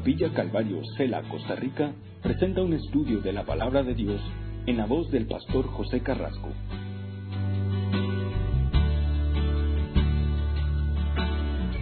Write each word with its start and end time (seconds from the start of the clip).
Capilla 0.00 0.32
Calvario 0.32 0.80
Cela, 0.96 1.20
Costa 1.28 1.54
Rica, 1.54 1.92
presenta 2.22 2.62
un 2.62 2.72
estudio 2.72 3.20
de 3.20 3.34
la 3.34 3.44
palabra 3.44 3.82
de 3.82 3.92
Dios 3.92 4.18
en 4.64 4.78
la 4.78 4.86
voz 4.86 5.10
del 5.10 5.26
pastor 5.26 5.66
José 5.66 6.02
Carrasco. 6.02 6.48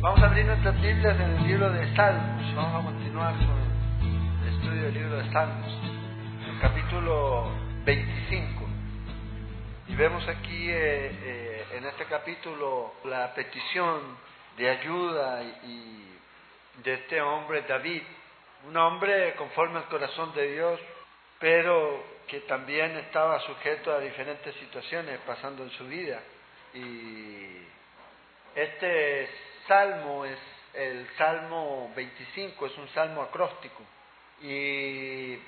Vamos 0.01 0.21
a 0.21 0.27
abrir 0.27 0.47
nuestras 0.47 0.75
Biblias 0.83 1.21
en 1.21 1.31
el 1.31 1.47
libro 1.47 1.71
de 1.71 1.95
Salmos. 1.95 2.57
Vamos 2.57 2.83
a 2.83 2.87
continuar 2.87 3.35
con 3.37 4.43
el 4.43 4.53
estudio 4.53 4.83
del 4.83 4.95
libro 4.95 5.17
de 5.19 5.33
Salmos, 5.33 5.73
el 6.51 6.61
capítulo 6.61 7.53
25. 7.87 8.65
Y 9.91 9.95
vemos 9.95 10.27
aquí 10.27 10.71
eh, 10.71 11.13
eh, 11.23 11.65
en 11.77 11.85
este 11.85 12.05
capítulo 12.07 12.95
la 13.05 13.33
petición 13.33 14.01
de 14.57 14.71
ayuda 14.71 15.41
y 15.65 16.18
de 16.83 16.95
este 16.95 17.21
hombre 17.21 17.63
David, 17.63 18.03
un 18.67 18.77
hombre 18.77 19.35
conforme 19.35 19.79
al 19.79 19.89
corazón 19.89 20.35
de 20.35 20.53
Dios, 20.53 20.81
pero 21.39 22.19
que 22.27 22.41
también 22.41 22.97
estaba 22.97 23.41
sujeto 23.41 23.93
a 23.93 24.01
diferentes 24.01 24.55
situaciones 24.57 25.19
pasando 25.27 25.63
en 25.63 25.71
su 25.71 25.87
vida. 25.87 26.21
Y 26.75 27.67
este 28.55 29.29
salmo 29.67 30.25
es 30.25 30.39
el 30.75 31.09
Salmo 31.17 31.93
25, 31.97 32.67
es 32.67 32.79
un 32.79 32.89
salmo 32.91 33.23
acróstico. 33.23 33.83
Y 34.43 35.39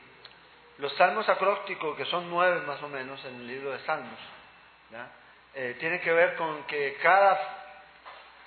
los 0.78 0.96
salmos 0.96 1.28
acrósticos, 1.28 1.96
que 1.96 2.06
son 2.06 2.30
nueve 2.30 2.62
más 2.62 2.82
o 2.82 2.88
menos 2.88 3.22
en 3.24 3.34
el 3.36 3.46
libro 3.46 3.70
de 3.72 3.80
Salmos, 3.80 4.18
eh, 5.54 5.76
tienen 5.78 6.00
que 6.00 6.12
ver 6.12 6.36
con 6.36 6.64
que 6.64 6.96
cada 7.02 7.59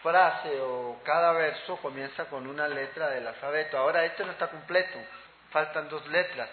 frase 0.04 0.60
o 0.62 1.00
cada 1.04 1.32
verso 1.32 1.78
comienza 1.78 2.26
con 2.26 2.46
una 2.46 2.68
letra 2.68 3.10
del 3.10 3.26
alfabeto. 3.26 3.78
Ahora 3.78 4.06
este 4.06 4.24
no 4.24 4.34
está 4.34 4.50
completo, 4.50 5.00
faltan 5.50 5.90
dos 5.90 6.06
letras, 6.10 6.50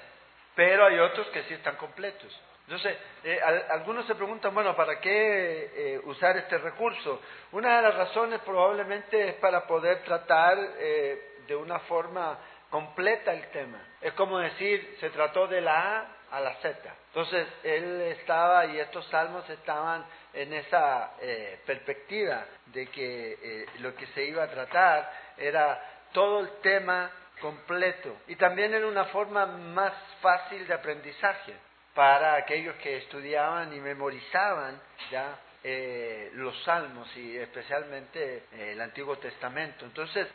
pero 0.54 0.86
hay 0.86 0.98
otros 0.98 1.26
que 1.28 1.42
sí 1.42 1.54
están 1.54 1.76
completos. 1.76 2.40
Entonces, 2.70 2.96
eh, 3.24 3.40
algunos 3.70 4.06
se 4.06 4.14
preguntan, 4.14 4.54
bueno, 4.54 4.76
¿para 4.76 5.00
qué 5.00 5.70
eh, 5.74 6.00
usar 6.04 6.36
este 6.36 6.56
recurso? 6.58 7.20
Una 7.50 7.76
de 7.76 7.82
las 7.82 7.96
razones 7.96 8.40
probablemente 8.42 9.30
es 9.30 9.34
para 9.36 9.66
poder 9.66 10.04
tratar 10.04 10.56
eh, 10.78 11.40
de 11.48 11.56
una 11.56 11.80
forma 11.80 12.38
completa 12.70 13.32
el 13.32 13.50
tema. 13.50 13.82
Es 14.00 14.12
como 14.12 14.38
decir, 14.38 14.96
se 15.00 15.10
trató 15.10 15.48
de 15.48 15.60
la 15.60 15.98
A 15.98 16.06
a 16.30 16.40
la 16.40 16.54
Z. 16.58 16.78
Entonces, 17.08 17.48
él 17.64 18.02
estaba 18.02 18.66
y 18.66 18.78
estos 18.78 19.04
salmos 19.08 19.50
estaban 19.50 20.06
en 20.32 20.52
esa 20.52 21.12
eh, 21.20 21.58
perspectiva 21.66 22.44
de 22.66 22.86
que 22.86 23.38
eh, 23.42 23.66
lo 23.80 23.94
que 23.94 24.06
se 24.08 24.24
iba 24.24 24.44
a 24.44 24.50
tratar 24.50 25.12
era 25.36 25.82
todo 26.12 26.40
el 26.40 26.48
tema 26.60 27.10
completo 27.40 28.16
y 28.28 28.36
también 28.36 28.74
era 28.74 28.86
una 28.86 29.06
forma 29.06 29.46
más 29.46 29.92
fácil 30.20 30.66
de 30.66 30.74
aprendizaje 30.74 31.54
para 31.94 32.34
aquellos 32.34 32.76
que 32.76 32.98
estudiaban 32.98 33.72
y 33.72 33.80
memorizaban 33.80 34.80
ya 35.10 35.38
eh, 35.62 36.30
los 36.34 36.62
salmos 36.62 37.14
y 37.16 37.36
especialmente 37.36 38.44
el 38.52 38.80
Antiguo 38.80 39.18
Testamento. 39.18 39.84
Entonces, 39.84 40.28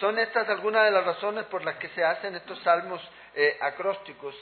son 0.00 0.18
estas 0.18 0.48
algunas 0.48 0.84
de 0.84 0.90
las 0.90 1.04
razones 1.04 1.44
por 1.44 1.64
las 1.64 1.76
que 1.76 1.88
se 1.90 2.02
hacen 2.02 2.34
estos 2.34 2.60
salmos 2.62 3.00
acrósticos. 3.60 4.34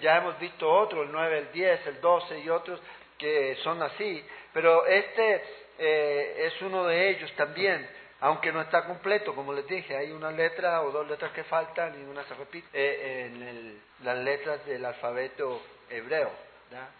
ya 0.00 0.18
hemos 0.18 0.38
visto 0.38 0.70
otros, 0.70 1.06
el 1.06 1.12
9, 1.12 1.38
el 1.38 1.52
10, 1.52 1.86
el 1.86 2.00
12 2.00 2.40
y 2.40 2.48
otros 2.50 2.80
que 3.20 3.56
son 3.62 3.82
así, 3.82 4.24
pero 4.52 4.86
este 4.86 5.42
eh, 5.78 6.46
es 6.46 6.62
uno 6.62 6.86
de 6.86 7.10
ellos 7.10 7.30
también, 7.36 7.86
aunque 8.20 8.50
no 8.50 8.62
está 8.62 8.84
completo, 8.86 9.34
como 9.34 9.52
les 9.52 9.66
dije, 9.66 9.96
hay 9.96 10.10
una 10.10 10.30
letra 10.30 10.82
o 10.82 10.90
dos 10.90 11.06
letras 11.06 11.30
que 11.32 11.44
faltan 11.44 12.00
y 12.00 12.04
una 12.04 12.24
se 12.24 12.34
repite 12.34 12.68
eh, 12.72 13.26
en 13.26 13.80
las 14.02 14.18
letras 14.18 14.64
del 14.64 14.84
alfabeto 14.84 15.62
hebreo, 15.90 16.30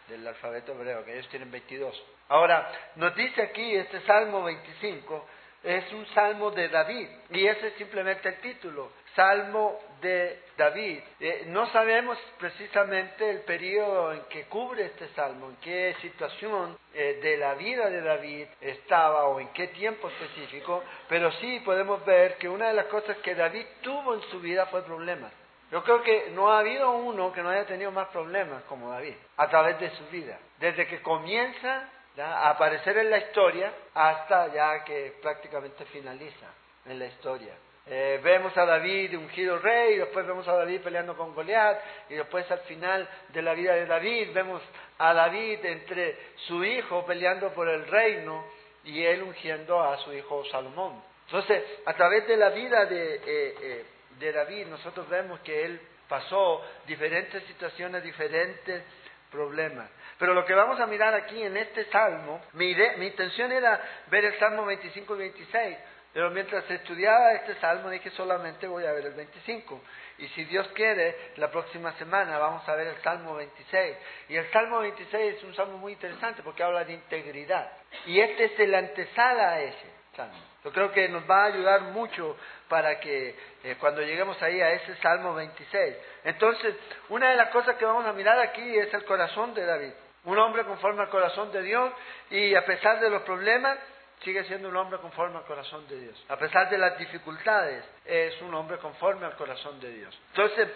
del 0.09 0.27
alfabeto 0.27 0.73
hebreo, 0.73 1.05
que 1.05 1.15
ellos 1.15 1.29
tienen 1.29 1.51
22. 1.51 2.03
Ahora, 2.29 2.71
nos 2.97 3.15
dice 3.17 3.43
aquí 3.43 3.75
este 3.75 4.01
Salmo 4.03 4.45
25, 4.45 5.27
es 5.65 5.93
un 5.93 6.07
salmo 6.09 6.51
de 6.51 6.69
David, 6.69 7.09
y 7.31 7.47
ese 7.47 7.69
es 7.69 7.75
simplemente 7.75 8.29
el 8.29 8.41
título, 8.41 8.93
Salmo 9.15 9.79
de 10.01 10.43
David. 10.57 11.01
Eh, 11.19 11.45
no 11.49 11.67
sabemos 11.73 12.19
precisamente 12.39 13.29
el 13.31 13.41
periodo 13.41 14.13
en 14.13 14.23
que 14.25 14.45
cubre 14.45 14.87
este 14.87 15.09
salmo, 15.09 15.49
en 15.51 15.57
qué 15.57 15.97
situación 16.01 16.79
eh, 16.95 17.19
de 17.23 17.37
la 17.37 17.55
vida 17.55 17.89
de 17.89 18.01
David 18.01 18.47
estaba 18.61 19.27
o 19.27 19.41
en 19.41 19.49
qué 19.49 19.69
tiempo 19.69 20.09
específico, 20.09 20.83
pero 21.09 21.31
sí 21.33 21.61
podemos 21.65 22.05
ver 22.05 22.37
que 22.39 22.49
una 22.49 22.69
de 22.69 22.75
las 22.75 22.87
cosas 22.87 23.17
que 23.19 23.35
David 23.35 23.67
tuvo 23.83 24.15
en 24.15 24.23
su 24.31 24.41
vida 24.41 24.67
fue 24.67 24.83
problemas. 24.83 25.33
Yo 25.71 25.85
creo 25.85 26.03
que 26.03 26.31
no 26.33 26.53
ha 26.53 26.59
habido 26.59 26.91
uno 26.93 27.33
que 27.33 27.43
no 27.43 27.51
haya 27.51 27.65
tenido 27.65 27.93
más 27.93 28.09
problemas 28.09 28.65
como 28.65 28.91
David 28.91 29.15
a 29.37 29.49
través 29.49 29.79
de 29.79 29.91
su 29.91 30.05
vida. 30.07 30.39
Desde 30.59 30.87
que 30.87 31.01
comienza 31.01 31.89
a 32.19 32.51
aparecer 32.51 32.99
en 32.99 33.09
la 33.09 33.19
historia 33.19 33.73
hasta 33.95 34.49
ya 34.49 34.85
que 34.85 35.15
prácticamente 35.23 35.85
finaliza 35.87 36.47
en 36.87 36.99
la 36.99 37.07
historia. 37.07 37.55
Eh, 37.93 38.21
vemos 38.23 38.57
a 38.57 38.65
David 38.65 39.19
ungido 39.19 39.59
rey, 39.59 39.95
y 39.95 39.99
después 39.99 40.25
vemos 40.25 40.47
a 40.47 40.55
David 40.55 40.81
peleando 40.81 41.17
con 41.17 41.35
Goliat, 41.35 41.77
y 42.09 42.15
después 42.15 42.49
al 42.49 42.61
final 42.61 43.09
de 43.31 43.43
la 43.43 43.53
vida 43.53 43.75
de 43.75 43.85
David 43.85 44.29
vemos 44.33 44.63
a 44.99 45.13
David 45.13 45.65
entre 45.65 46.17
su 46.47 46.63
hijo 46.63 47.05
peleando 47.05 47.53
por 47.53 47.69
el 47.69 47.85
reino 47.89 48.45
y 48.85 49.03
él 49.03 49.25
ungiendo 49.25 49.83
a 49.83 49.99
su 49.99 50.13
hijo 50.13 50.45
Salomón. 50.53 51.03
Entonces, 51.27 51.65
a 51.85 51.95
través 51.95 52.29
de 52.29 52.37
la 52.37 52.51
vida 52.51 52.87
de, 52.87 53.15
eh, 53.17 53.21
eh, 53.27 53.85
de 54.21 54.33
David, 54.33 54.69
nosotros 54.69 55.09
vemos 55.09 55.41
que 55.41 55.65
él 55.65 55.81
pasó 56.09 56.65
diferentes 56.87 57.43
situaciones, 57.45 58.05
diferentes 58.05 58.85
problemas. 59.33 59.91
Pero 60.17 60.33
lo 60.33 60.45
que 60.45 60.55
vamos 60.55 60.79
a 60.79 60.87
mirar 60.87 61.15
aquí 61.15 61.43
en 61.43 61.57
este 61.57 61.87
salmo, 61.87 62.41
mi, 62.53 62.73
mi 62.99 63.07
intención 63.07 63.51
era 63.51 63.81
ver 64.09 64.27
el 64.27 64.39
salmo 64.39 64.65
25 64.65 65.17
y 65.17 65.19
26, 65.19 65.79
pero 66.13 66.31
mientras 66.31 66.69
estudiaba 66.71 67.33
este 67.35 67.55
salmo 67.61 67.89
dije 67.91 68.11
solamente 68.11 68.67
voy 68.67 68.85
a 68.85 68.93
ver 68.93 69.07
el 69.07 69.15
25. 69.15 69.81
Y 70.19 70.29
si 70.29 70.45
Dios 70.45 70.69
quiere, 70.75 71.17
la 71.37 71.51
próxima 71.51 71.93
semana 71.93 72.37
vamos 72.39 72.69
a 72.69 72.75
ver 72.75 72.89
el 72.89 73.03
Salmo 73.03 73.37
26. 73.37 73.97
Y 74.29 74.37
el 74.37 74.51
Salmo 74.51 74.81
26 74.81 75.37
es 75.37 75.45
un 75.45 75.55
salmo 75.55 75.79
muy 75.79 75.93
interesante 75.93 76.43
porque 76.43 76.63
habla 76.63 76.85
de 76.85 76.93
integridad. 76.95 77.73
Y 78.07 78.21
este 78.21 78.45
es 78.45 78.61
el 78.61 78.75
antesala 78.75 79.53
a 79.53 79.61
ese 79.61 79.87
salmo. 80.17 80.39
Yo 80.65 80.73
creo 80.73 80.93
que 80.93 81.09
nos 81.09 81.29
va 81.29 81.45
a 81.45 81.47
ayudar 81.47 81.81
mucho 81.83 82.37
para 82.69 83.01
que 83.01 83.35
eh, 83.65 83.77
cuando 83.81 84.03
lleguemos 84.03 84.41
ahí 84.43 84.61
a 84.61 84.73
ese 84.73 84.95
Salmo 84.97 85.35
26. 85.35 85.97
Entonces, 86.25 86.75
una 87.09 87.31
de 87.31 87.37
las 87.37 87.49
cosas 87.49 87.77
que 87.77 87.85
vamos 87.85 88.05
a 88.05 88.13
mirar 88.13 88.39
aquí 88.41 88.79
es 88.79 88.93
el 88.93 89.05
corazón 89.05 89.55
de 89.55 89.65
David. 89.65 89.93
Un 90.25 90.39
hombre 90.39 90.65
conforme 90.65 91.03
al 91.03 91.09
corazón 91.09 91.51
de 91.51 91.63
Dios 91.63 91.93
y 92.29 92.55
a 92.55 92.65
pesar 92.67 93.01
de 93.01 93.09
los 93.09 93.23
problemas, 93.23 93.79
sigue 94.23 94.45
siendo 94.45 94.69
un 94.69 94.77
hombre 94.77 94.99
conforme 94.99 95.39
al 95.39 95.45
corazón 95.45 95.87
de 95.89 96.01
Dios. 96.01 96.25
A 96.29 96.37
pesar 96.37 96.69
de 96.71 96.79
las 96.79 96.99
dificultades, 96.99 97.85
es 98.05 98.41
un 98.43 98.55
hombre 98.55 98.79
conforme 98.79 99.27
al 99.27 99.37
corazón 99.37 99.81
de 99.81 99.91
Dios. 99.91 100.19
Entonces, 100.29 100.69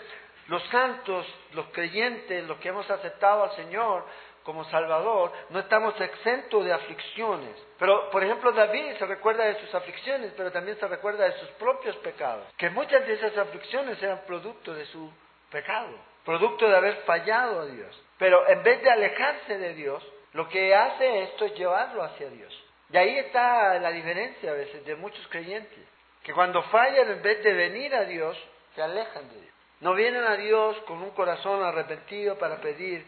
los 0.48 0.62
santos, 0.68 1.26
los 1.52 1.66
creyentes, 1.66 2.44
los 2.46 2.58
que 2.58 2.68
hemos 2.68 2.90
aceptado 2.90 3.44
al 3.44 3.52
Señor 3.56 4.04
como 4.42 4.64
Salvador, 4.66 5.32
no 5.50 5.60
estamos 5.60 5.98
exentos 5.98 6.64
de 6.64 6.72
aflicciones. 6.72 7.56
Pero, 7.78 8.10
por 8.10 8.22
ejemplo, 8.22 8.52
David 8.52 8.96
se 8.98 9.06
recuerda 9.06 9.44
de 9.44 9.58
sus 9.60 9.74
aflicciones, 9.74 10.32
pero 10.36 10.52
también 10.52 10.78
se 10.78 10.86
recuerda 10.86 11.24
de 11.24 11.38
sus 11.40 11.48
propios 11.52 11.96
pecados. 11.96 12.46
Que 12.58 12.68
muchas 12.68 13.06
de 13.06 13.14
esas 13.14 13.36
aflicciones 13.38 14.02
eran 14.02 14.20
producto 14.26 14.74
de 14.74 14.84
su 14.86 15.10
pecado, 15.50 15.96
producto 16.24 16.68
de 16.68 16.76
haber 16.76 16.96
fallado 17.06 17.62
a 17.62 17.66
Dios. 17.66 18.02
Pero 18.18 18.46
en 18.48 18.62
vez 18.62 18.82
de 18.82 18.90
alejarse 18.90 19.58
de 19.58 19.74
Dios, 19.74 20.04
lo 20.34 20.48
que 20.48 20.74
hace 20.74 21.22
esto 21.22 21.46
es 21.46 21.54
llevarlo 21.54 22.02
hacia 22.02 22.28
Dios. 22.28 22.63
Y 22.94 22.96
ahí 22.96 23.18
está 23.18 23.76
la 23.80 23.90
diferencia 23.90 24.52
a 24.52 24.54
veces 24.54 24.86
de 24.86 24.94
muchos 24.94 25.26
creyentes, 25.26 25.80
que 26.22 26.32
cuando 26.32 26.62
fallan 26.62 27.10
en 27.10 27.22
vez 27.22 27.42
de 27.42 27.52
venir 27.52 27.92
a 27.92 28.04
Dios, 28.04 28.38
se 28.76 28.82
alejan 28.82 29.28
de 29.30 29.34
Dios. 29.34 29.54
No 29.80 29.94
vienen 29.94 30.22
a 30.22 30.36
Dios 30.36 30.76
con 30.86 31.02
un 31.02 31.10
corazón 31.10 31.60
arrepentido 31.64 32.38
para 32.38 32.60
pedir 32.60 33.04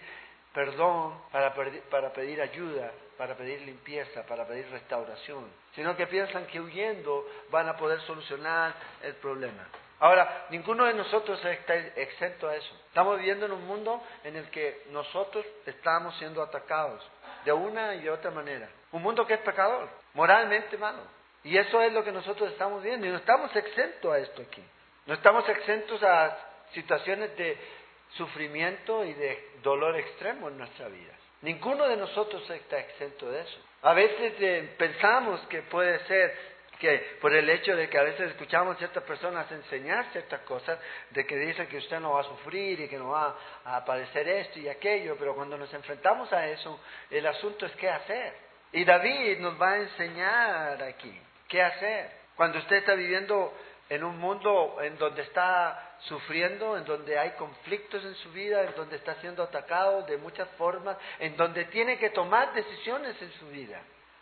perdón, 0.53 1.15
para, 1.31 1.55
para 1.89 2.13
pedir 2.13 2.43
ayuda, 2.43 2.91
para 3.17 3.37
pedir 3.37 3.61
limpieza, 3.61 4.27
para 4.27 4.45
pedir 4.45 4.69
restauración, 4.71 5.45
sino 5.77 5.97
que 5.97 6.09
piensan 6.09 6.47
que 6.49 6.61
huyendo 6.61 7.25
van 7.51 7.69
a 7.69 7.77
poder 7.77 8.01
solucionar 8.01 8.75
el 9.05 9.15
problema. 9.15 9.69
Ahora, 10.01 10.47
ninguno 10.51 10.87
de 10.87 10.95
nosotros 10.95 11.43
está 11.45 11.77
exento 11.77 12.49
a 12.49 12.57
eso. 12.57 12.75
Estamos 12.89 13.19
viviendo 13.19 13.47
en 13.47 13.53
un 13.53 13.65
mundo 13.65 14.03
en 14.25 14.35
el 14.35 14.51
que 14.51 14.83
nosotros 14.91 15.47
estamos 15.65 16.17
siendo 16.17 16.43
atacados 16.43 17.09
de 17.45 17.53
una 17.53 17.95
y 17.95 18.03
de 18.03 18.11
otra 18.11 18.33
manera. 18.33 18.69
Un 18.97 19.03
mundo 19.03 19.27
que 19.27 19.35
es 19.35 19.41
pecador, 19.41 19.91
moralmente 20.15 20.79
malo. 20.79 21.03
Y 21.45 21.59
eso 21.59 21.83
es 21.83 21.93
lo 21.93 22.03
que 22.03 22.13
nosotros 22.13 22.51
estamos 22.51 22.83
viendo. 22.83 23.07
Y 23.07 23.11
no 23.11 23.19
estamos 23.19 23.55
exentos 23.55 24.11
a 24.11 24.19
esto 24.19 24.41
aquí. 24.41 24.65
No 25.05 25.13
estamos 25.13 25.47
exentos 25.51 26.03
a 26.03 26.35
situaciones 26.73 27.37
de 27.37 27.59
sufrimiento 28.17 29.05
y 29.05 29.13
de 29.13 29.51
dolor 29.63 29.97
extremo 29.97 30.49
en 30.49 30.57
nuestra 30.57 30.89
vida. 30.89 31.13
Ninguno 31.43 31.87
de 31.87 31.99
nosotros 31.99 32.49
está 32.49 32.79
exento 32.79 33.31
de 33.31 33.43
eso. 33.43 33.59
A 33.83 33.93
veces 33.93 34.33
eh, 34.41 34.75
pensamos 34.79 35.43
que 35.49 35.61
puede 35.61 35.99
ser 36.07 36.35
que 36.79 37.19
por 37.21 37.35
el 37.35 37.51
hecho 37.51 37.77
de 37.77 37.91
que 37.91 37.99
a 37.99 38.03
veces 38.03 38.31
escuchamos 38.31 38.79
ciertas 38.79 39.03
personas 39.03 39.51
enseñar 39.53 40.07
ciertas 40.13 40.41
cosas, 40.41 40.79
de 41.11 41.27
que 41.27 41.37
dicen 41.37 41.67
que 41.67 41.77
usted 41.77 42.01
no 42.01 42.15
va 42.15 42.23
a 42.23 42.25
sufrir 42.25 42.81
y 42.81 42.89
que 42.89 42.97
no 42.97 43.11
va 43.11 43.37
a 43.63 43.77
aparecer 43.77 44.27
esto 44.27 44.59
y 44.59 44.69
aquello, 44.69 45.17
pero 45.19 45.35
cuando 45.35 45.59
nos 45.59 45.73
enfrentamos 45.75 46.33
a 46.33 46.47
eso, 46.49 46.81
el 47.11 47.27
asunto 47.27 47.67
es 47.67 47.73
qué 47.73 47.91
hacer. 47.91 48.46
Y 48.77 48.85
David 48.85 49.39
nos 49.39 49.59
va 49.61 49.71
a 49.71 49.77
enseñar 49.79 50.83
aquí 50.83 51.19
qué 51.49 51.63
hacer. 51.63 52.11
Cuando 52.37 52.59
usted 52.59 52.77
está 52.77 52.93
viviendo 52.93 53.51
en 53.89 54.05
un 54.05 54.19
mundo 54.19 54.77
en 54.83 54.99
donde 54.99 55.23
está 55.23 55.95
sufriendo, 56.01 56.77
en 56.77 56.85
donde 56.85 57.19
hay 57.19 57.31
conflictos 57.39 58.05
en 58.05 58.15
su 58.17 58.31
vida, 58.33 58.65
en 58.65 58.75
donde 58.75 58.97
está 58.97 59.15
siendo 59.15 59.43
atacado 59.43 60.03
de 60.03 60.19
muchas 60.19 60.47
formas, 60.59 60.99
en 61.21 61.39
donde 61.39 61.65
tiene 61.65 61.97
que 61.97 62.11
tomar 62.11 62.53
decisiones 62.53 63.17
en 63.23 63.33
su 63.39 63.49
vida. 63.49 63.81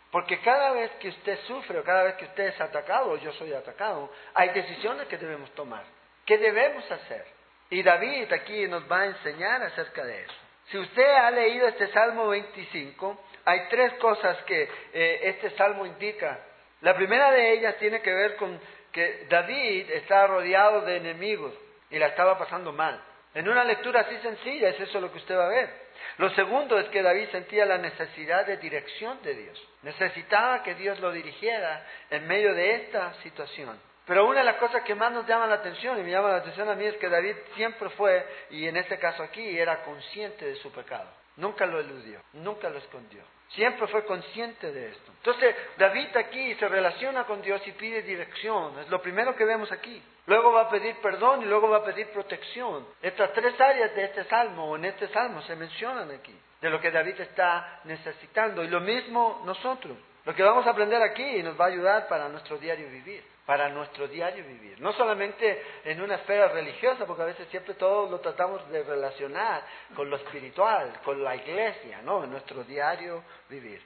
Porque 0.09 0.39
cada 0.39 0.71
vez 0.71 0.89
que 1.01 1.09
usted 1.09 1.37
sufre 1.47 1.79
o 1.79 1.83
cada 1.83 2.03
vez 2.03 2.15
que 2.15 2.23
usted 2.23 2.45
es 2.45 2.61
atacado 2.61 3.11
o 3.11 3.17
yo 3.17 3.33
soy 3.33 3.51
atacado, 3.51 4.09
hay 4.33 4.51
decisiones 4.51 5.09
que 5.09 5.17
debemos 5.17 5.51
tomar. 5.51 5.83
¿Qué 6.25 6.37
debemos 6.37 6.89
hacer? 6.89 7.25
Y 7.71 7.83
David 7.83 8.31
aquí 8.31 8.69
nos 8.69 8.89
va 8.89 9.01
a 9.01 9.05
enseñar 9.07 9.61
acerca 9.63 10.05
de 10.05 10.21
eso. 10.21 10.45
Si 10.71 10.77
usted 10.77 11.13
ha 11.13 11.29
leído 11.29 11.67
este 11.67 11.87
Salmo 11.89 12.29
25, 12.29 13.24
hay 13.45 13.67
tres 13.69 13.93
cosas 13.93 14.41
que 14.43 14.69
eh, 14.93 15.19
este 15.23 15.51
Salmo 15.51 15.85
indica. 15.85 16.39
La 16.81 16.95
primera 16.95 17.31
de 17.31 17.53
ellas 17.53 17.77
tiene 17.77 18.01
que 18.01 18.13
ver 18.13 18.35
con 18.35 18.59
que 18.91 19.25
David 19.29 19.89
está 19.91 20.27
rodeado 20.27 20.81
de 20.81 20.97
enemigos 20.97 21.53
y 21.89 21.99
la 21.99 22.07
estaba 22.07 22.37
pasando 22.37 22.71
mal. 22.71 22.99
En 23.33 23.47
una 23.47 23.63
lectura 23.63 24.01
así 24.01 24.17
sencilla 24.17 24.69
es 24.69 24.79
eso 24.79 24.99
lo 24.99 25.11
que 25.11 25.17
usted 25.17 25.37
va 25.37 25.45
a 25.45 25.49
ver. 25.49 25.85
Lo 26.17 26.29
segundo 26.31 26.79
es 26.79 26.87
que 26.87 27.01
David 27.01 27.29
sentía 27.31 27.65
la 27.65 27.77
necesidad 27.77 28.45
de 28.45 28.57
dirección 28.57 29.21
de 29.21 29.35
Dios. 29.35 29.67
Necesitaba 29.83 30.63
que 30.63 30.75
Dios 30.75 30.99
lo 30.99 31.11
dirigiera 31.11 31.85
en 32.09 32.27
medio 32.27 32.53
de 32.53 32.75
esta 32.75 33.13
situación. 33.21 33.79
Pero 34.05 34.27
una 34.27 34.39
de 34.39 34.45
las 34.45 34.57
cosas 34.57 34.83
que 34.83 34.95
más 34.95 35.11
nos 35.11 35.27
llama 35.27 35.47
la 35.47 35.55
atención, 35.55 35.99
y 35.99 36.03
me 36.03 36.11
llama 36.11 36.29
la 36.29 36.37
atención 36.37 36.69
a 36.69 36.75
mí, 36.75 36.85
es 36.85 36.95
que 36.97 37.09
David 37.09 37.35
siempre 37.55 37.89
fue, 37.89 38.25
y 38.51 38.67
en 38.67 38.77
este 38.77 38.99
caso 38.99 39.23
aquí, 39.23 39.57
era 39.57 39.83
consciente 39.83 40.45
de 40.45 40.55
su 40.55 40.71
pecado. 40.71 41.09
Nunca 41.37 41.65
lo 41.65 41.79
eludió, 41.79 42.21
nunca 42.33 42.69
lo 42.69 42.77
escondió. 42.77 43.23
Siempre 43.49 43.87
fue 43.87 44.05
consciente 44.05 44.71
de 44.71 44.89
esto. 44.89 45.11
Entonces, 45.17 45.55
David 45.77 46.15
aquí 46.17 46.55
se 46.55 46.67
relaciona 46.67 47.23
con 47.25 47.41
Dios 47.41 47.61
y 47.67 47.71
pide 47.73 48.01
dirección. 48.01 48.77
Es 48.79 48.89
lo 48.89 49.01
primero 49.01 49.35
que 49.35 49.45
vemos 49.45 49.71
aquí. 49.71 50.01
Luego 50.25 50.51
va 50.51 50.61
a 50.61 50.69
pedir 50.69 50.95
perdón 51.01 51.43
y 51.43 51.45
luego 51.45 51.69
va 51.69 51.77
a 51.77 51.83
pedir 51.83 52.07
protección. 52.09 52.85
Estas 53.01 53.31
tres 53.33 53.59
áreas 53.59 53.95
de 53.95 54.05
este 54.05 54.23
salmo 54.25 54.71
o 54.71 54.75
en 54.75 54.85
este 54.85 55.07
salmo 55.09 55.41
se 55.43 55.55
mencionan 55.55 56.11
aquí, 56.11 56.35
de 56.61 56.69
lo 56.69 56.81
que 56.81 56.91
David 56.91 57.21
está 57.21 57.81
necesitando. 57.85 58.63
Y 58.63 58.67
lo 58.67 58.81
mismo 58.81 59.41
nosotros. 59.45 59.97
Lo 60.25 60.33
que 60.33 60.41
vamos 60.41 60.65
a 60.65 60.71
aprender 60.71 61.01
aquí 61.03 61.43
nos 61.43 61.59
va 61.59 61.65
a 61.65 61.67
ayudar 61.67 62.07
para 62.07 62.27
nuestro 62.29 62.57
diario 62.57 62.89
vivir, 62.89 63.23
para 63.45 63.69
nuestro 63.69 64.07
diario 64.07 64.43
vivir. 64.43 64.81
No 64.81 64.91
solamente 64.93 65.61
en 65.83 66.01
una 66.01 66.15
esfera 66.15 66.47
religiosa, 66.47 67.05
porque 67.05 67.21
a 67.21 67.27
veces 67.27 67.47
siempre 67.49 67.75
todo 67.75 68.09
lo 68.09 68.19
tratamos 68.19 68.67
de 68.71 68.83
relacionar 68.83 69.61
con 69.95 70.09
lo 70.09 70.15
espiritual, 70.17 70.99
con 71.03 71.23
la 71.23 71.35
iglesia, 71.35 72.01
¿no? 72.01 72.23
En 72.23 72.31
nuestro 72.31 72.63
diario 72.63 73.23
vivir. 73.49 73.79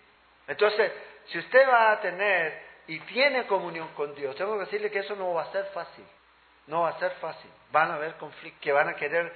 Entonces, 0.48 0.94
si 1.26 1.40
usted 1.40 1.68
va 1.68 1.92
a 1.92 2.00
tener 2.00 2.70
y 2.88 3.00
tiene 3.02 3.46
comunión 3.46 3.90
con 3.90 4.16
Dios, 4.16 4.34
tengo 4.38 4.54
que 4.54 4.62
decirle 4.62 4.90
que 4.90 5.00
eso 5.00 5.18
no 5.18 5.34
va 5.34 5.44
a 5.44 5.52
ser 5.52 5.66
fácil. 5.74 6.06
No 6.68 6.82
va 6.82 6.90
a 6.90 7.00
ser 7.00 7.12
fácil. 7.20 7.52
Van 7.72 7.92
a 7.92 7.96
haber 7.96 8.14
conflictos 8.16 8.62
que 8.62 8.72
van 8.72 8.88
a 8.88 8.96
querer 8.96 9.34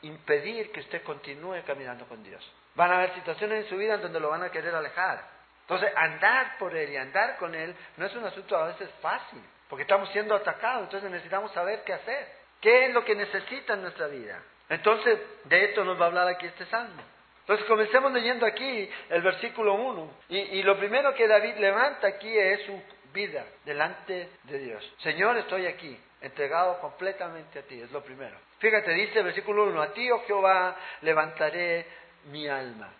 impedir 0.00 0.72
que 0.72 0.80
usted 0.80 1.02
continúe 1.02 1.62
caminando 1.66 2.06
con 2.06 2.22
Dios. 2.24 2.42
Van 2.74 2.90
a 2.90 2.96
haber 2.96 3.14
situaciones 3.14 3.64
en 3.64 3.68
su 3.68 3.76
vida 3.76 3.94
en 3.94 4.02
donde 4.02 4.18
lo 4.18 4.30
van 4.30 4.44
a 4.44 4.50
querer 4.50 4.74
alejar. 4.74 5.37
Entonces, 5.68 5.92
andar 5.94 6.56
por 6.58 6.74
Él 6.74 6.90
y 6.92 6.96
andar 6.96 7.36
con 7.36 7.54
Él 7.54 7.74
no 7.98 8.06
es 8.06 8.16
un 8.16 8.24
asunto 8.24 8.56
a 8.56 8.68
veces 8.68 8.88
fácil, 9.02 9.42
porque 9.68 9.82
estamos 9.82 10.08
siendo 10.12 10.34
atacados, 10.34 10.84
entonces 10.84 11.10
necesitamos 11.10 11.52
saber 11.52 11.82
qué 11.84 11.92
hacer, 11.92 12.26
qué 12.62 12.86
es 12.86 12.94
lo 12.94 13.04
que 13.04 13.14
necesita 13.14 13.74
en 13.74 13.82
nuestra 13.82 14.06
vida. 14.06 14.42
Entonces, 14.70 15.20
de 15.44 15.64
esto 15.66 15.84
nos 15.84 16.00
va 16.00 16.04
a 16.04 16.08
hablar 16.08 16.26
aquí 16.26 16.46
este 16.46 16.64
salmo. 16.66 17.02
Entonces, 17.40 17.66
comencemos 17.66 18.10
leyendo 18.12 18.46
aquí 18.46 18.90
el 19.10 19.20
versículo 19.20 19.74
1. 19.74 20.10
Y, 20.30 20.62
lo 20.62 20.78
primero 20.78 21.14
que 21.14 21.28
David 21.28 21.56
levanta 21.56 22.08
aquí 22.08 22.34
es 22.34 22.62
su 22.62 22.82
vida 23.12 23.44
delante 23.66 24.30
de 24.44 24.58
Dios. 24.58 24.94
Señor, 25.02 25.36
estoy 25.36 25.66
aquí, 25.66 26.00
entregado 26.22 26.80
completamente 26.80 27.58
a 27.58 27.62
ti, 27.62 27.78
es 27.78 27.92
lo 27.92 28.02
primero. 28.02 28.38
Fíjate, 28.58 28.90
dice 28.92 29.18
el 29.18 29.26
versículo 29.26 29.64
1, 29.64 29.82
a 29.82 29.92
ti, 29.92 30.10
oh 30.10 30.24
Jehová, 30.26 30.76
levantaré 31.02 31.86
mi 32.30 32.48
alma. 32.48 32.90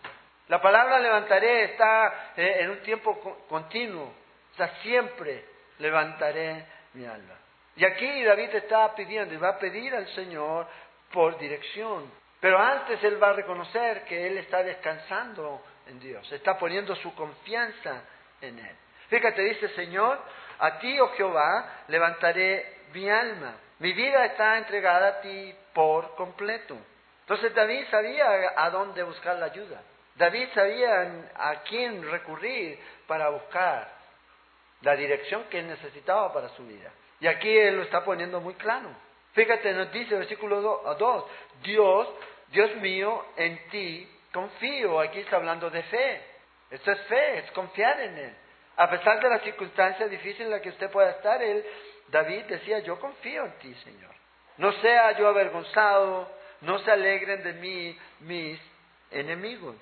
La 0.48 0.62
palabra 0.62 0.98
levantaré 0.98 1.64
está 1.64 2.32
eh, 2.36 2.56
en 2.60 2.70
un 2.70 2.78
tiempo 2.78 3.44
continuo, 3.48 4.04
o 4.04 4.56
sea, 4.56 4.68
siempre 4.82 5.44
levantaré 5.78 6.64
mi 6.94 7.04
alma. 7.04 7.34
Y 7.76 7.84
aquí 7.84 8.24
David 8.24 8.54
está 8.54 8.94
pidiendo 8.94 9.34
y 9.34 9.36
va 9.36 9.50
a 9.50 9.58
pedir 9.58 9.94
al 9.94 10.08
Señor 10.14 10.66
por 11.12 11.38
dirección. 11.38 12.10
Pero 12.40 12.58
antes 12.58 13.02
él 13.04 13.22
va 13.22 13.30
a 13.30 13.34
reconocer 13.34 14.04
que 14.04 14.26
él 14.26 14.38
está 14.38 14.62
descansando 14.62 15.62
en 15.86 16.00
Dios, 16.00 16.30
está 16.32 16.58
poniendo 16.58 16.94
su 16.96 17.14
confianza 17.14 18.02
en 18.40 18.58
él. 18.58 18.76
Fíjate, 19.08 19.42
dice 19.42 19.68
Señor, 19.70 20.18
a 20.58 20.78
ti, 20.78 20.98
oh 20.98 21.08
Jehová, 21.10 21.84
levantaré 21.88 22.78
mi 22.92 23.08
alma. 23.08 23.54
Mi 23.80 23.92
vida 23.92 24.24
está 24.24 24.58
entregada 24.58 25.08
a 25.08 25.20
ti 25.20 25.54
por 25.72 26.14
completo. 26.14 26.76
Entonces 27.20 27.54
David 27.54 27.84
sabía 27.90 28.54
a 28.56 28.70
dónde 28.70 29.02
buscar 29.02 29.36
la 29.36 29.46
ayuda. 29.46 29.80
David 30.18 30.48
sabía 30.52 31.30
a 31.36 31.62
quién 31.62 32.02
recurrir 32.10 32.78
para 33.06 33.28
buscar 33.30 33.88
la 34.82 34.96
dirección 34.96 35.44
que 35.44 35.62
necesitaba 35.62 36.32
para 36.32 36.48
su 36.50 36.66
vida. 36.66 36.90
Y 37.20 37.28
aquí 37.28 37.48
él 37.48 37.76
lo 37.76 37.82
está 37.82 38.04
poniendo 38.04 38.40
muy 38.40 38.54
claro. 38.54 38.88
Fíjate, 39.32 39.72
nos 39.72 39.92
dice 39.92 40.14
el 40.14 40.20
versículo 40.20 40.60
2, 40.60 41.24
Dios, 41.62 42.08
Dios 42.48 42.74
mío, 42.76 43.26
en 43.36 43.68
ti 43.70 44.08
confío. 44.32 45.00
Aquí 45.00 45.20
está 45.20 45.36
hablando 45.36 45.70
de 45.70 45.82
fe. 45.84 46.20
Esto 46.70 46.92
es 46.92 47.00
fe, 47.02 47.38
es 47.38 47.50
confiar 47.52 48.00
en 48.00 48.18
Él. 48.18 48.34
A 48.76 48.90
pesar 48.90 49.20
de 49.20 49.28
las 49.28 49.42
circunstancias 49.42 50.10
difíciles 50.10 50.42
en 50.42 50.50
las 50.50 50.60
que 50.60 50.68
usted 50.68 50.90
pueda 50.90 51.10
estar, 51.10 51.42
él, 51.42 51.64
David 52.08 52.44
decía, 52.44 52.78
yo 52.80 52.98
confío 53.00 53.44
en 53.44 53.52
ti, 53.58 53.74
Señor. 53.82 54.14
No 54.56 54.72
sea 54.80 55.18
yo 55.18 55.26
avergonzado, 55.26 56.30
no 56.60 56.78
se 56.80 56.90
alegren 56.90 57.42
de 57.42 57.52
mí 57.54 57.98
mis 58.20 58.60
enemigos. 59.10 59.74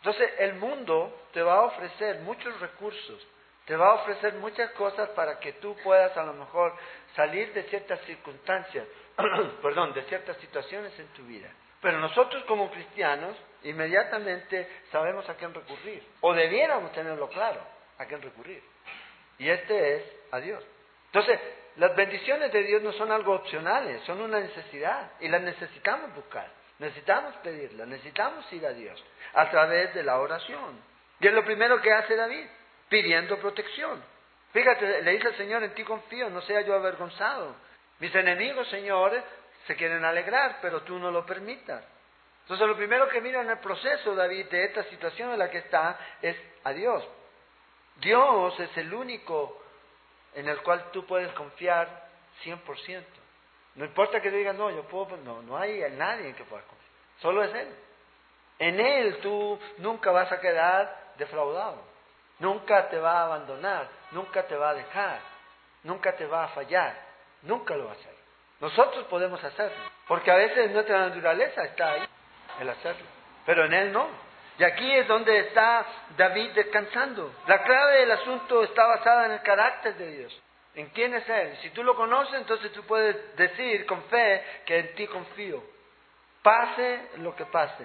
Entonces 0.00 0.30
el 0.38 0.54
mundo 0.54 1.26
te 1.32 1.42
va 1.42 1.56
a 1.56 1.62
ofrecer 1.64 2.20
muchos 2.20 2.58
recursos, 2.58 3.26
te 3.66 3.76
va 3.76 3.90
a 3.90 3.94
ofrecer 3.94 4.34
muchas 4.34 4.70
cosas 4.72 5.10
para 5.10 5.38
que 5.38 5.52
tú 5.54 5.76
puedas 5.84 6.16
a 6.16 6.22
lo 6.22 6.32
mejor 6.32 6.74
salir 7.14 7.52
de 7.52 7.64
ciertas 7.64 8.00
circunstancias, 8.02 8.86
perdón, 9.62 9.92
de 9.92 10.02
ciertas 10.04 10.38
situaciones 10.38 10.98
en 10.98 11.06
tu 11.08 11.22
vida. 11.24 11.50
Pero 11.82 11.98
nosotros 11.98 12.42
como 12.44 12.70
cristianos 12.70 13.36
inmediatamente 13.62 14.68
sabemos 14.90 15.28
a 15.28 15.34
quién 15.34 15.52
recurrir, 15.52 16.02
o 16.22 16.32
debiéramos 16.32 16.92
tenerlo 16.92 17.28
claro, 17.28 17.60
a 17.98 18.06
quién 18.06 18.22
recurrir. 18.22 18.62
Y 19.38 19.50
este 19.50 19.96
es 19.96 20.04
a 20.30 20.40
Dios. 20.40 20.64
Entonces, 21.06 21.38
las 21.76 21.94
bendiciones 21.94 22.52
de 22.52 22.62
Dios 22.62 22.82
no 22.82 22.92
son 22.92 23.12
algo 23.12 23.34
opcionales, 23.34 24.02
son 24.04 24.20
una 24.20 24.40
necesidad 24.40 25.12
y 25.20 25.28
las 25.28 25.42
necesitamos 25.42 26.14
buscar. 26.14 26.59
Necesitamos 26.80 27.34
pedirla, 27.42 27.84
necesitamos 27.84 28.50
ir 28.54 28.64
a 28.64 28.72
Dios 28.72 29.04
a 29.34 29.50
través 29.50 29.94
de 29.94 30.02
la 30.02 30.18
oración. 30.18 30.82
Y 31.20 31.26
es 31.26 31.34
lo 31.34 31.44
primero 31.44 31.78
que 31.82 31.92
hace 31.92 32.16
David, 32.16 32.46
pidiendo 32.88 33.38
protección. 33.38 34.02
Fíjate, 34.54 35.02
le 35.02 35.12
dice 35.12 35.28
al 35.28 35.36
Señor, 35.36 35.62
en 35.62 35.74
ti 35.74 35.84
confío, 35.84 36.30
no 36.30 36.40
sea 36.40 36.62
yo 36.62 36.74
avergonzado. 36.74 37.54
Mis 37.98 38.14
enemigos, 38.14 38.66
Señor, 38.68 39.22
se 39.66 39.76
quieren 39.76 40.02
alegrar, 40.06 40.56
pero 40.62 40.80
tú 40.80 40.98
no 40.98 41.10
lo 41.10 41.26
permitas. 41.26 41.84
Entonces 42.44 42.66
lo 42.66 42.76
primero 42.76 43.10
que 43.10 43.20
mira 43.20 43.42
en 43.42 43.50
el 43.50 43.58
proceso, 43.58 44.14
David, 44.14 44.46
de 44.46 44.64
esta 44.64 44.82
situación 44.84 45.32
en 45.32 45.38
la 45.38 45.50
que 45.50 45.58
está, 45.58 45.98
es 46.22 46.36
a 46.64 46.72
Dios. 46.72 47.06
Dios 47.96 48.58
es 48.58 48.74
el 48.78 48.94
único 48.94 49.62
en 50.34 50.48
el 50.48 50.62
cual 50.62 50.90
tú 50.92 51.06
puedes 51.06 51.30
confiar 51.32 52.08
100%. 52.42 53.19
No 53.74 53.84
importa 53.84 54.20
que 54.20 54.30
digas, 54.30 54.54
no, 54.56 54.70
yo 54.70 54.82
puedo, 54.84 55.16
no, 55.18 55.42
no 55.42 55.56
hay 55.56 55.80
nadie 55.92 56.34
que 56.34 56.44
pueda 56.44 56.62
confiar. 56.62 56.90
Solo 57.20 57.44
es 57.44 57.54
Él. 57.54 57.68
En 58.58 58.80
Él 58.80 59.18
tú 59.22 59.58
nunca 59.78 60.10
vas 60.10 60.30
a 60.32 60.40
quedar 60.40 61.12
defraudado. 61.16 61.90
Nunca 62.40 62.88
te 62.88 62.98
va 62.98 63.20
a 63.20 63.24
abandonar, 63.24 63.86
nunca 64.12 64.42
te 64.46 64.56
va 64.56 64.70
a 64.70 64.74
dejar, 64.74 65.20
nunca 65.82 66.16
te 66.16 66.26
va 66.26 66.44
a 66.44 66.48
fallar, 66.48 66.94
nunca 67.42 67.76
lo 67.76 67.84
va 67.84 67.90
a 67.90 67.94
hacer. 67.94 68.14
Nosotros 68.60 69.06
podemos 69.06 69.42
hacerlo, 69.44 69.76
porque 70.08 70.30
a 70.30 70.36
veces 70.36 70.70
nuestra 70.70 71.08
naturaleza 71.08 71.64
está 71.64 71.92
ahí, 71.92 72.08
el 72.60 72.68
hacerlo, 72.68 73.06
pero 73.44 73.66
en 73.66 73.74
Él 73.74 73.92
no. 73.92 74.08
Y 74.58 74.64
aquí 74.64 74.94
es 74.94 75.06
donde 75.06 75.38
está 75.38 75.86
David 76.16 76.52
descansando. 76.52 77.32
La 77.46 77.62
clave 77.62 78.00
del 78.00 78.10
asunto 78.10 78.62
está 78.62 78.86
basada 78.86 79.26
en 79.26 79.32
el 79.32 79.42
carácter 79.42 79.94
de 79.96 80.06
Dios. 80.18 80.42
¿En 80.74 80.88
quién 80.90 81.14
es 81.14 81.28
Él? 81.28 81.56
Si 81.62 81.70
tú 81.70 81.82
lo 81.82 81.96
conoces, 81.96 82.34
entonces 82.34 82.72
tú 82.72 82.82
puedes 82.84 83.36
decir 83.36 83.86
con 83.86 84.02
fe 84.04 84.44
que 84.64 84.78
en 84.78 84.94
ti 84.94 85.06
confío. 85.06 85.62
Pase 86.42 87.08
lo 87.16 87.34
que 87.34 87.44
pase. 87.46 87.84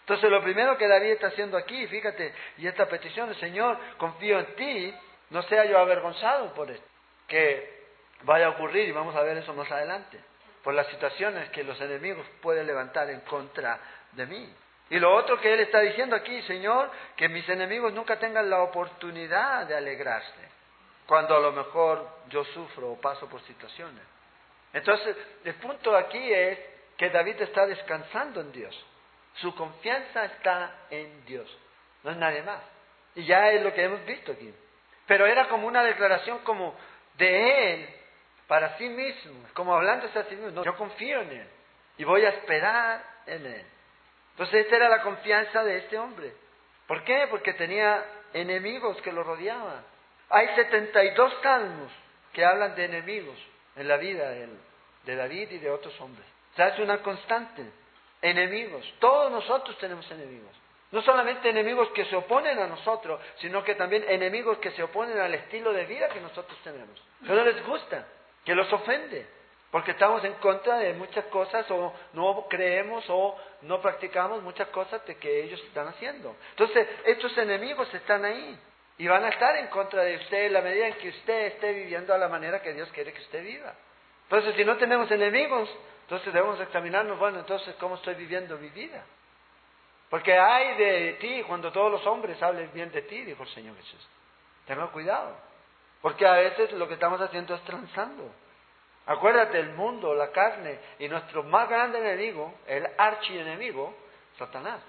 Entonces 0.00 0.30
lo 0.30 0.42
primero 0.42 0.76
que 0.76 0.86
David 0.86 1.12
está 1.12 1.28
haciendo 1.28 1.56
aquí, 1.56 1.86
fíjate, 1.86 2.34
y 2.58 2.66
esta 2.66 2.86
petición, 2.86 3.34
Señor, 3.36 3.78
confío 3.96 4.38
en 4.38 4.54
ti, 4.54 4.94
no 5.30 5.42
sea 5.44 5.64
yo 5.64 5.78
avergonzado 5.78 6.52
por 6.52 6.70
esto, 6.70 6.86
que 7.26 7.84
vaya 8.22 8.46
a 8.46 8.50
ocurrir, 8.50 8.86
y 8.86 8.92
vamos 8.92 9.16
a 9.16 9.22
ver 9.22 9.38
eso 9.38 9.54
más 9.54 9.70
adelante, 9.70 10.20
por 10.62 10.74
las 10.74 10.88
situaciones 10.88 11.48
que 11.50 11.64
los 11.64 11.80
enemigos 11.80 12.26
pueden 12.42 12.66
levantar 12.66 13.08
en 13.08 13.20
contra 13.20 13.80
de 14.12 14.26
mí. 14.26 14.54
Y 14.90 14.98
lo 14.98 15.14
otro 15.14 15.40
que 15.40 15.54
él 15.54 15.60
está 15.60 15.80
diciendo 15.80 16.14
aquí, 16.16 16.42
Señor, 16.42 16.90
que 17.16 17.30
mis 17.30 17.48
enemigos 17.48 17.92
nunca 17.94 18.18
tengan 18.18 18.50
la 18.50 18.60
oportunidad 18.60 19.66
de 19.66 19.74
alegrarse, 19.74 20.53
cuando 21.06 21.36
a 21.36 21.40
lo 21.40 21.52
mejor 21.52 22.08
yo 22.28 22.44
sufro 22.44 22.92
o 22.92 23.00
paso 23.00 23.28
por 23.28 23.40
situaciones. 23.42 24.02
Entonces, 24.72 25.16
el 25.44 25.54
punto 25.54 25.96
aquí 25.96 26.32
es 26.32 26.58
que 26.96 27.10
David 27.10 27.42
está 27.42 27.66
descansando 27.66 28.40
en 28.40 28.52
Dios. 28.52 28.86
Su 29.34 29.54
confianza 29.54 30.24
está 30.26 30.86
en 30.90 31.24
Dios, 31.24 31.48
no 32.02 32.10
es 32.10 32.16
nadie 32.16 32.42
más. 32.42 32.62
Y 33.14 33.24
ya 33.24 33.50
es 33.50 33.62
lo 33.62 33.72
que 33.72 33.84
hemos 33.84 34.04
visto 34.04 34.32
aquí. 34.32 34.52
Pero 35.06 35.26
era 35.26 35.48
como 35.48 35.66
una 35.66 35.82
declaración 35.82 36.38
como 36.40 36.74
de 37.16 37.74
él 37.74 37.88
para 38.46 38.76
sí 38.78 38.88
mismo, 38.88 39.46
como 39.54 39.74
hablándose 39.74 40.18
a 40.18 40.24
sí 40.24 40.36
mismo. 40.36 40.64
yo 40.64 40.76
confío 40.76 41.20
en 41.22 41.30
él 41.30 41.48
y 41.96 42.04
voy 42.04 42.24
a 42.24 42.30
esperar 42.30 43.04
en 43.26 43.46
él. 43.46 43.66
Entonces 44.32 44.64
esta 44.64 44.76
era 44.76 44.88
la 44.88 45.02
confianza 45.02 45.62
de 45.62 45.78
este 45.78 45.98
hombre. 45.98 46.32
¿Por 46.86 47.04
qué? 47.04 47.26
Porque 47.30 47.54
tenía 47.54 48.04
enemigos 48.32 49.00
que 49.02 49.12
lo 49.12 49.22
rodeaban. 49.22 49.84
Hay 50.30 50.48
72 50.54 51.32
salmos 51.42 51.92
que 52.32 52.44
hablan 52.44 52.74
de 52.74 52.84
enemigos 52.84 53.36
en 53.76 53.88
la 53.88 53.96
vida 53.96 54.30
de, 54.30 55.16
David 55.16 55.50
y 55.52 55.58
de 55.58 55.70
otros 55.70 55.98
hombres. 56.00 56.26
O 56.52 56.56
sea, 56.56 56.68
es 56.68 56.78
una 56.78 57.02
constante. 57.02 57.64
Enemigos. 58.22 58.84
Todos 59.00 59.30
nosotros 59.30 59.76
tenemos 59.78 60.10
enemigos. 60.10 60.50
No 60.90 61.02
solamente 61.02 61.50
enemigos 61.50 61.88
que 61.90 62.04
se 62.06 62.16
oponen 62.16 62.58
a 62.58 62.66
nosotros, 62.66 63.20
sino 63.40 63.62
que 63.64 63.74
también 63.74 64.04
enemigos 64.08 64.58
que 64.58 64.70
se 64.70 64.82
oponen 64.82 65.18
al 65.18 65.34
estilo 65.34 65.72
de 65.72 65.84
vida 65.84 66.08
que 66.08 66.20
nosotros 66.20 66.58
tenemos. 66.62 67.02
Que 67.20 67.32
no 67.32 67.44
les 67.44 67.66
gusta, 67.66 68.06
que 68.44 68.54
los 68.54 68.72
ofende 68.72 69.26
porque 69.74 69.90
estamos 69.90 70.22
en 70.22 70.34
contra 70.34 70.78
de 70.78 70.92
muchas 70.92 71.24
cosas 71.24 71.68
o 71.68 71.92
no 72.12 72.46
creemos 72.48 73.04
o 73.08 73.36
no 73.62 73.82
practicamos 73.82 74.40
muchas 74.40 74.68
cosas 74.68 75.04
de 75.04 75.16
que 75.16 75.42
ellos 75.42 75.60
están 75.64 75.88
haciendo. 75.88 76.36
Entonces, 76.50 76.86
estos 77.04 77.36
enemigos 77.38 77.92
están 77.92 78.24
ahí 78.24 78.56
y 78.96 79.06
van 79.08 79.24
a 79.24 79.28
estar 79.28 79.56
en 79.56 79.66
contra 79.68 80.02
de 80.02 80.16
usted 80.16 80.46
en 80.46 80.52
la 80.52 80.60
medida 80.60 80.86
en 80.86 80.94
que 80.94 81.08
usted 81.08 81.46
esté 81.46 81.72
viviendo 81.72 82.14
a 82.14 82.18
la 82.18 82.28
manera 82.28 82.62
que 82.62 82.72
Dios 82.72 82.88
quiere 82.92 83.12
que 83.12 83.20
usted 83.20 83.42
viva. 83.42 83.74
Entonces, 84.24 84.54
si 84.54 84.64
no 84.64 84.76
tenemos 84.76 85.10
enemigos, 85.10 85.68
entonces 86.02 86.32
debemos 86.32 86.60
examinarnos, 86.60 87.18
bueno, 87.18 87.40
entonces, 87.40 87.74
¿cómo 87.80 87.96
estoy 87.96 88.14
viviendo 88.14 88.56
mi 88.58 88.68
vida? 88.68 89.04
Porque 90.10 90.38
hay 90.38 90.76
de 90.76 91.12
ti 91.14 91.42
cuando 91.42 91.72
todos 91.72 91.90
los 91.90 92.06
hombres 92.06 92.40
hablen 92.42 92.70
bien 92.72 92.90
de 92.92 93.02
ti, 93.02 93.22
dijo 93.22 93.42
el 93.42 93.48
Señor 93.48 93.76
Jesús. 93.76 94.08
Tenga 94.66 94.86
cuidado, 94.88 95.36
porque 96.00 96.26
a 96.26 96.34
veces 96.34 96.72
lo 96.72 96.86
que 96.86 96.94
estamos 96.94 97.20
haciendo 97.20 97.54
es 97.54 97.62
transando. 97.62 98.30
Acuérdate, 99.06 99.58
el 99.58 99.70
mundo, 99.70 100.14
la 100.14 100.30
carne 100.30 100.78
y 100.98 101.08
nuestro 101.08 101.42
más 101.42 101.68
grande 101.68 101.98
enemigo, 101.98 102.54
el 102.66 102.86
archienemigo, 102.96 103.94
Satanás. 104.38 104.80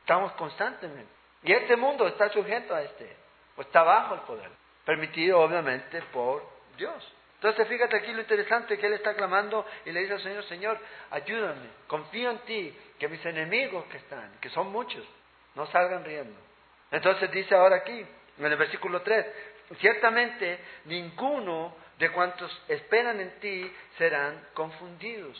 Estamos 0.00 0.32
constantemente. 0.32 1.10
Y 1.42 1.52
este 1.52 1.76
mundo 1.76 2.06
está 2.06 2.28
sujeto 2.28 2.74
a 2.74 2.82
este, 2.82 3.16
pues 3.54 3.66
está 3.68 3.82
bajo 3.82 4.14
el 4.14 4.20
poder, 4.20 4.50
permitido 4.84 5.40
obviamente 5.40 6.00
por 6.12 6.42
Dios. 6.76 7.12
Entonces 7.36 7.68
fíjate 7.68 7.96
aquí 7.96 8.12
lo 8.12 8.22
interesante 8.22 8.78
que 8.78 8.86
él 8.86 8.94
está 8.94 9.14
clamando 9.14 9.66
y 9.84 9.92
le 9.92 10.00
dice 10.00 10.14
al 10.14 10.22
Señor, 10.22 10.44
Señor, 10.44 10.78
ayúdame, 11.10 11.68
confío 11.86 12.30
en 12.30 12.38
ti, 12.38 12.74
que 12.98 13.08
mis 13.08 13.24
enemigos 13.26 13.84
que 13.86 13.98
están, 13.98 14.38
que 14.40 14.48
son 14.48 14.72
muchos, 14.72 15.04
no 15.54 15.66
salgan 15.66 16.04
riendo. 16.04 16.40
Entonces 16.90 17.30
dice 17.30 17.54
ahora 17.54 17.76
aquí, 17.76 18.06
en 18.38 18.44
el 18.46 18.56
versículo 18.56 19.02
3, 19.02 19.26
ciertamente 19.78 20.58
ninguno 20.86 21.76
de 21.98 22.10
cuantos 22.10 22.50
esperan 22.68 23.20
en 23.20 23.38
ti 23.40 23.72
serán 23.98 24.48
confundidos. 24.54 25.36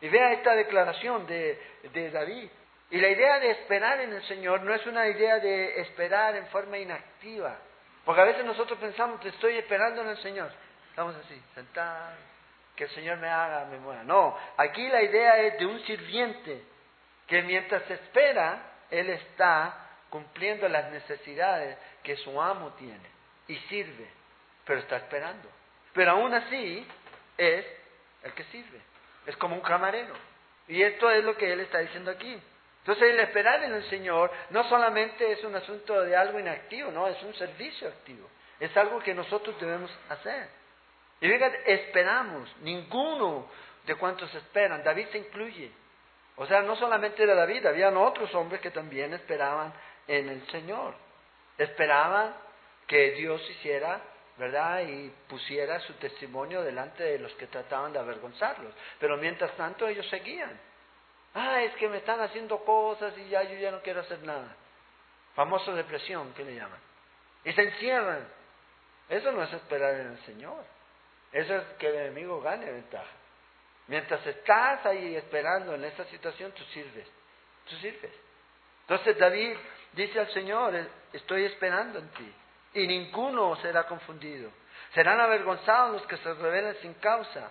Y 0.00 0.08
vea 0.08 0.32
esta 0.32 0.54
declaración 0.54 1.26
de, 1.26 1.60
de 1.92 2.10
David. 2.10 2.48
Y 2.92 3.00
la 3.00 3.08
idea 3.08 3.40
de 3.40 3.52
esperar 3.52 4.00
en 4.02 4.12
el 4.12 4.22
Señor 4.24 4.60
no 4.60 4.74
es 4.74 4.84
una 4.86 5.08
idea 5.08 5.38
de 5.38 5.80
esperar 5.80 6.36
en 6.36 6.46
forma 6.48 6.76
inactiva. 6.76 7.56
Porque 8.04 8.20
a 8.20 8.24
veces 8.24 8.44
nosotros 8.44 8.78
pensamos 8.78 9.18
que 9.18 9.30
estoy 9.30 9.56
esperando 9.56 10.02
en 10.02 10.08
el 10.08 10.18
Señor. 10.18 10.52
Estamos 10.90 11.16
así, 11.16 11.42
sentados, 11.54 12.18
que 12.76 12.84
el 12.84 12.90
Señor 12.90 13.16
me 13.16 13.28
haga, 13.28 13.64
me 13.64 13.78
muera. 13.78 14.04
No, 14.04 14.36
aquí 14.58 14.86
la 14.88 15.02
idea 15.02 15.38
es 15.38 15.58
de 15.58 15.64
un 15.64 15.80
sirviente 15.86 16.64
que 17.26 17.40
mientras 17.40 17.90
espera, 17.90 18.62
él 18.90 19.08
está 19.08 19.74
cumpliendo 20.10 20.68
las 20.68 20.90
necesidades 20.90 21.78
que 22.02 22.16
su 22.16 22.42
amo 22.42 22.74
tiene 22.74 23.08
y 23.48 23.56
sirve, 23.70 24.06
pero 24.66 24.80
está 24.80 24.98
esperando. 24.98 25.48
Pero 25.94 26.10
aún 26.10 26.34
así 26.34 26.86
es 27.38 27.64
el 28.22 28.34
que 28.34 28.44
sirve. 28.44 28.82
Es 29.24 29.36
como 29.38 29.56
un 29.56 29.62
camarero. 29.62 30.12
Y 30.68 30.82
esto 30.82 31.10
es 31.10 31.24
lo 31.24 31.34
que 31.38 31.50
él 31.50 31.60
está 31.60 31.78
diciendo 31.78 32.10
aquí. 32.10 32.38
Entonces 32.82 33.10
el 33.10 33.20
esperar 33.20 33.62
en 33.62 33.74
el 33.74 33.88
Señor 33.88 34.30
no 34.50 34.64
solamente 34.68 35.30
es 35.30 35.42
un 35.44 35.54
asunto 35.54 36.00
de 36.02 36.16
algo 36.16 36.38
inactivo, 36.38 36.90
no, 36.90 37.06
es 37.06 37.22
un 37.22 37.34
servicio 37.34 37.88
activo. 37.88 38.28
Es 38.58 38.76
algo 38.76 38.98
que 39.00 39.14
nosotros 39.14 39.58
debemos 39.60 39.90
hacer. 40.08 40.48
Y 41.20 41.28
fíjate, 41.28 41.72
esperamos. 41.72 42.48
Ninguno 42.60 43.48
de 43.86 43.94
cuantos 43.94 44.32
esperan. 44.34 44.82
David 44.82 45.06
se 45.12 45.18
incluye. 45.18 45.70
O 46.36 46.46
sea, 46.46 46.62
no 46.62 46.74
solamente 46.76 47.22
era 47.22 47.34
David, 47.34 47.66
habían 47.66 47.96
otros 47.96 48.34
hombres 48.34 48.60
que 48.60 48.70
también 48.70 49.14
esperaban 49.14 49.72
en 50.08 50.28
el 50.28 50.46
Señor. 50.48 50.94
Esperaban 51.58 52.34
que 52.86 53.12
Dios 53.12 53.40
hiciera 53.50 54.00
¿verdad? 54.36 54.82
Y 54.86 55.12
pusiera 55.28 55.78
su 55.80 55.92
testimonio 55.94 56.62
delante 56.62 57.02
de 57.02 57.18
los 57.18 57.32
que 57.34 57.46
trataban 57.46 57.92
de 57.92 57.98
avergonzarlos. 57.98 58.72
Pero 58.98 59.16
mientras 59.16 59.52
tanto 59.56 59.86
ellos 59.86 60.08
seguían. 60.08 60.58
Ah, 61.34 61.62
es 61.62 61.74
que 61.76 61.88
me 61.88 61.98
están 61.98 62.20
haciendo 62.20 62.58
cosas 62.64 63.16
y 63.16 63.28
ya 63.28 63.42
yo 63.44 63.56
ya 63.58 63.70
no 63.70 63.80
quiero 63.80 64.00
hacer 64.00 64.22
nada. 64.22 64.54
Famosa 65.34 65.72
depresión, 65.72 66.32
¿qué 66.34 66.44
le 66.44 66.54
llaman? 66.54 66.78
Y 67.44 67.52
se 67.52 67.62
encierran. 67.62 68.28
Eso 69.08 69.32
no 69.32 69.42
es 69.42 69.52
esperar 69.52 69.94
en 69.94 70.08
el 70.08 70.18
Señor. 70.24 70.62
Eso 71.32 71.56
es 71.56 71.64
que 71.78 71.88
el 71.88 71.94
enemigo 71.94 72.40
gane 72.42 72.70
ventaja. 72.70 73.10
Mientras 73.88 74.24
estás 74.26 74.84
ahí 74.86 75.16
esperando 75.16 75.74
en 75.74 75.84
esa 75.84 76.04
situación, 76.04 76.52
tú 76.52 76.62
sirves. 76.64 77.08
Tú 77.68 77.76
sirves. 77.76 78.12
Entonces 78.82 79.18
David 79.18 79.56
dice 79.92 80.20
al 80.20 80.30
Señor, 80.32 80.74
estoy 81.12 81.44
esperando 81.44 81.98
en 81.98 82.08
ti 82.10 82.34
y 82.74 82.86
ninguno 82.86 83.56
será 83.56 83.84
confundido. 83.84 84.50
Serán 84.94 85.20
avergonzados 85.20 85.92
los 85.92 86.06
que 86.06 86.16
se 86.18 86.34
rebelen 86.34 86.76
sin 86.82 86.94
causa. 86.94 87.50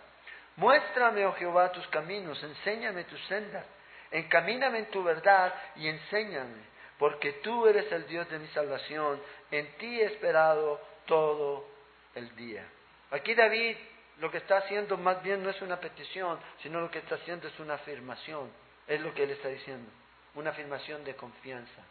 Muéstrame, 0.62 1.26
oh 1.26 1.34
Jehová, 1.34 1.72
tus 1.72 1.88
caminos, 1.88 2.42
enséñame 2.44 3.06
tus 3.06 3.20
sendas, 3.26 3.66
encamíname 4.12 4.78
en 4.78 4.92
tu 4.92 5.04
verdad 5.04 5.52
y 5.76 5.88
enséñame, 5.88 6.62
porque 7.00 7.32
tú 7.42 7.66
eres 7.66 7.92
el 7.92 8.06
Dios 8.06 8.30
de 8.30 8.38
mi 8.38 8.48
salvación, 8.50 9.20
en 9.50 9.76
ti 9.78 10.00
he 10.00 10.06
esperado 10.06 10.80
todo 11.08 11.66
el 12.14 12.36
día. 12.36 12.64
Aquí 13.10 13.34
David 13.34 13.76
lo 14.20 14.30
que 14.30 14.38
está 14.38 14.58
haciendo 14.58 14.98
más 14.98 15.24
bien 15.24 15.42
no 15.42 15.50
es 15.50 15.60
una 15.64 15.80
petición, 15.80 16.38
sino 16.62 16.80
lo 16.80 16.92
que 16.92 17.00
está 17.00 17.16
haciendo 17.16 17.48
es 17.48 17.60
una 17.60 17.74
afirmación, 17.74 18.52
es 18.86 19.02
lo 19.02 19.16
que 19.16 19.24
él 19.24 19.32
está 19.32 19.48
diciendo, 19.48 19.90
una 20.36 20.52
afirmación 20.52 21.04
de 21.04 21.16
confianza. 21.16 21.82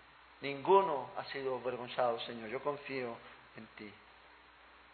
Ninguno 0.42 1.10
ha 1.16 1.24
sido 1.24 1.56
avergonzado, 1.56 2.20
Señor. 2.20 2.48
Yo 2.48 2.62
confío 2.62 3.16
en 3.56 3.66
ti. 3.76 3.92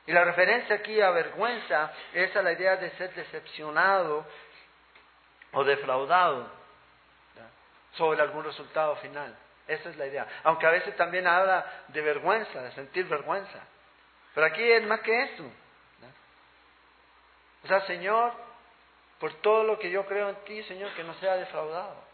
Y 0.06 0.12
la 0.12 0.24
referencia 0.24 0.76
aquí 0.76 1.00
a 1.00 1.10
vergüenza 1.10 1.92
es 2.12 2.34
a 2.36 2.42
la 2.42 2.52
idea 2.52 2.76
de 2.76 2.90
ser 2.92 3.12
decepcionado 3.14 4.24
o 5.52 5.64
defraudado 5.64 6.48
sobre 7.92 8.20
algún 8.22 8.44
resultado 8.44 8.96
final. 8.96 9.36
Esa 9.66 9.90
es 9.90 9.96
la 9.96 10.06
idea. 10.06 10.26
Aunque 10.44 10.66
a 10.66 10.70
veces 10.70 10.94
también 10.96 11.26
habla 11.26 11.66
de 11.88 12.00
vergüenza, 12.00 12.62
de 12.62 12.72
sentir 12.72 13.06
vergüenza. 13.06 13.60
Pero 14.34 14.46
aquí 14.46 14.62
es 14.62 14.86
más 14.86 15.00
que 15.00 15.22
eso. 15.22 15.50
O 17.64 17.66
sea, 17.66 17.80
Señor, 17.86 18.32
por 19.18 19.34
todo 19.40 19.64
lo 19.64 19.78
que 19.78 19.90
yo 19.90 20.06
creo 20.06 20.28
en 20.28 20.36
ti, 20.44 20.62
Señor, 20.64 20.92
que 20.94 21.02
no 21.02 21.14
sea 21.14 21.36
defraudado. 21.36 22.04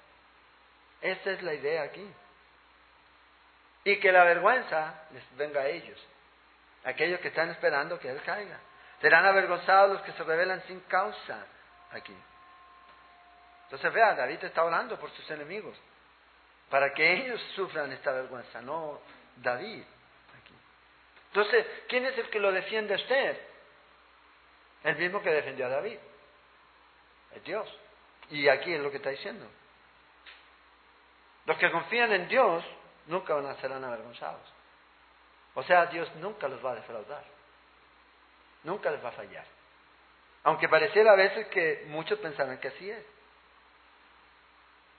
Esa 1.03 1.33
es 1.33 1.43
la 1.43 1.53
idea 1.53 1.83
aquí 1.83 2.11
y 3.85 3.99
que 3.99 4.13
la 4.13 4.25
vergüenza 4.25 5.03
les 5.13 5.37
venga 5.37 5.61
a 5.63 5.69
ellos, 5.69 5.99
aquellos 6.85 7.21
que 7.21 7.29
están 7.29 7.51
esperando 7.51 7.99
que 7.99 8.11
Él 8.11 8.21
caiga. 8.23 8.59
Serán 9.01 9.25
avergonzados 9.27 9.93
los 9.93 10.03
que 10.03 10.13
se 10.13 10.23
rebelan 10.23 10.63
sin 10.67 10.81
causa 10.81 11.47
aquí. 11.91 12.17
Entonces 13.65 13.93
vea, 13.93 14.15
David 14.15 14.45
está 14.45 14.61
hablando 14.61 14.99
por 14.99 15.11
sus 15.11 15.29
enemigos, 15.31 15.77
para 16.69 16.93
que 16.93 17.13
ellos 17.15 17.41
sufran 17.55 17.91
esta 17.93 18.13
vergüenza, 18.13 18.61
no 18.61 19.01
David. 19.37 19.83
Aquí. 20.41 20.55
Entonces, 21.29 21.67
¿quién 21.89 22.05
es 22.07 22.17
el 22.19 22.29
que 22.31 22.39
lo 22.39 22.53
defiende 22.53 22.95
a 22.95 22.97
usted? 22.97 23.41
El 24.85 24.97
mismo 24.97 25.23
que 25.23 25.31
defendió 25.31 25.67
a 25.67 25.71
David. 25.71 25.99
Es 27.35 27.45
Dios. 27.45 27.69
Y 28.31 28.49
aquí 28.49 28.73
es 28.73 28.81
lo 28.81 28.91
que 28.91 28.99
está 28.99 29.11
diciendo. 29.11 29.47
Los 31.47 31.59
que 31.59 31.71
confían 31.71 32.13
en 32.13 32.29
Dios 32.29 32.65
nunca 33.07 33.35
van 33.35 33.47
a 33.47 33.57
ser 33.57 33.73
avergonzados. 33.73 34.53
O 35.55 35.63
sea, 35.63 35.87
Dios 35.87 36.15
nunca 36.17 36.49
los 36.49 36.65
va 36.65 36.73
a 36.73 36.77
defraudar. 36.77 37.25
Nunca 38.65 38.91
les 38.91 39.05
va 39.05 39.11
a 39.11 39.13
fallar. 39.13 39.45
Aunque 40.45 40.69
pareciera 40.69 41.13
a 41.13 41.17
veces 41.17 41.47
que 41.49 41.85
muchos 41.89 42.19
pensaran 42.19 42.59
que 42.59 42.69
así 42.69 42.91
es. 42.91 43.05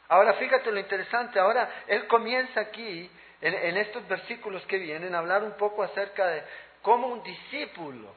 Ahora 0.09 0.33
fíjate 0.33 0.71
lo 0.71 0.79
interesante, 0.79 1.39
ahora 1.39 1.83
él 1.87 2.07
comienza 2.07 2.59
aquí, 2.59 3.09
en, 3.41 3.77
estos 3.77 4.07
versículos 4.07 4.65
que 4.67 4.77
vienen, 4.77 5.15
a 5.15 5.19
hablar 5.19 5.43
un 5.43 5.53
poco 5.53 5.83
acerca 5.83 6.27
de 6.27 6.43
cómo 6.81 7.07
un 7.07 7.23
discípulo, 7.23 8.13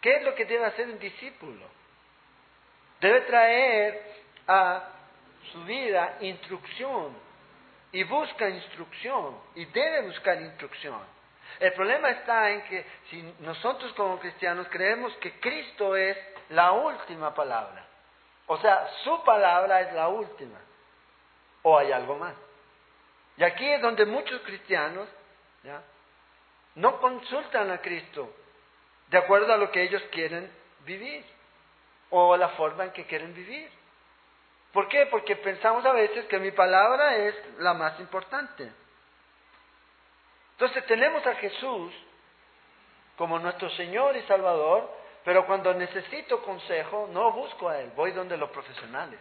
¿qué 0.00 0.16
es 0.16 0.22
lo 0.22 0.34
que 0.34 0.44
debe 0.44 0.64
hacer 0.64 0.88
un 0.88 0.98
discípulo? 0.98 1.66
Debe 3.00 3.22
traer 3.22 4.02
a 4.46 4.88
su 5.52 5.64
vida 5.64 6.18
instrucción 6.20 7.14
y 7.94 8.02
busca 8.02 8.48
instrucción 8.48 9.38
y 9.54 9.66
debe 9.66 10.02
buscar 10.02 10.40
instrucción. 10.42 10.98
El 11.60 11.72
problema 11.74 12.10
está 12.10 12.50
en 12.50 12.62
que 12.64 12.84
si 13.08 13.22
nosotros 13.38 13.92
como 13.92 14.18
cristianos 14.18 14.66
creemos 14.68 15.14
que 15.18 15.38
Cristo 15.38 15.94
es 15.94 16.18
la 16.48 16.72
última 16.72 17.32
palabra, 17.32 17.86
o 18.48 18.58
sea, 18.58 18.90
su 19.04 19.22
palabra 19.22 19.82
es 19.82 19.92
la 19.92 20.08
última, 20.08 20.58
o 21.62 21.78
hay 21.78 21.92
algo 21.92 22.16
más. 22.16 22.34
Y 23.36 23.44
aquí 23.44 23.64
es 23.64 23.80
donde 23.80 24.04
muchos 24.06 24.40
cristianos 24.42 25.08
no 26.74 27.00
consultan 27.00 27.70
a 27.70 27.78
Cristo 27.78 28.28
de 29.06 29.18
acuerdo 29.18 29.52
a 29.52 29.56
lo 29.56 29.70
que 29.70 29.82
ellos 29.82 30.02
quieren 30.10 30.50
vivir 30.84 31.24
o 32.10 32.36
la 32.36 32.48
forma 32.50 32.86
en 32.86 32.90
que 32.90 33.06
quieren 33.06 33.32
vivir. 33.34 33.70
¿Por 34.74 34.88
qué? 34.88 35.06
Porque 35.06 35.36
pensamos 35.36 35.86
a 35.86 35.92
veces 35.92 36.26
que 36.26 36.40
mi 36.40 36.50
palabra 36.50 37.14
es 37.16 37.34
la 37.58 37.74
más 37.74 37.98
importante. 38.00 38.70
Entonces 40.50 40.84
tenemos 40.86 41.24
a 41.24 41.36
Jesús 41.36 41.94
como 43.16 43.38
nuestro 43.38 43.70
Señor 43.70 44.16
y 44.16 44.22
Salvador, 44.22 44.90
pero 45.24 45.46
cuando 45.46 45.72
necesito 45.74 46.42
consejo 46.42 47.08
no 47.12 47.30
busco 47.30 47.68
a 47.68 47.78
Él, 47.78 47.92
voy 47.94 48.10
donde 48.10 48.36
los 48.36 48.50
profesionales. 48.50 49.20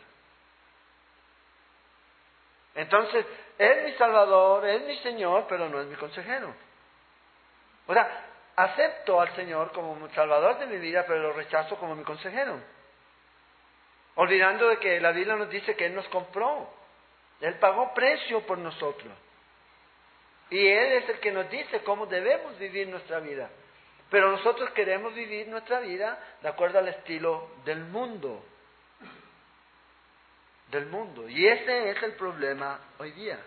Entonces, 2.74 3.24
es 3.60 3.84
mi 3.84 3.92
Salvador, 3.94 4.66
es 4.66 4.82
mi 4.82 4.98
Señor, 4.98 5.46
pero 5.48 5.70
no 5.70 5.80
es 5.80 5.86
mi 5.86 5.96
consejero. 5.96 6.52
O 7.86 7.94
sea, 7.94 8.26
acepto 8.56 9.22
al 9.22 9.36
Señor 9.36 9.72
como 9.72 10.10
Salvador 10.16 10.58
de 10.58 10.66
mi 10.66 10.78
vida, 10.78 11.06
pero 11.08 11.20
lo 11.20 11.34
rechazo 11.34 11.78
como 11.78 11.94
mi 11.94 12.04
consejero. 12.04 12.60
Olvidando 14.16 14.70
de 14.70 14.78
que 14.78 15.00
la 15.00 15.12
Biblia 15.12 15.36
nos 15.36 15.50
dice 15.50 15.76
que 15.76 15.88
Él 15.88 15.96
nos 15.96 16.08
compró. 16.10 16.70
Él 17.42 17.56
pagó 17.56 17.94
precio 17.94 18.42
por 18.46 18.58
nosotros. 18.58 19.12
Y 20.50 20.68
Él 20.68 20.94
es 20.94 21.10
el 21.10 21.20
que 21.20 21.32
nos 21.32 21.50
dice 21.50 21.82
cómo 21.84 22.06
debemos 22.06 22.58
vivir 22.60 22.88
nuestra 22.88 23.20
vida. 23.20 23.50
Pero 24.10 24.30
nosotros 24.32 24.70
queremos 24.72 25.16
vivir 25.16 25.48
nuestra 25.48 25.80
vida 25.80 26.20
de 26.42 26.50
acuerdo 26.50 26.78
al 26.78 26.88
estilo 26.90 27.50
del 27.66 27.80
mundo. 27.86 28.44
Del 30.70 30.86
mundo. 30.86 31.28
Y 31.28 31.48
ese 31.48 31.90
es 31.90 32.04
el 32.04 32.14
problema 32.14 32.80
hoy 33.00 33.12
día. 33.12 33.40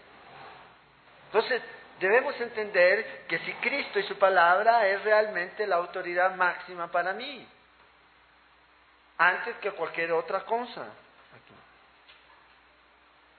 Entonces, 1.26 1.62
debemos 2.00 2.40
entender 2.40 3.24
que 3.28 3.38
si 3.40 3.52
Cristo 3.54 4.00
y 4.00 4.02
su 4.04 4.18
palabra 4.18 4.88
es 4.88 5.02
realmente 5.04 5.66
la 5.66 5.76
autoridad 5.76 6.34
máxima 6.34 6.90
para 6.90 7.12
mí 7.12 7.46
antes 9.18 9.56
que 9.56 9.72
cualquier 9.72 10.12
otra 10.12 10.44
cosa. 10.44 10.86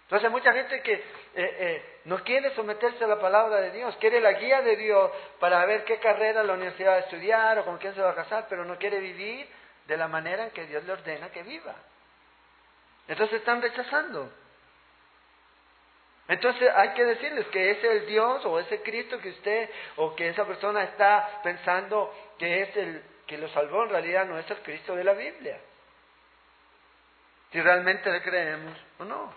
Entonces 0.04 0.32
mucha 0.32 0.54
gente 0.54 0.82
que 0.82 0.94
eh, 0.94 1.04
eh, 1.36 2.00
no 2.06 2.24
quiere 2.24 2.56
someterse 2.56 3.04
a 3.04 3.08
la 3.08 3.20
palabra 3.20 3.60
de 3.60 3.72
Dios, 3.72 3.94
quiere 3.98 4.22
la 4.22 4.32
guía 4.34 4.62
de 4.62 4.78
Dios 4.78 5.12
para 5.38 5.66
ver 5.66 5.84
qué 5.84 6.00
carrera 6.00 6.44
la 6.44 6.54
universidad 6.54 6.92
va 6.92 6.96
a 6.96 7.00
estudiar 7.00 7.60
o 7.60 7.66
con 7.66 7.78
quién 7.78 7.94
se 7.94 8.02
va 8.02 8.12
a 8.12 8.16
casar, 8.16 8.46
pero 8.48 8.64
no 8.64 8.78
quiere 8.78 9.00
vivir 9.00 9.50
de 9.86 9.98
la 9.98 10.08
manera 10.08 10.46
en 10.46 10.52
que 10.52 10.66
Dios 10.66 10.86
le 10.86 10.94
ordena 10.94 11.30
que 11.30 11.44
viva. 11.44 11.76
Entonces 13.10 13.40
están 13.40 13.62
rechazando. 13.62 14.32
Entonces 16.30 16.70
hay 16.74 16.94
que 16.94 17.06
decirles 17.06 17.48
que 17.48 17.72
ese 17.72 17.92
el 17.92 18.06
Dios 18.06 18.46
o 18.46 18.60
ese 18.60 18.82
Cristo 18.82 19.20
que 19.20 19.30
usted 19.30 19.70
o 19.98 20.16
que 20.16 20.30
esa 20.30 20.46
persona 20.46 20.84
está 20.84 21.42
pensando 21.44 22.14
que 22.38 22.62
es 22.62 22.78
el 22.78 23.04
que 23.28 23.38
lo 23.38 23.50
salvó 23.50 23.84
en 23.84 23.90
realidad 23.90 24.26
no 24.26 24.40
es 24.40 24.50
el 24.50 24.58
Cristo 24.64 24.96
de 24.96 25.04
la 25.04 25.14
Biblia. 25.14 25.60
Si 27.52 27.62
realmente 27.62 28.10
le 28.10 28.22
creemos 28.22 28.78
o 29.00 29.06
no. 29.06 29.34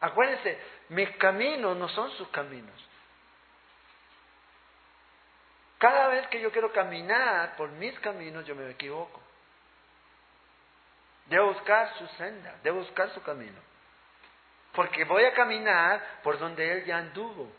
Acuérdense, 0.00 0.58
mis 0.90 1.10
caminos 1.16 1.76
no 1.76 1.88
son 1.88 2.10
sus 2.12 2.28
caminos. 2.28 2.88
Cada 5.78 6.08
vez 6.08 6.26
que 6.26 6.40
yo 6.40 6.50
quiero 6.50 6.72
caminar 6.72 7.56
por 7.56 7.70
mis 7.70 7.98
caminos, 8.00 8.44
yo 8.44 8.54
me 8.54 8.68
equivoco. 8.70 9.20
Debo 11.26 11.52
buscar 11.52 11.94
su 11.98 12.06
senda, 12.16 12.56
debo 12.62 12.78
buscar 12.78 13.10
su 13.10 13.22
camino. 13.22 13.60
Porque 14.72 15.04
voy 15.04 15.24
a 15.24 15.34
caminar 15.34 16.20
por 16.22 16.38
donde 16.38 16.72
Él 16.72 16.84
ya 16.84 16.98
anduvo. 16.98 17.50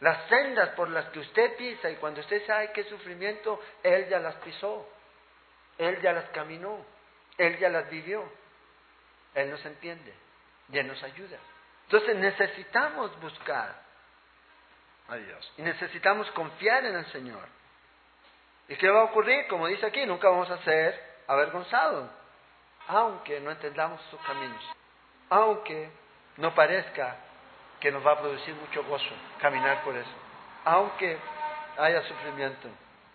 Las 0.00 0.28
sendas 0.28 0.70
por 0.70 0.90
las 0.90 1.06
que 1.06 1.18
usted 1.18 1.56
pisa 1.56 1.90
y 1.90 1.96
cuando 1.96 2.20
usted 2.20 2.46
sabe 2.46 2.72
qué 2.72 2.84
sufrimiento, 2.84 3.60
Él 3.82 4.08
ya 4.08 4.20
las 4.20 4.36
pisó. 4.36 4.88
Él 5.76 6.00
ya 6.00 6.12
las 6.12 6.28
caminó. 6.30 6.84
Él 7.36 7.58
ya 7.58 7.68
las 7.68 7.88
vivió. 7.90 8.30
Él 9.34 9.50
nos 9.50 9.64
entiende 9.64 10.14
y 10.70 10.78
Él 10.78 10.86
nos 10.86 11.02
ayuda. 11.02 11.38
Entonces 11.84 12.16
necesitamos 12.16 13.18
buscar 13.20 13.74
a 15.08 15.16
Dios 15.16 15.52
y 15.56 15.62
necesitamos 15.62 16.30
confiar 16.32 16.84
en 16.84 16.96
el 16.96 17.06
Señor. 17.06 17.48
¿Y 18.68 18.76
qué 18.76 18.90
va 18.90 19.00
a 19.00 19.04
ocurrir? 19.04 19.48
Como 19.48 19.66
dice 19.66 19.86
aquí, 19.86 20.04
nunca 20.04 20.28
vamos 20.28 20.50
a 20.50 20.62
ser 20.62 21.02
avergonzados, 21.26 22.10
aunque 22.88 23.40
no 23.40 23.50
entendamos 23.50 24.00
sus 24.10 24.20
caminos, 24.20 24.62
aunque 25.30 25.90
no 26.36 26.54
parezca 26.54 27.16
que 27.80 27.92
nos 27.92 28.04
va 28.06 28.12
a 28.12 28.18
producir 28.18 28.54
mucho 28.54 28.82
gozo 28.84 29.14
caminar 29.40 29.82
por 29.84 29.96
eso, 29.96 30.10
aunque 30.64 31.18
haya 31.76 32.02
sufrimiento, 32.02 32.68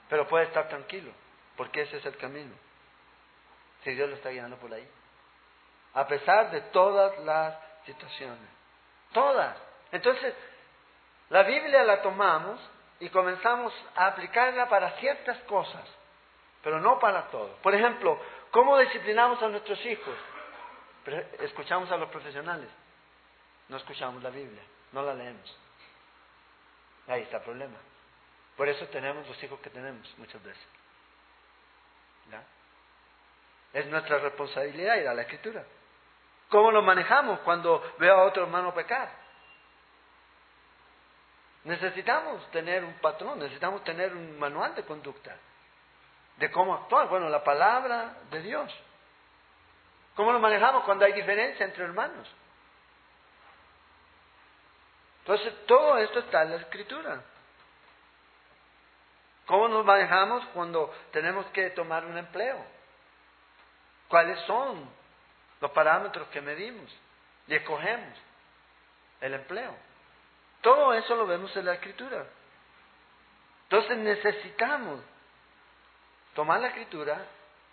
pero 0.10 0.28
puede 0.28 0.46
estar 0.46 0.68
tranquilo, 0.70 1.12
porque 1.58 1.82
ese 1.82 1.98
es 1.98 2.06
el 2.06 2.18
camino, 2.18 2.54
si 3.84 3.94
Dios 3.94 4.10
lo 4.10 4.16
está 4.16 4.30
guiando 4.30 4.58
por 4.58 4.74
ahí, 4.74 4.88
a 5.94 6.08
pesar 6.08 6.52
de 6.52 6.62
todas 6.62 7.18
las 7.20 7.56
situaciones, 7.86 8.50
todas. 9.12 9.58
Entonces, 9.92 10.34
la 11.30 11.44
Biblia 11.44 11.84
la 11.84 12.02
tomamos 12.02 12.60
y 13.00 13.10
comenzamos 13.10 13.74
a 13.96 14.08
aplicarla 14.08 14.70
para 14.70 14.92
ciertas 14.92 15.38
cosas, 15.44 15.84
pero 16.64 16.80
no 16.80 17.00
para 17.00 17.24
todo. 17.30 17.58
Por 17.62 17.76
ejemplo, 17.76 18.18
¿cómo 18.52 18.78
disciplinamos 18.78 19.42
a 19.44 19.50
nuestros 19.50 19.84
hijos? 19.86 20.16
Escuchamos 21.42 21.92
a 21.92 21.98
los 21.98 22.10
profesionales. 22.10 22.70
No 23.70 23.78
escuchamos 23.78 24.22
la 24.22 24.30
Biblia, 24.30 24.62
no 24.92 25.02
la 25.04 25.14
leemos. 25.14 25.58
Ahí 27.08 27.22
está 27.24 27.38
el 27.38 27.44
problema. 27.44 27.78
Por 28.56 28.70
eso 28.70 28.86
tenemos 28.88 29.28
los 29.28 29.42
hijos 29.44 29.60
que 29.60 29.70
tenemos 29.70 30.14
muchas 30.18 30.42
veces. 30.44 30.64
Es 33.74 33.88
nuestra 33.88 34.20
responsabilidad 34.20 34.98
ir 34.98 35.08
a 35.08 35.16
la 35.16 35.24
escritura. 35.24 35.64
¿Cómo 36.50 36.72
lo 36.72 36.84
manejamos 36.84 37.40
cuando 37.40 37.82
veo 37.98 38.16
a 38.16 38.26
otro 38.26 38.44
hermano 38.44 38.74
pecar? 38.74 39.10
Necesitamos 41.64 42.50
tener 42.52 42.84
un 42.84 42.94
patrón, 43.00 43.40
necesitamos 43.40 43.84
tener 43.84 44.14
un 44.14 44.38
manual 44.38 44.76
de 44.76 44.84
conducta, 44.84 45.36
de 46.38 46.52
cómo 46.52 46.76
actuar. 46.76 47.08
Bueno, 47.08 47.30
la 47.30 47.44
palabra 47.44 48.18
de 48.30 48.42
Dios. 48.42 48.72
¿Cómo 50.16 50.32
lo 50.32 50.40
manejamos 50.40 50.84
cuando 50.84 51.06
hay 51.06 51.14
diferencia 51.14 51.66
entre 51.66 51.86
hermanos? 51.86 52.30
Entonces, 55.24 55.54
todo 55.68 55.98
esto 56.00 56.20
está 56.20 56.42
en 56.42 56.52
la 56.52 56.58
escritura. 56.58 57.24
¿Cómo 59.46 59.70
nos 59.70 59.86
manejamos 59.86 60.46
cuando 60.48 60.94
tenemos 61.12 61.46
que 61.48 61.70
tomar 61.70 62.06
un 62.06 62.18
empleo? 62.18 62.58
¿Cuáles 64.10 64.38
son 64.42 64.90
los 65.62 65.72
parámetros 65.72 66.28
que 66.28 66.42
medimos 66.42 66.94
y 67.48 67.56
escogemos 67.56 68.18
el 69.22 69.34
empleo? 69.34 69.74
Todo 70.62 70.94
eso 70.94 71.16
lo 71.16 71.26
vemos 71.26 71.56
en 71.56 71.66
la 71.66 71.76
escritura. 71.76 72.26
Entonces 73.64 73.98
necesitamos 74.00 75.00
tomar 76.36 76.60
la 76.60 76.68
escritura 76.68 77.26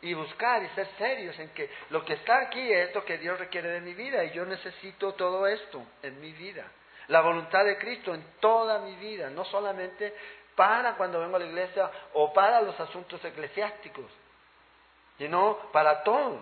y 0.02 0.14
buscar 0.14 0.62
y 0.62 0.68
ser 0.68 0.88
serios 0.98 1.36
en 1.40 1.50
que 1.50 1.68
lo 1.90 2.04
que 2.04 2.14
está 2.14 2.42
aquí 2.42 2.72
es 2.72 2.94
lo 2.94 3.04
que 3.04 3.18
Dios 3.18 3.38
requiere 3.40 3.70
de 3.70 3.80
mi 3.80 3.94
vida 3.94 4.22
y 4.24 4.30
yo 4.30 4.46
necesito 4.46 5.14
todo 5.14 5.48
esto 5.48 5.84
en 6.02 6.20
mi 6.20 6.32
vida 6.32 6.64
la 7.10 7.20
voluntad 7.20 7.64
de 7.64 7.76
Cristo 7.76 8.14
en 8.14 8.24
toda 8.40 8.78
mi 8.78 8.94
vida, 8.96 9.30
no 9.30 9.44
solamente 9.44 10.14
para 10.54 10.94
cuando 10.94 11.20
vengo 11.20 11.36
a 11.36 11.40
la 11.40 11.46
iglesia 11.46 11.90
o 12.14 12.32
para 12.32 12.62
los 12.62 12.78
asuntos 12.78 13.22
eclesiásticos, 13.24 14.06
sino 15.18 15.58
para 15.72 16.02
todo, 16.04 16.40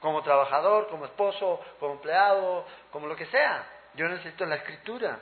como 0.00 0.22
trabajador, 0.22 0.88
como 0.88 1.06
esposo, 1.06 1.60
como 1.78 1.94
empleado, 1.94 2.66
como 2.90 3.06
lo 3.06 3.16
que 3.16 3.26
sea. 3.26 3.66
Yo 3.94 4.06
necesito 4.08 4.44
la 4.44 4.56
escritura. 4.56 5.18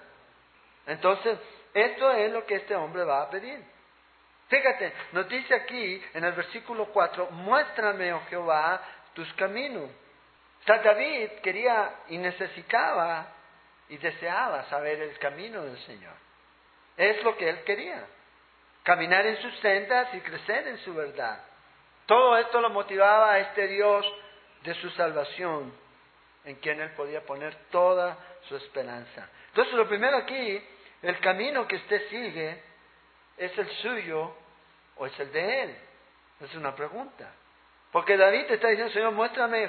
Entonces, 0.86 1.38
esto 1.72 2.10
es 2.10 2.32
lo 2.32 2.44
que 2.44 2.56
este 2.56 2.74
hombre 2.74 3.04
va 3.04 3.22
a 3.22 3.30
pedir. 3.30 3.64
Fíjate, 4.48 4.92
nos 5.12 5.28
dice 5.28 5.54
aquí 5.54 6.02
en 6.14 6.24
el 6.24 6.32
versículo 6.32 6.86
4, 6.86 7.30
muéstrame, 7.30 8.12
oh 8.12 8.22
Jehová, 8.28 8.80
tus 9.14 9.32
caminos. 9.34 9.88
O 10.68 10.72
David 10.82 11.30
quería 11.42 11.94
y 12.08 12.18
necesitaba 12.18 13.37
y 13.88 13.96
deseaba 13.96 14.64
saber 14.68 15.00
el 15.00 15.18
camino 15.18 15.62
del 15.62 15.78
Señor. 15.84 16.14
Es 16.96 17.22
lo 17.22 17.36
que 17.36 17.48
él 17.48 17.62
quería. 17.64 18.04
Caminar 18.82 19.26
en 19.26 19.40
sus 19.40 19.56
sendas 19.60 20.14
y 20.14 20.20
crecer 20.20 20.66
en 20.68 20.78
su 20.78 20.94
verdad. 20.94 21.42
Todo 22.06 22.36
esto 22.38 22.60
lo 22.60 22.70
motivaba 22.70 23.32
a 23.32 23.38
este 23.40 23.68
Dios 23.68 24.06
de 24.62 24.74
su 24.74 24.90
salvación, 24.90 25.72
en 26.44 26.56
quien 26.56 26.80
él 26.80 26.90
podía 26.92 27.24
poner 27.24 27.54
toda 27.70 28.16
su 28.48 28.56
esperanza. 28.56 29.28
Entonces, 29.48 29.74
lo 29.74 29.88
primero 29.88 30.16
aquí, 30.16 30.62
el 31.02 31.20
camino 31.20 31.66
que 31.66 31.76
usted 31.76 32.08
sigue 32.08 32.62
es 33.36 33.56
el 33.58 33.68
suyo 33.82 34.34
o 34.96 35.06
es 35.06 35.20
el 35.20 35.32
de 35.32 35.62
él. 35.62 35.76
Es 36.40 36.54
una 36.54 36.74
pregunta. 36.74 37.30
Porque 37.92 38.16
David 38.16 38.46
te 38.46 38.54
está 38.54 38.68
diciendo, 38.68 38.92
Señor, 38.92 39.12
muéstrame 39.12 39.68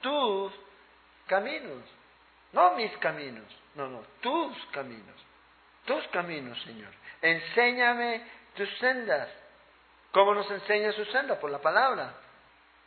tus 0.00 0.52
caminos, 1.26 1.84
no 2.52 2.72
mis 2.72 2.90
caminos, 2.98 3.46
no, 3.74 3.88
no, 3.88 4.02
tus 4.20 4.66
caminos, 4.72 5.24
tus 5.84 6.06
caminos, 6.08 6.60
Señor. 6.62 6.92
Enséñame 7.22 8.24
tus 8.54 8.68
sendas. 8.78 9.28
¿Cómo 10.12 10.34
nos 10.34 10.50
enseña 10.50 10.92
su 10.92 11.04
senda? 11.06 11.38
Por 11.38 11.50
la 11.50 11.60
palabra. 11.60 12.14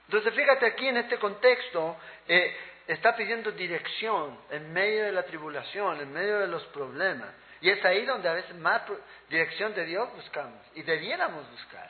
Entonces, 0.08 0.34
fíjate 0.34 0.66
aquí 0.66 0.88
en 0.88 0.98
este 0.98 1.18
contexto, 1.18 1.96
eh, 2.28 2.56
está 2.88 3.16
pidiendo 3.16 3.52
dirección 3.52 4.38
en 4.50 4.74
medio 4.74 5.06
de 5.06 5.12
la 5.12 5.24
tribulación, 5.24 6.02
en 6.02 6.12
medio 6.12 6.40
de 6.40 6.48
los 6.48 6.64
problemas. 6.68 7.30
Y 7.62 7.70
es 7.70 7.84
ahí 7.86 8.06
donde 8.06 8.28
a 8.28 8.34
veces 8.34 8.56
más 8.56 8.82
dirección 9.30 9.74
de 9.74 9.86
Dios 9.86 10.12
buscamos 10.14 10.60
y 10.76 10.82
debiéramos 10.82 11.50
buscar. 11.50 11.90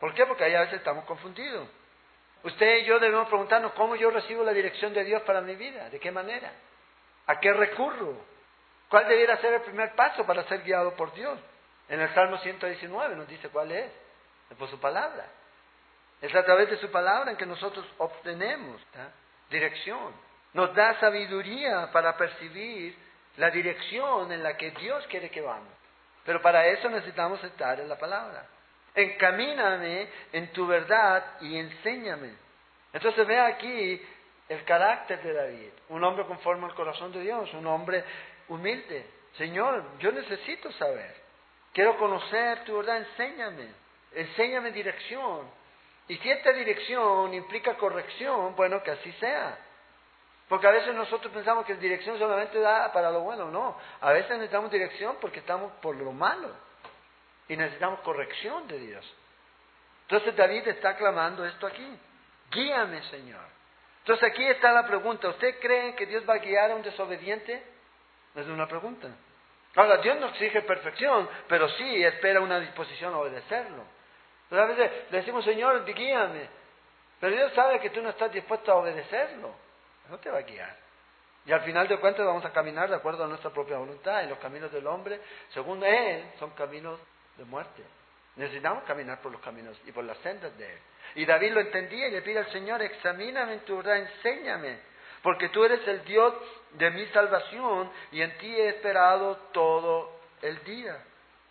¿Por 0.00 0.12
qué? 0.14 0.26
Porque 0.26 0.42
ahí 0.42 0.54
a 0.54 0.62
veces 0.62 0.78
estamos 0.78 1.04
confundidos. 1.04 1.68
Usted 2.42 2.78
y 2.78 2.84
yo 2.86 2.98
debemos 2.98 3.28
preguntarnos 3.28 3.72
cómo 3.74 3.94
yo 3.94 4.10
recibo 4.10 4.42
la 4.42 4.52
dirección 4.52 4.92
de 4.92 5.04
Dios 5.04 5.22
para 5.22 5.40
mi 5.40 5.54
vida, 5.54 5.88
de 5.90 6.00
qué 6.00 6.10
manera, 6.10 6.52
a 7.26 7.40
qué 7.40 7.52
recurro, 7.52 8.16
cuál 8.88 9.08
debiera 9.08 9.36
ser 9.38 9.54
el 9.54 9.62
primer 9.62 9.94
paso 9.94 10.24
para 10.26 10.44
ser 10.44 10.62
guiado 10.62 10.94
por 10.94 11.12
Dios. 11.14 11.38
En 11.88 12.00
el 12.00 12.12
Salmo 12.14 12.38
119 12.38 13.16
nos 13.16 13.28
dice 13.28 13.48
cuál 13.48 13.70
es, 13.72 13.90
es 14.50 14.56
por 14.56 14.68
su 14.68 14.78
palabra. 14.80 15.26
Es 16.20 16.34
a 16.34 16.44
través 16.44 16.70
de 16.70 16.76
su 16.78 16.90
palabra 16.90 17.32
en 17.32 17.36
que 17.36 17.46
nosotros 17.46 17.84
obtenemos 17.98 18.80
dirección. 19.50 20.12
Nos 20.54 20.74
da 20.74 20.98
sabiduría 21.00 21.90
para 21.92 22.16
percibir 22.16 22.96
la 23.36 23.50
dirección 23.50 24.30
en 24.30 24.42
la 24.42 24.56
que 24.56 24.70
Dios 24.72 25.06
quiere 25.08 25.30
que 25.30 25.40
vamos. 25.40 25.72
Pero 26.24 26.40
para 26.40 26.66
eso 26.66 26.88
necesitamos 26.88 27.42
estar 27.42 27.80
en 27.80 27.88
la 27.88 27.98
palabra. 27.98 28.46
Encamíname 28.94 30.08
en 30.32 30.52
tu 30.52 30.66
verdad 30.66 31.24
y 31.40 31.58
enséñame. 31.58 32.34
Entonces 32.92 33.26
ve 33.26 33.40
aquí 33.40 34.00
el 34.52 34.64
carácter 34.64 35.22
de 35.22 35.32
David, 35.32 35.70
un 35.88 36.04
hombre 36.04 36.26
conforme 36.26 36.66
al 36.66 36.74
corazón 36.74 37.12
de 37.12 37.20
Dios, 37.20 37.52
un 37.54 37.66
hombre 37.66 38.04
humilde. 38.48 39.06
Señor, 39.36 39.98
yo 39.98 40.12
necesito 40.12 40.70
saber, 40.72 41.14
quiero 41.72 41.96
conocer 41.96 42.64
tu 42.64 42.76
verdad, 42.76 42.98
enséñame, 42.98 43.68
enséñame 44.14 44.72
dirección. 44.72 45.50
Y 46.08 46.16
si 46.18 46.30
esta 46.30 46.52
dirección 46.52 47.32
implica 47.32 47.76
corrección, 47.76 48.54
bueno, 48.56 48.82
que 48.82 48.90
así 48.90 49.12
sea. 49.12 49.56
Porque 50.48 50.66
a 50.66 50.72
veces 50.72 50.94
nosotros 50.94 51.32
pensamos 51.32 51.64
que 51.64 51.76
dirección 51.76 52.18
solamente 52.18 52.60
da 52.60 52.92
para 52.92 53.10
lo 53.10 53.20
bueno, 53.20 53.50
no. 53.50 53.78
A 54.02 54.12
veces 54.12 54.32
necesitamos 54.32 54.70
dirección 54.70 55.16
porque 55.20 55.38
estamos 55.38 55.72
por 55.80 55.96
lo 55.96 56.12
malo 56.12 56.54
y 57.48 57.56
necesitamos 57.56 58.00
corrección 58.00 58.68
de 58.68 58.78
Dios. 58.78 59.14
Entonces 60.02 60.36
David 60.36 60.68
está 60.68 60.96
clamando 60.96 61.46
esto 61.46 61.66
aquí. 61.66 61.98
Guíame, 62.50 63.02
Señor. 63.04 63.61
Entonces 64.02 64.28
aquí 64.28 64.44
está 64.44 64.72
la 64.72 64.86
pregunta. 64.86 65.28
¿Usted 65.28 65.58
cree 65.60 65.94
que 65.94 66.06
Dios 66.06 66.28
va 66.28 66.34
a 66.34 66.38
guiar 66.38 66.70
a 66.70 66.74
un 66.74 66.82
desobediente? 66.82 67.62
Es 68.34 68.46
una 68.46 68.66
pregunta. 68.66 69.08
Ahora, 69.74 69.98
Dios 69.98 70.18
no 70.18 70.28
exige 70.28 70.62
perfección, 70.62 71.28
pero 71.48 71.68
sí 71.70 72.04
espera 72.04 72.40
una 72.40 72.60
disposición 72.60 73.14
a 73.14 73.18
obedecerlo. 73.18 73.84
Pero 74.50 74.62
a 74.62 74.66
veces 74.66 74.90
le 75.10 75.18
decimos, 75.18 75.44
Señor, 75.44 75.84
guíame. 75.84 76.48
Pero 77.20 77.36
Dios 77.36 77.52
sabe 77.54 77.80
que 77.80 77.90
tú 77.90 78.02
no 78.02 78.10
estás 78.10 78.32
dispuesto 78.32 78.70
a 78.72 78.76
obedecerlo 78.76 79.54
no 80.12 80.18
te 80.18 80.30
va 80.30 80.38
a 80.38 80.42
guiar. 80.42 80.76
Y 81.44 81.52
al 81.52 81.62
final 81.62 81.88
de 81.88 81.98
cuentas 81.98 82.24
vamos 82.24 82.44
a 82.44 82.52
caminar 82.52 82.88
de 82.88 82.96
acuerdo 82.96 83.24
a 83.24 83.26
nuestra 83.26 83.50
propia 83.50 83.78
voluntad. 83.78 84.22
Y 84.22 84.28
los 84.28 84.38
caminos 84.38 84.70
del 84.70 84.86
hombre, 84.86 85.20
según 85.48 85.82
Él, 85.82 86.30
son 86.38 86.50
caminos 86.50 87.00
de 87.36 87.44
muerte. 87.44 87.82
Necesitamos 88.36 88.84
caminar 88.84 89.20
por 89.20 89.32
los 89.32 89.40
caminos 89.40 89.78
y 89.86 89.92
por 89.92 90.04
las 90.04 90.18
sendas 90.18 90.56
de 90.56 90.72
Él. 90.72 90.78
Y 91.16 91.26
David 91.26 91.52
lo 91.52 91.60
entendía 91.60 92.08
y 92.08 92.12
le 92.12 92.22
pide 92.22 92.38
al 92.38 92.50
Señor, 92.50 92.80
examíname 92.80 93.54
en 93.54 93.60
tu 93.60 93.76
verdad, 93.76 93.98
enséñame, 93.98 94.78
porque 95.22 95.50
tú 95.50 95.64
eres 95.64 95.86
el 95.86 96.04
Dios 96.04 96.34
de 96.72 96.90
mi 96.90 97.06
salvación 97.08 97.90
y 98.10 98.22
en 98.22 98.36
ti 98.38 98.48
he 98.48 98.68
esperado 98.70 99.36
todo 99.52 100.20
el 100.40 100.62
día. 100.64 100.96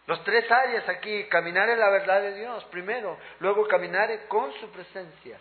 Los 0.07 0.23
tres 0.23 0.49
áreas 0.51 0.89
aquí, 0.89 1.25
caminar 1.25 1.69
en 1.69 1.79
la 1.79 1.89
verdad 1.89 2.21
de 2.21 2.33
Dios, 2.33 2.63
primero, 2.65 3.17
luego 3.39 3.67
caminar 3.67 4.09
con 4.27 4.51
su 4.53 4.69
presencia 4.71 5.37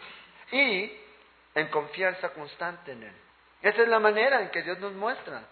y 0.52 0.96
en 1.54 1.68
confianza 1.68 2.28
constante 2.30 2.92
en 2.92 3.04
Él. 3.04 3.14
Esa 3.62 3.82
es 3.82 3.88
la 3.88 3.98
manera 3.98 4.42
en 4.42 4.50
que 4.50 4.62
Dios 4.62 4.78
nos 4.78 4.92
muestra. 4.92 5.42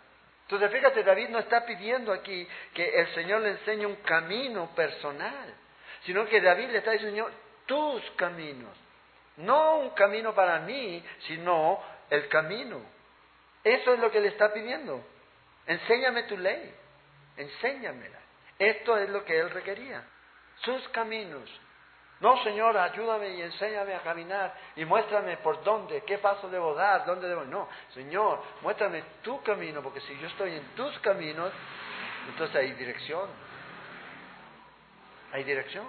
Entonces, 0.42 0.70
fíjate, 0.70 1.02
David 1.02 1.28
no 1.28 1.38
está 1.40 1.64
pidiendo 1.66 2.12
aquí 2.12 2.46
que 2.72 3.00
el 3.00 3.14
Señor 3.14 3.42
le 3.42 3.50
enseñe 3.50 3.86
un 3.86 3.96
camino 3.96 4.74
personal, 4.74 5.54
sino 6.04 6.26
que 6.26 6.40
David 6.40 6.70
le 6.70 6.78
está 6.78 6.92
diciendo, 6.92 7.14
Señor, 7.14 7.32
tus 7.66 8.10
caminos. 8.12 8.76
No 9.36 9.78
un 9.78 9.90
camino 9.90 10.34
para 10.34 10.60
mí, 10.60 11.04
sino 11.26 11.80
el 12.10 12.28
camino. 12.28 12.80
Eso 13.62 13.94
es 13.94 14.00
lo 14.00 14.10
que 14.10 14.20
le 14.20 14.28
está 14.28 14.52
pidiendo. 14.52 15.04
Enséñame 15.66 16.24
tu 16.24 16.36
ley, 16.36 16.74
enséñamela. 17.36 18.18
Esto 18.58 18.96
es 18.96 19.08
lo 19.10 19.24
que 19.24 19.38
él 19.38 19.50
requería. 19.50 20.02
Sus 20.62 20.88
caminos, 20.88 21.48
no, 22.20 22.42
Señor, 22.42 22.76
ayúdame 22.76 23.28
y 23.34 23.42
enséñame 23.42 23.94
a 23.94 24.00
caminar 24.00 24.52
y 24.74 24.84
muéstrame 24.84 25.36
por 25.36 25.62
dónde, 25.62 26.02
qué 26.02 26.18
paso 26.18 26.48
debo 26.48 26.74
dar, 26.74 27.06
dónde 27.06 27.28
debo. 27.28 27.44
No, 27.44 27.68
Señor, 27.94 28.42
muéstrame 28.62 29.04
tu 29.22 29.40
camino, 29.42 29.82
porque 29.82 30.00
si 30.00 30.18
yo 30.18 30.26
estoy 30.26 30.54
en 30.54 30.64
tus 30.74 30.98
caminos, 30.98 31.52
entonces 32.28 32.56
hay 32.56 32.72
dirección. 32.72 33.28
Hay 35.32 35.44
dirección. 35.44 35.86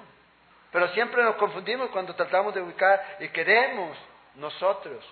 Pero 0.71 0.88
siempre 0.89 1.23
nos 1.23 1.36
confundimos 1.36 1.89
cuando 1.89 2.15
tratamos 2.15 2.54
de 2.54 2.62
ubicar 2.62 3.17
y 3.19 3.30
queremos 3.30 3.97
nosotros, 4.36 5.04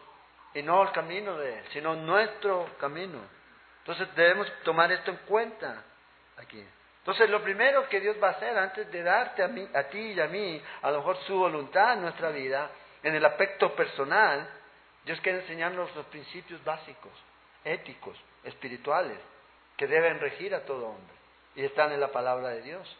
y 0.54 0.62
no 0.62 0.84
el 0.84 0.92
camino 0.92 1.38
de 1.38 1.60
Él, 1.60 1.66
sino 1.72 1.96
nuestro 1.96 2.70
camino. 2.80 3.20
Entonces 3.80 4.08
debemos 4.16 4.52
tomar 4.64 4.92
esto 4.92 5.12
en 5.12 5.18
cuenta 5.28 5.84
aquí. 6.38 6.64
Entonces, 7.00 7.30
lo 7.30 7.42
primero 7.42 7.88
que 7.88 8.02
Dios 8.02 8.18
va 8.22 8.28
a 8.28 8.32
hacer 8.32 8.58
antes 8.58 8.92
de 8.92 9.02
darte 9.02 9.42
a, 9.42 9.48
mí, 9.48 9.66
a 9.74 9.84
ti 9.84 10.12
y 10.12 10.20
a 10.20 10.28
mí, 10.28 10.62
a 10.82 10.92
lo 10.92 10.98
mejor 10.98 11.16
su 11.26 11.38
voluntad 11.38 11.94
en 11.94 12.02
nuestra 12.02 12.32
vida, 12.32 12.70
en 13.02 13.16
el 13.16 13.24
aspecto 13.24 13.74
personal, 13.78 14.46
Dios 15.06 15.22
quiere 15.22 15.40
enseñarnos 15.40 15.96
los 15.96 16.06
principios 16.08 16.62
básicos, 16.66 17.14
éticos, 17.64 18.18
espirituales, 18.44 19.18
que 19.78 19.88
deben 19.88 20.20
regir 20.20 20.54
a 20.54 20.66
todo 20.66 20.88
hombre. 20.88 21.16
Y 21.56 21.64
están 21.64 21.94
en 21.94 22.02
la 22.02 22.12
palabra 22.12 22.50
de 22.50 22.62
Dios. 22.62 22.98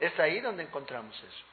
Es 0.00 0.18
ahí 0.18 0.40
donde 0.40 0.62
encontramos 0.62 1.16
eso. 1.16 1.44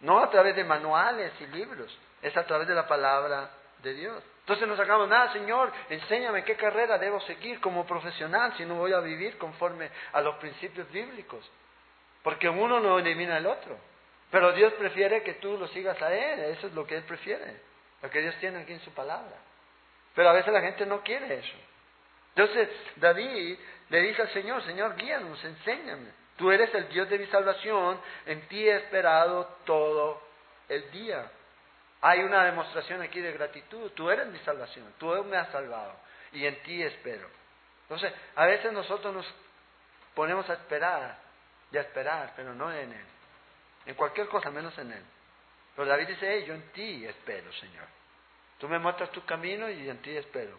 No 0.00 0.20
a 0.20 0.30
través 0.30 0.54
de 0.54 0.64
manuales 0.64 1.32
y 1.40 1.46
libros, 1.46 1.96
es 2.22 2.36
a 2.36 2.46
través 2.46 2.68
de 2.68 2.74
la 2.74 2.86
palabra 2.86 3.50
de 3.82 3.94
Dios. 3.94 4.22
Entonces 4.40 4.68
no 4.68 4.76
sacamos 4.76 5.08
nada, 5.08 5.32
Señor, 5.32 5.72
enséñame 5.88 6.44
qué 6.44 6.54
carrera 6.54 6.98
debo 6.98 7.20
seguir 7.22 7.60
como 7.60 7.86
profesional 7.86 8.54
si 8.56 8.66
no 8.66 8.74
voy 8.74 8.92
a 8.92 9.00
vivir 9.00 9.38
conforme 9.38 9.90
a 10.12 10.20
los 10.20 10.36
principios 10.36 10.90
bíblicos. 10.92 11.50
Porque 12.22 12.48
uno 12.48 12.78
no 12.80 12.98
elimina 12.98 13.36
al 13.36 13.46
otro. 13.46 13.78
Pero 14.30 14.52
Dios 14.52 14.72
prefiere 14.74 15.22
que 15.22 15.34
tú 15.34 15.56
lo 15.56 15.68
sigas 15.68 16.00
a 16.02 16.12
Él, 16.12 16.40
eso 16.56 16.66
es 16.66 16.74
lo 16.74 16.86
que 16.86 16.96
Él 16.96 17.04
prefiere, 17.04 17.60
lo 18.02 18.10
que 18.10 18.20
Dios 18.20 18.34
tiene 18.40 18.58
aquí 18.60 18.72
en 18.72 18.80
su 18.80 18.90
palabra. 18.90 19.36
Pero 20.14 20.28
a 20.28 20.32
veces 20.32 20.52
la 20.52 20.60
gente 20.60 20.84
no 20.84 21.02
quiere 21.02 21.38
eso. 21.38 21.56
Entonces 22.34 22.68
David 22.96 23.58
le 23.88 24.00
dice 24.00 24.22
al 24.22 24.32
Señor, 24.32 24.62
Señor, 24.64 24.96
guíanos, 24.96 25.42
enséñame. 25.44 26.23
Tú 26.36 26.50
eres 26.50 26.74
el 26.74 26.88
Dios 26.88 27.08
de 27.08 27.18
mi 27.18 27.26
salvación, 27.26 28.00
en 28.26 28.48
ti 28.48 28.68
he 28.68 28.76
esperado 28.76 29.44
todo 29.64 30.20
el 30.68 30.90
día. 30.90 31.30
Hay 32.00 32.20
una 32.20 32.44
demostración 32.44 33.00
aquí 33.02 33.20
de 33.20 33.32
gratitud. 33.32 33.90
Tú 33.92 34.10
eres 34.10 34.26
mi 34.26 34.38
salvación, 34.40 34.92
tú 34.98 35.06
me 35.24 35.36
has 35.36 35.50
salvado 35.50 35.96
y 36.32 36.46
en 36.46 36.62
ti 36.62 36.82
espero. 36.82 37.28
Entonces, 37.82 38.12
a 38.34 38.46
veces 38.46 38.72
nosotros 38.72 39.14
nos 39.14 39.26
ponemos 40.14 40.48
a 40.50 40.54
esperar 40.54 41.18
y 41.70 41.76
a 41.76 41.82
esperar, 41.82 42.32
pero 42.36 42.54
no 42.54 42.72
en 42.72 42.92
Él. 42.92 43.06
En 43.86 43.94
cualquier 43.94 44.28
cosa 44.28 44.50
menos 44.50 44.76
en 44.78 44.92
Él. 44.92 45.02
Pero 45.76 45.88
David 45.88 46.08
dice, 46.08 46.44
yo 46.44 46.54
en 46.54 46.70
ti 46.72 47.04
espero, 47.06 47.52
Señor. 47.52 47.86
Tú 48.58 48.68
me 48.68 48.78
muestras 48.78 49.10
tu 49.10 49.24
camino 49.24 49.68
y 49.68 49.88
en 49.88 49.98
ti 50.02 50.16
espero. 50.16 50.58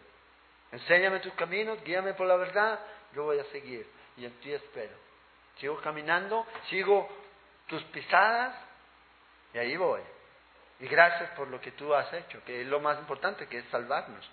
Enséñame 0.72 1.20
tus 1.20 1.32
caminos, 1.34 1.82
guíame 1.84 2.14
por 2.14 2.26
la 2.26 2.36
verdad, 2.36 2.80
yo 3.14 3.24
voy 3.24 3.38
a 3.38 3.44
seguir 3.46 3.86
y 4.16 4.24
en 4.24 4.32
ti 4.40 4.52
espero. 4.52 5.05
Sigo 5.58 5.80
caminando, 5.80 6.46
sigo 6.68 7.08
tus 7.66 7.82
pisadas 7.84 8.54
Y 9.54 9.58
ahí 9.58 9.76
voy. 9.76 10.00
Y 10.80 10.88
gracias 10.88 11.30
por 11.30 11.48
lo 11.48 11.60
que 11.60 11.72
tú 11.72 11.94
has 11.94 12.12
hecho, 12.12 12.44
que 12.44 12.60
es 12.60 12.66
lo 12.66 12.80
más 12.80 12.98
importante, 12.98 13.46
que 13.46 13.58
es 13.58 13.64
salvarnos. 13.70 14.30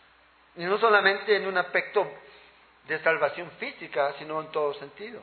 Y 0.55 0.65
no 0.65 0.77
solamente 0.77 1.35
en 1.35 1.47
un 1.47 1.57
aspecto 1.57 2.05
de 2.87 2.99
salvación 2.99 3.49
física, 3.51 4.13
sino 4.19 4.41
en 4.41 4.51
todo 4.51 4.73
sentido. 4.73 5.21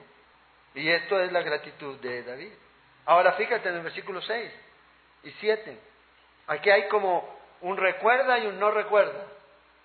Y 0.75 0.89
esto 0.89 1.21
es 1.21 1.31
la 1.31 1.43
gratitud 1.43 1.99
de 1.99 2.23
David. 2.23 2.53
Ahora 3.05 3.33
fíjate 3.33 3.69
en 3.69 3.77
el 3.77 3.83
versículo 3.83 4.23
6 4.23 4.53
y 5.25 5.31
7. 5.33 5.79
Aquí 6.47 6.71
hay 6.71 6.89
como 6.89 7.39
un 7.61 7.77
recuerda 7.77 8.39
y 8.39 8.47
un 8.47 8.59
no 8.59 8.71
recuerda. 8.71 9.27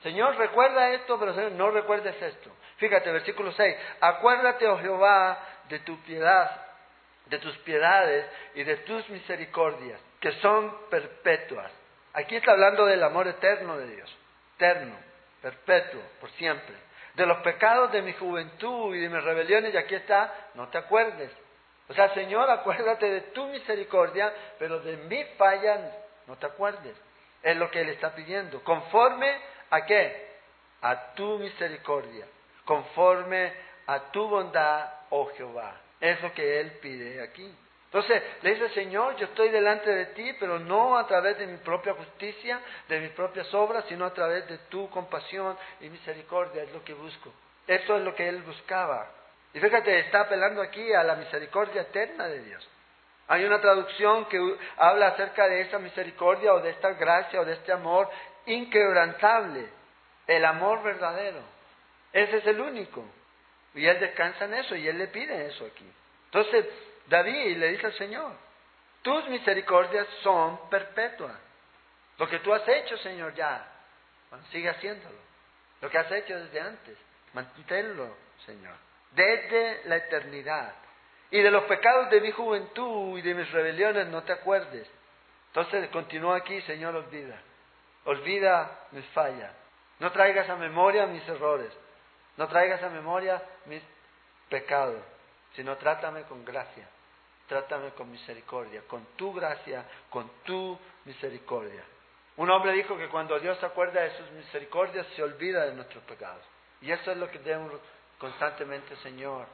Señor, 0.03 0.35
recuerda 0.37 0.91
esto, 0.91 1.19
pero 1.19 1.33
Señor, 1.33 1.51
no 1.53 1.71
recuerdes 1.71 2.21
esto. 2.21 2.51
Fíjate, 2.77 3.11
versículo 3.11 3.51
6. 3.51 3.75
Acuérdate, 4.01 4.67
oh 4.67 4.77
Jehová, 4.79 5.39
de 5.69 5.79
tu 5.79 5.97
piedad, 6.01 6.65
de 7.27 7.39
tus 7.39 7.57
piedades 7.59 8.25
y 8.53 8.63
de 8.63 8.77
tus 8.77 9.07
misericordias, 9.09 9.99
que 10.19 10.31
son 10.33 10.89
perpetuas. 10.89 11.71
Aquí 12.13 12.35
está 12.35 12.51
hablando 12.51 12.85
del 12.85 13.03
amor 13.03 13.27
eterno 13.27 13.77
de 13.77 13.87
Dios, 13.87 14.17
eterno, 14.55 14.95
perpetuo, 15.41 16.01
por 16.19 16.29
siempre. 16.31 16.75
De 17.15 17.25
los 17.25 17.37
pecados 17.39 17.91
de 17.91 18.01
mi 18.01 18.13
juventud 18.13 18.95
y 18.95 18.99
de 18.99 19.09
mis 19.09 19.23
rebeliones, 19.23 19.73
y 19.73 19.77
aquí 19.77 19.95
está, 19.95 20.33
no 20.53 20.67
te 20.69 20.77
acuerdes. 20.77 21.31
O 21.87 21.93
sea, 21.93 22.13
Señor, 22.13 22.49
acuérdate 22.49 23.05
de 23.09 23.21
tu 23.21 23.45
misericordia, 23.47 24.33
pero 24.57 24.79
de 24.79 24.97
mi 24.97 25.23
falla 25.37 25.91
no 26.27 26.35
te 26.37 26.45
acuerdes. 26.47 26.95
Es 27.43 27.55
lo 27.57 27.69
que 27.69 27.81
Él 27.81 27.89
está 27.89 28.15
pidiendo. 28.15 28.63
Conforme 28.63 29.39
a 29.69 29.85
qué? 29.85 30.29
A 30.81 31.13
tu 31.13 31.37
misericordia. 31.37 32.25
Conforme 32.65 33.53
a 33.85 33.99
tu 34.11 34.27
bondad, 34.27 34.89
oh 35.09 35.31
Jehová. 35.35 35.81
Es 35.99 36.21
lo 36.21 36.33
que 36.33 36.59
Él 36.59 36.71
pide 36.81 37.21
aquí. 37.21 37.53
Entonces 37.85 38.21
le 38.41 38.55
dice, 38.55 38.69
Señor, 38.69 39.15
yo 39.15 39.25
estoy 39.27 39.49
delante 39.49 39.89
de 39.89 40.07
ti, 40.07 40.33
pero 40.39 40.59
no 40.59 40.97
a 40.97 41.07
través 41.07 41.37
de 41.37 41.47
mi 41.47 41.57
propia 41.57 41.93
justicia, 41.93 42.59
de 42.89 42.99
mis 42.99 43.11
propias 43.11 43.53
obras, 43.53 43.85
sino 43.87 44.05
a 44.05 44.13
través 44.13 44.45
de 44.49 44.57
tu 44.69 44.89
compasión 44.89 45.57
y 45.79 45.89
misericordia, 45.89 46.63
es 46.63 46.73
lo 46.73 46.83
que 46.83 46.93
busco. 46.93 47.31
Esto 47.65 47.97
es 47.97 48.03
lo 48.03 48.13
que 48.13 48.27
él 48.27 48.41
buscaba. 48.41 49.09
Y 49.53 49.59
fíjate, 49.61 49.99
está 49.99 50.21
apelando 50.21 50.61
aquí 50.61 50.91
a 50.91 51.03
la 51.03 51.15
misericordia 51.15 51.83
eterna 51.83 52.27
de 52.27 52.43
Dios. 52.43 52.67
Hay 53.27 53.45
una 53.45 53.61
traducción 53.61 54.25
que 54.25 54.57
habla 54.75 55.07
acerca 55.07 55.47
de 55.47 55.61
esa 55.61 55.79
misericordia 55.79 56.53
o 56.53 56.59
de 56.59 56.71
esta 56.71 56.91
gracia 56.91 57.39
o 57.39 57.45
de 57.45 57.53
este 57.53 57.71
amor 57.71 58.09
inquebrantable, 58.45 59.69
el 60.27 60.43
amor 60.43 60.83
verdadero. 60.83 61.39
Ese 62.11 62.37
es 62.37 62.47
el 62.47 62.59
único. 62.59 63.05
Y 63.75 63.85
él 63.85 63.99
descansa 63.99 64.45
en 64.45 64.53
eso 64.55 64.75
y 64.75 64.87
él 64.87 64.97
le 64.97 65.07
pide 65.07 65.47
eso 65.47 65.65
aquí. 65.65 65.85
Entonces, 66.25 66.65
David 67.07 67.57
le 67.57 67.71
dice 67.73 67.87
al 67.87 67.93
Señor, 67.93 68.31
tus 69.01 69.27
misericordias 69.27 70.07
son 70.23 70.69
perpetuas. 70.69 71.37
Lo 72.17 72.27
que 72.27 72.39
tú 72.39 72.53
has 72.53 72.67
hecho, 72.67 72.97
Señor, 72.97 73.35
ya, 73.35 73.67
sigue 74.51 74.69
haciéndolo. 74.69 75.17
Lo 75.81 75.89
que 75.89 75.97
has 75.97 76.11
hecho 76.11 76.39
desde 76.39 76.61
antes, 76.61 76.97
manténlo, 77.33 78.15
Señor, 78.45 78.73
desde 79.11 79.81
la 79.85 79.97
eternidad. 79.97 80.73
Y 81.31 81.41
de 81.41 81.51
los 81.51 81.65
pecados 81.65 82.09
de 82.09 82.21
mi 82.21 82.31
juventud 82.31 83.17
y 83.17 83.21
de 83.21 83.33
mis 83.33 83.51
rebeliones 83.51 84.07
no 84.07 84.23
te 84.23 84.31
acuerdes. 84.31 84.89
Entonces 85.47 85.89
continúa 85.89 86.37
aquí, 86.37 86.61
Señor, 86.61 86.95
olvida. 86.95 87.37
Olvida 88.05 88.87
mis 88.91 89.05
fallas. 89.07 89.51
No 89.99 90.11
traigas 90.11 90.49
a 90.49 90.55
memoria 90.55 91.05
mis 91.07 91.27
errores. 91.27 91.71
No 92.37 92.47
traigas 92.47 92.83
a 92.83 92.89
memoria 92.89 93.41
mis 93.65 93.81
pecados, 94.49 95.01
sino 95.55 95.77
trátame 95.77 96.23
con 96.23 96.43
gracia 96.43 96.87
trátame 97.47 97.91
con 97.91 98.11
misericordia, 98.11 98.81
con 98.87 99.05
tu 99.15 99.33
gracia, 99.33 99.85
con 100.09 100.29
tu 100.43 100.77
misericordia. 101.05 101.83
Un 102.37 102.49
hombre 102.49 102.73
dijo 102.73 102.97
que 102.97 103.07
cuando 103.07 103.39
Dios 103.39 103.57
se 103.59 103.65
acuerda 103.65 104.01
de 104.01 104.17
sus 104.17 104.29
misericordias, 104.31 105.07
se 105.15 105.23
olvida 105.23 105.65
de 105.65 105.73
nuestros 105.73 106.03
pecados. 106.03 106.43
Y 106.81 106.91
eso 106.91 107.11
es 107.11 107.17
lo 107.17 107.29
que 107.29 107.39
debemos 107.39 107.71
constantemente, 108.17 108.95
Señor. 108.97 109.47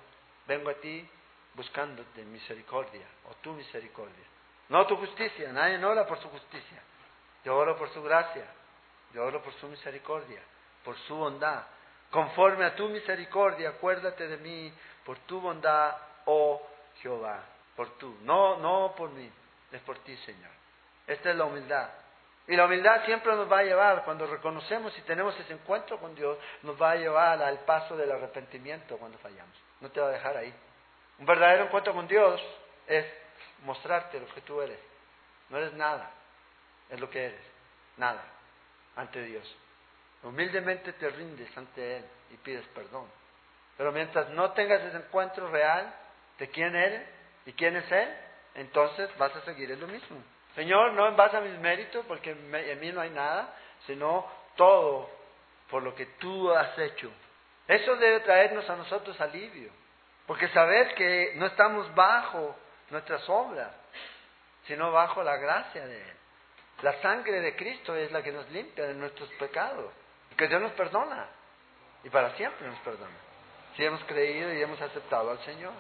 Vengo 0.48 0.70
a 0.70 0.76
ti 0.76 1.08
buscándote 1.54 2.24
misericordia 2.24 3.06
o 3.30 3.36
tu 3.36 3.54
misericordia. 3.54 4.26
No 4.70 4.88
tu 4.88 4.96
justicia, 4.96 5.52
nadie 5.52 5.84
ora 5.84 6.08
por 6.08 6.20
su 6.20 6.30
justicia. 6.30 6.82
Yo 7.44 7.56
oro 7.56 7.76
por 7.78 7.90
su 7.90 8.02
gracia, 8.02 8.46
yo 9.14 9.24
oro 9.24 9.42
por 9.44 9.54
su 9.56 9.68
misericordia, 9.68 10.42
por 10.84 10.98
su 11.00 11.16
bondad. 11.16 11.64
Conforme 12.12 12.66
a 12.66 12.76
tu 12.76 12.90
misericordia, 12.90 13.70
acuérdate 13.70 14.28
de 14.28 14.38
mí 14.38 14.72
por 15.06 15.18
tu 15.20 15.40
bondad, 15.40 15.96
oh 16.26 16.62
Jehová 17.02 17.42
por 17.76 17.98
tú, 17.98 18.16
no, 18.22 18.58
no 18.58 18.94
por 18.96 19.10
mí, 19.12 19.30
es 19.72 19.82
por 19.82 19.98
ti, 20.00 20.16
Señor. 20.18 20.52
Esta 21.08 21.32
es 21.32 21.36
la 21.36 21.46
humildad. 21.46 21.90
Y 22.48 22.56
la 22.56 22.66
humildad 22.66 23.06
siempre 23.06 23.36
nos 23.36 23.52
va 23.52 23.60
a 23.60 23.64
llevar, 23.64 24.04
cuando 24.04 24.28
reconocemos 24.28 24.96
y 24.98 25.02
tenemos 25.02 25.40
ese 25.40 25.54
encuentro 25.54 26.00
con 26.00 26.14
Dios, 26.16 26.38
nos 26.64 26.80
va 26.80 26.92
a 26.92 26.96
llevar 26.96 27.42
al 27.42 27.60
paso 27.60 27.96
del 27.96 28.12
arrepentimiento 28.12 28.98
cuando 28.98 29.18
fallamos. 29.20 29.56
No 29.80 29.90
te 29.90 30.00
va 30.00 30.08
a 30.08 30.12
dejar 30.12 30.38
ahí. 30.38 30.54
Un 31.20 31.26
verdadero 31.26 31.66
encuentro 31.66 31.94
con 31.94 32.08
Dios 32.08 32.42
es 32.88 33.06
mostrarte 33.64 34.20
lo 34.20 34.28
que 34.34 34.42
tú 34.42 34.62
eres. 34.62 34.80
No 35.50 35.58
eres 35.58 35.74
nada, 35.74 36.12
es 36.90 37.00
lo 37.00 37.10
que 37.10 37.26
eres, 37.26 37.42
nada, 37.98 38.24
ante 38.96 39.24
Dios. 39.24 39.56
Humildemente 40.24 40.94
te 40.94 41.10
rindes 41.10 41.56
ante 41.58 41.98
Él 41.98 42.06
y 42.32 42.38
pides 42.38 42.68
perdón. 42.70 43.08
Pero 43.78 43.92
mientras 43.92 44.30
no 44.30 44.52
tengas 44.52 44.82
ese 44.84 44.98
encuentro 44.98 45.50
real 45.50 45.94
de 46.38 46.50
quién 46.50 46.76
eres, 46.76 47.08
¿Y 47.46 47.54
quién 47.54 47.76
es 47.76 47.92
Él? 47.92 48.10
Entonces 48.56 49.10
vas 49.18 49.36
a 49.36 49.42
seguir 49.42 49.72
en 49.72 49.80
lo 49.80 49.88
mismo. 49.88 50.18
Señor, 50.56 50.94
no 50.94 51.08
en 51.08 51.16
base 51.16 51.38
a 51.38 51.42
mis 51.42 51.58
méritos, 51.60 52.06
porque 52.08 52.32
en 52.32 52.80
mí 52.80 52.92
no 52.92 53.02
hay 53.02 53.10
nada, 53.10 53.54
sino 53.88 54.30
todo 54.56 55.10
por 55.70 55.82
lo 55.82 55.96
que 55.96 56.06
tú 56.06 56.52
has 56.52 56.78
hecho. 56.78 57.10
Eso 57.68 57.96
debe 57.96 58.20
traernos 58.22 58.70
a 58.70 58.76
nosotros 58.76 59.20
alivio, 59.22 59.72
porque 60.28 60.50
saber 60.50 60.94
que 60.96 61.34
no 61.36 61.46
estamos 61.46 61.94
bajo 61.96 62.56
nuestras 62.90 63.28
obras, 63.30 63.72
sino 64.66 64.92
bajo 64.92 65.24
la 65.24 65.38
gracia 65.38 65.86
de 65.88 66.02
Él. 66.02 66.16
La 66.82 67.02
sangre 67.02 67.40
de 67.40 67.56
Cristo 67.56 67.96
es 67.96 68.12
la 68.12 68.22
que 68.22 68.32
nos 68.34 68.50
limpia 68.50 68.88
de 68.88 68.96
nuestros 68.96 69.30
pecados, 69.34 69.94
que 70.36 70.48
Dios 70.48 70.62
nos 70.62 70.72
perdona, 70.74 71.28
y 72.04 72.10
para 72.10 72.36
siempre 72.36 72.68
nos 72.68 72.80
perdona, 72.80 73.16
si 73.76 73.86
hemos 73.86 74.04
creído 74.06 74.54
y 74.54 74.62
hemos 74.62 74.82
aceptado 74.82 75.32
al 75.32 75.40
Señor. 75.40 75.74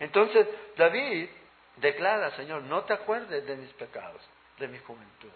Entonces 0.00 0.46
David 0.76 1.28
declara, 1.76 2.30
Señor, 2.36 2.62
no 2.62 2.84
te 2.84 2.92
acuerdes 2.92 3.46
de 3.46 3.56
mis 3.56 3.72
pecados, 3.74 4.20
de 4.58 4.68
mi 4.68 4.78
juventud. 4.78 5.30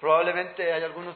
Probablemente 0.00 0.72
hay 0.72 0.82
algunos 0.82 1.14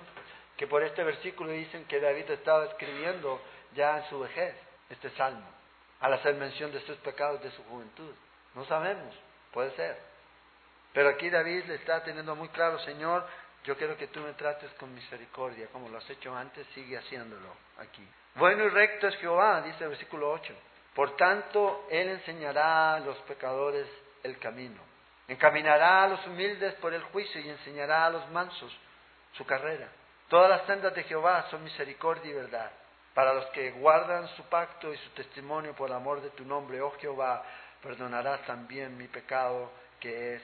que 0.57 0.67
por 0.67 0.83
este 0.83 1.05
versículo 1.05 1.51
dicen 1.51 1.85
que 1.85 2.01
David 2.01 2.31
estaba 2.31 2.65
escribiendo 2.67 3.41
ya 3.75 3.99
en 3.99 4.05
su 4.09 4.21
vejez 4.21 4.55
este 4.89 5.11
salmo, 5.11 5.47
al 6.01 6.15
hacer 6.15 6.35
mención 6.35 6.73
de 6.73 6.81
sus 6.81 6.97
pecados 6.99 7.43
de 7.43 7.51
su 7.51 7.63
juventud. 7.65 8.15
No 8.55 8.65
sabemos, 8.65 9.15
puede 9.53 9.71
ser. 9.73 9.99
Pero 10.93 11.11
aquí 11.11 11.29
David 11.29 11.65
le 11.67 11.75
está 11.75 12.03
teniendo 12.05 12.35
muy 12.35 12.49
claro, 12.49 12.79
Señor, 12.81 13.27
yo 13.67 13.77
quiero 13.77 13.97
que 13.97 14.07
tú 14.07 14.21
me 14.21 14.33
trates 14.35 14.71
con 14.75 14.95
misericordia, 14.95 15.67
como 15.73 15.89
lo 15.89 15.99
has 15.99 16.09
hecho 16.09 16.35
antes, 16.35 16.65
sigue 16.69 16.97
haciéndolo 16.97 17.49
aquí. 17.79 18.07
Bueno 18.37 18.65
y 18.65 18.69
recto 18.69 19.09
es 19.09 19.17
Jehová, 19.17 19.61
dice 19.63 19.83
el 19.83 19.91
versículo 19.91 20.31
8. 20.31 20.55
Por 20.95 21.17
tanto, 21.17 21.87
Él 21.91 22.09
enseñará 22.09 22.95
a 22.95 23.01
los 23.01 23.17
pecadores 23.23 23.89
el 24.23 24.39
camino. 24.39 24.81
Encaminará 25.27 26.05
a 26.05 26.09
los 26.09 26.25
humildes 26.29 26.75
por 26.75 26.95
el 26.95 27.03
juicio 27.03 27.41
y 27.41 27.49
enseñará 27.49 28.07
a 28.07 28.11
los 28.11 28.31
mansos 28.31 28.73
su 29.33 29.45
carrera. 29.45 29.89
Todas 30.29 30.49
las 30.49 30.67
sendas 30.67 30.95
de 30.95 31.03
Jehová 31.03 31.47
son 31.51 31.65
misericordia 31.65 32.31
y 32.31 32.35
verdad. 32.35 32.71
Para 33.15 33.35
los 33.35 33.47
que 33.47 33.73
guardan 33.73 34.29
su 34.37 34.45
pacto 34.45 34.93
y 34.93 34.97
su 34.99 35.11
testimonio 35.11 35.75
por 35.75 35.93
amor 35.93 36.21
de 36.23 36.31
tu 36.31 36.45
nombre, 36.45 36.81
oh 36.81 36.93
Jehová, 37.01 37.43
perdonarás 37.83 38.47
también 38.47 38.97
mi 38.97 39.09
pecado 39.09 39.73
que 39.99 40.37
es 40.37 40.43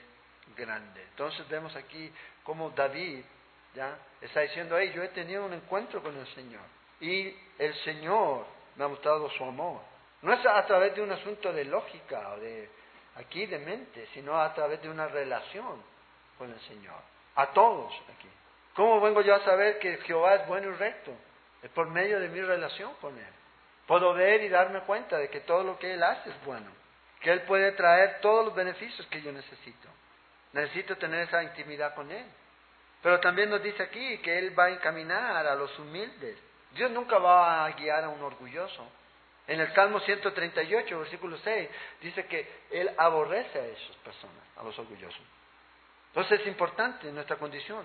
grande. 0.55 1.03
Entonces 1.03 1.47
vemos 1.49 1.75
aquí 1.77 2.13
cómo 2.43 2.71
David 2.71 3.25
ya 3.75 3.97
está 4.21 4.41
diciendo, 4.41 4.77
hey, 4.79 4.93
yo 4.95 5.03
he 5.03 5.09
tenido 5.09 5.45
un 5.45 5.53
encuentro 5.53 6.03
con 6.03 6.17
el 6.17 6.27
Señor 6.35 6.63
y 7.01 7.35
el 7.59 7.75
Señor 7.85 8.47
me 8.77 8.85
ha 8.85 8.89
mostrado 8.89 9.29
su 9.31 9.45
amor. 9.45 9.81
No 10.23 10.33
es 10.33 10.47
a 10.47 10.65
través 10.67 10.95
de 10.95 11.03
un 11.03 11.11
asunto 11.11 11.53
de 11.53 11.65
lógica 11.65 12.35
o 12.35 12.37
de 12.39 12.71
aquí 13.17 13.47
de 13.47 13.59
mente, 13.59 14.09
sino 14.15 14.41
a 14.41 14.55
través 14.55 14.81
de 14.83 14.89
una 14.89 15.09
relación 15.09 15.83
con 16.39 16.51
el 16.51 16.61
Señor. 16.61 17.01
A 17.35 17.49
todos 17.49 17.93
aquí. 18.15 18.29
¿Cómo 18.75 19.01
vengo 19.01 19.21
yo 19.21 19.35
a 19.35 19.45
saber 19.45 19.79
que 19.79 19.99
Jehová 19.99 20.37
es 20.37 20.47
bueno 20.47 20.71
y 20.71 20.75
recto? 20.75 21.13
Es 21.63 21.71
por 21.71 21.89
medio 21.89 22.21
de 22.21 22.29
mi 22.29 22.41
relación 22.41 22.95
con 23.01 23.17
Él. 23.19 23.33
Puedo 23.87 24.15
ver 24.15 24.43
y 24.43 24.49
darme 24.49 24.81
cuenta 24.81 25.19
de 25.19 25.29
que 25.29 25.41
todo 25.41 25.65
lo 25.65 25.79
que 25.79 25.95
Él 25.95 26.03
hace 26.03 26.31
es 26.31 26.45
bueno. 26.45 26.71
Que 27.21 27.33
Él 27.33 27.43
puede 27.43 27.73
traer 27.73 28.21
todos 28.21 28.45
los 28.47 28.55
beneficios 28.55 29.07
que 29.09 29.21
yo 29.23 29.33
necesito. 29.33 29.89
Necesito 30.53 30.97
tener 30.97 31.29
esa 31.29 31.43
intimidad 31.43 31.95
con 31.95 32.11
Él. 32.11 32.27
Pero 33.03 33.19
también 33.21 33.51
nos 33.51 33.63
dice 33.63 33.83
aquí 33.83 34.19
que 34.19 34.39
Él 34.39 34.59
va 34.59 34.67
a 34.67 34.71
encaminar 34.71 35.47
a 35.47 35.55
los 35.55 35.77
humildes. 35.79 36.39
Dios 36.73 36.91
nunca 36.91 37.19
va 37.19 37.65
a 37.65 37.71
guiar 37.73 38.05
a 38.05 38.09
un 38.09 38.23
orgulloso. 38.23 38.87
En 39.47 39.61
el 39.61 39.75
Salmo 39.75 39.99
138, 40.01 40.99
versículo 40.99 41.37
6, 41.39 41.69
dice 42.01 42.27
que 42.27 42.49
Él 42.71 42.91
aborrece 42.97 43.59
a 43.59 43.67
esas 43.67 43.97
personas, 43.97 44.45
a 44.57 44.63
los 44.63 44.79
orgullosos. 44.79 45.21
Entonces 46.09 46.41
es 46.41 46.47
importante 46.47 47.11
nuestra 47.11 47.37
condición. 47.37 47.85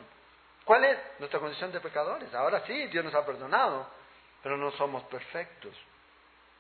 ¿Cuál 0.64 0.84
es 0.84 0.98
nuestra 1.20 1.40
condición 1.40 1.72
de 1.72 1.80
pecadores? 1.80 2.34
Ahora 2.34 2.64
sí, 2.68 2.88
Dios 2.88 3.04
nos 3.04 3.16
ha 3.16 3.26
perdonado, 3.26 3.90
pero 4.44 4.58
no 4.58 4.70
somos 4.72 5.04
perfectos. 5.06 5.74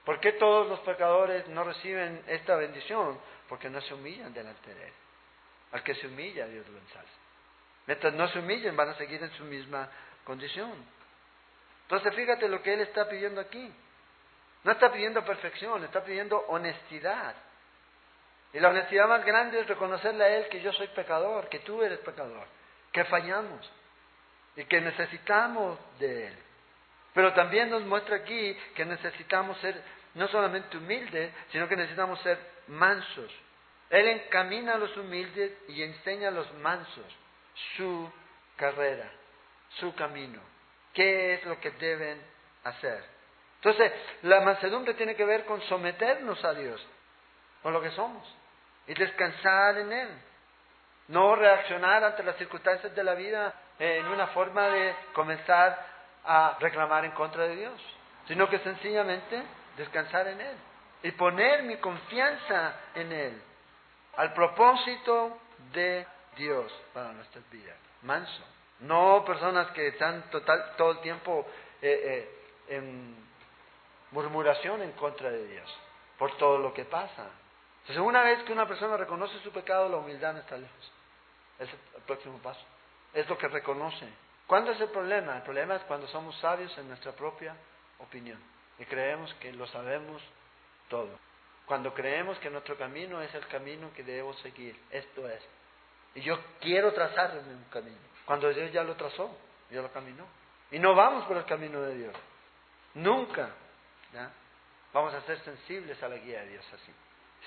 ¿Por 0.06 0.20
qué 0.22 0.32
todos 0.34 0.68
los 0.68 0.80
pecadores 0.80 1.48
no 1.50 1.66
reciben 1.66 2.24
esta 2.28 2.56
bendición? 2.56 3.20
Porque 3.50 3.70
no 3.70 3.82
se 3.82 3.94
humillan 3.94 4.34
delante 4.34 4.74
de 4.74 4.88
Él. 4.88 4.94
Al 5.72 5.84
que 5.84 5.96
se 5.96 6.08
humilla, 6.08 6.48
Dios 6.48 6.68
lo 6.68 6.78
ensalza. 6.78 7.14
Mientras 7.88 8.14
no 8.14 8.28
se 8.30 8.40
humillen, 8.40 8.76
van 8.76 8.90
a 8.90 8.96
seguir 8.96 9.22
en 9.22 9.32
su 9.32 9.44
misma 9.46 9.90
condición. 10.24 10.74
Entonces, 11.84 12.14
fíjate 12.16 12.50
lo 12.50 12.62
que 12.62 12.74
Él 12.74 12.82
está 12.82 13.08
pidiendo 13.08 13.40
aquí. 13.42 13.74
No 14.64 14.72
está 14.72 14.92
pidiendo 14.92 15.24
perfección, 15.24 15.84
está 15.86 16.04
pidiendo 16.04 16.38
honestidad. 16.50 17.36
Y 18.54 18.60
la 18.60 18.70
honestidad 18.70 19.08
más 19.08 19.24
grande 19.26 19.60
es 19.60 19.68
reconocerle 19.68 20.24
a 20.24 20.38
Él 20.38 20.50
que 20.50 20.62
yo 20.62 20.74
soy 20.74 20.88
pecador, 20.88 21.48
que 21.50 21.60
tú 21.60 21.82
eres 21.82 22.00
pecador, 22.00 22.48
que 22.92 23.06
fallamos 23.06 23.72
y 24.56 24.66
que 24.66 24.82
necesitamos 24.82 25.80
de 26.00 26.28
Él. 26.28 26.38
Pero 27.14 27.34
también 27.34 27.70
nos 27.70 27.84
muestra 27.84 28.18
aquí 28.18 28.58
que 28.76 28.86
necesitamos 28.86 29.58
ser 29.60 29.82
no 30.16 30.28
solamente 30.28 30.78
humildes, 30.78 31.32
sino 31.52 31.68
que 31.68 31.76
necesitamos 31.76 32.20
ser 32.22 32.38
mansos. 32.68 33.32
Él 33.90 34.08
encamina 34.08 34.76
a 34.76 34.78
los 34.78 34.96
humildes 34.98 35.52
y 35.70 35.82
enseña 35.82 36.28
a 36.28 36.32
los 36.32 36.52
mansos 36.56 37.06
su 37.78 38.12
carrera, 38.56 39.10
su 39.80 39.94
camino, 39.96 40.42
qué 40.94 41.36
es 41.36 41.46
lo 41.46 41.60
que 41.60 41.72
deben 41.72 42.22
hacer. 42.64 43.04
Entonces, 43.56 43.92
la 44.24 44.42
mansedumbre 44.42 44.94
tiene 44.94 45.16
que 45.16 45.26
ver 45.26 45.46
con 45.46 45.62
someternos 45.64 46.44
a 46.44 46.54
Dios, 46.54 46.86
con 47.64 47.74
lo 47.74 47.82
que 47.82 47.92
somos, 47.92 48.28
y 48.88 48.94
descansar 48.94 49.78
en 49.80 49.92
Él. 49.92 50.10
No 51.08 51.36
reaccionar 51.36 52.04
ante 52.04 52.24
las 52.24 52.36
circunstancias 52.36 52.94
de 52.94 53.04
la 53.04 53.14
vida 53.14 53.54
en 53.80 54.06
una 54.08 54.28
forma 54.28 54.68
de 54.68 54.96
comenzar 55.14 55.86
a 56.26 56.58
reclamar 56.60 57.06
en 57.06 57.12
contra 57.12 57.48
de 57.48 57.56
Dios, 57.56 57.82
sino 58.28 58.50
que 58.50 58.60
sencillamente 58.60 59.42
descansar 59.78 60.28
en 60.28 60.42
Él 60.42 60.56
y 61.04 61.12
poner 61.12 61.64
mi 61.64 61.78
confianza 61.78 62.76
en 62.96 63.12
Él, 63.12 63.42
al 64.18 64.34
propósito 64.34 65.38
de 65.72 66.06
Dios 66.36 66.72
para 66.94 67.14
nuestras 67.14 67.50
vidas. 67.50 67.78
Manso. 68.04 68.44
No 68.80 69.24
personas 69.26 69.72
que 69.72 69.88
están 69.88 70.30
total, 70.30 70.76
todo 70.78 70.92
el 70.92 71.00
tiempo 71.00 71.46
eh, 71.82 72.30
eh, 72.70 72.76
en 72.76 73.16
murmuración 74.12 74.82
en 74.82 74.92
contra 74.94 75.32
de 75.32 75.48
Dios 75.48 75.80
por 76.18 76.36
todo 76.38 76.60
lo 76.60 76.74
que 76.74 76.86
pasa. 76.86 77.28
Entonces, 77.82 78.04
una 78.04 78.22
vez 78.24 78.44
que 78.44 78.52
una 78.52 78.68
persona 78.68 78.98
reconoce 78.98 79.40
su 79.40 79.52
pecado, 79.52 79.90
la 79.90 79.98
humildad 79.98 80.34
no 80.34 80.40
está 80.40 80.58
lejos. 80.58 80.92
Es 81.60 81.70
el 81.70 82.02
próximo 82.04 82.38
paso. 82.40 82.62
Es 83.14 83.28
lo 83.30 83.38
que 83.38 83.48
reconoce. 83.48 84.08
¿Cuándo 84.46 84.72
es 84.72 84.82
el 84.82 84.90
problema? 84.90 85.38
El 85.38 85.44
problema 85.44 85.76
es 85.76 85.84
cuando 85.84 86.08
somos 86.08 86.38
sabios 86.40 86.76
en 86.78 86.88
nuestra 86.88 87.12
propia 87.14 87.56
opinión 88.00 88.40
y 88.80 88.86
creemos 88.86 89.34
que 89.36 89.52
lo 89.54 89.68
sabemos 89.68 90.22
todo. 90.90 91.20
Cuando 91.68 91.94
creemos 91.94 92.40
que 92.40 92.50
nuestro 92.50 92.78
camino 92.78 93.22
es 93.22 93.36
el 93.36 93.46
camino 93.48 93.92
que 93.94 94.02
debo 94.02 94.34
seguir, 94.36 94.80
esto 94.90 95.30
es. 95.30 95.42
Y 96.16 96.22
yo 96.22 96.40
quiero 96.62 96.94
trazar 96.94 97.38
un 97.38 97.66
camino. 97.70 97.98
Cuando 98.26 98.52
Dios 98.54 98.72
ya 98.72 98.84
lo 98.84 98.96
trazó, 98.96 99.38
ya 99.70 99.82
lo 99.82 99.92
caminó. 99.92 100.26
Y 100.72 100.80
no 100.80 100.96
vamos 100.96 101.26
por 101.26 101.36
el 101.38 101.46
camino 101.46 101.82
de 101.82 101.96
Dios. 101.96 102.16
Nunca. 102.96 103.50
Vamos 104.94 105.14
a 105.14 105.22
ser 105.24 105.40
sensibles 105.42 106.02
a 106.02 106.08
la 106.08 106.16
guía 106.16 106.42
de 106.42 106.52
Dios 106.52 106.66
así. 106.74 106.92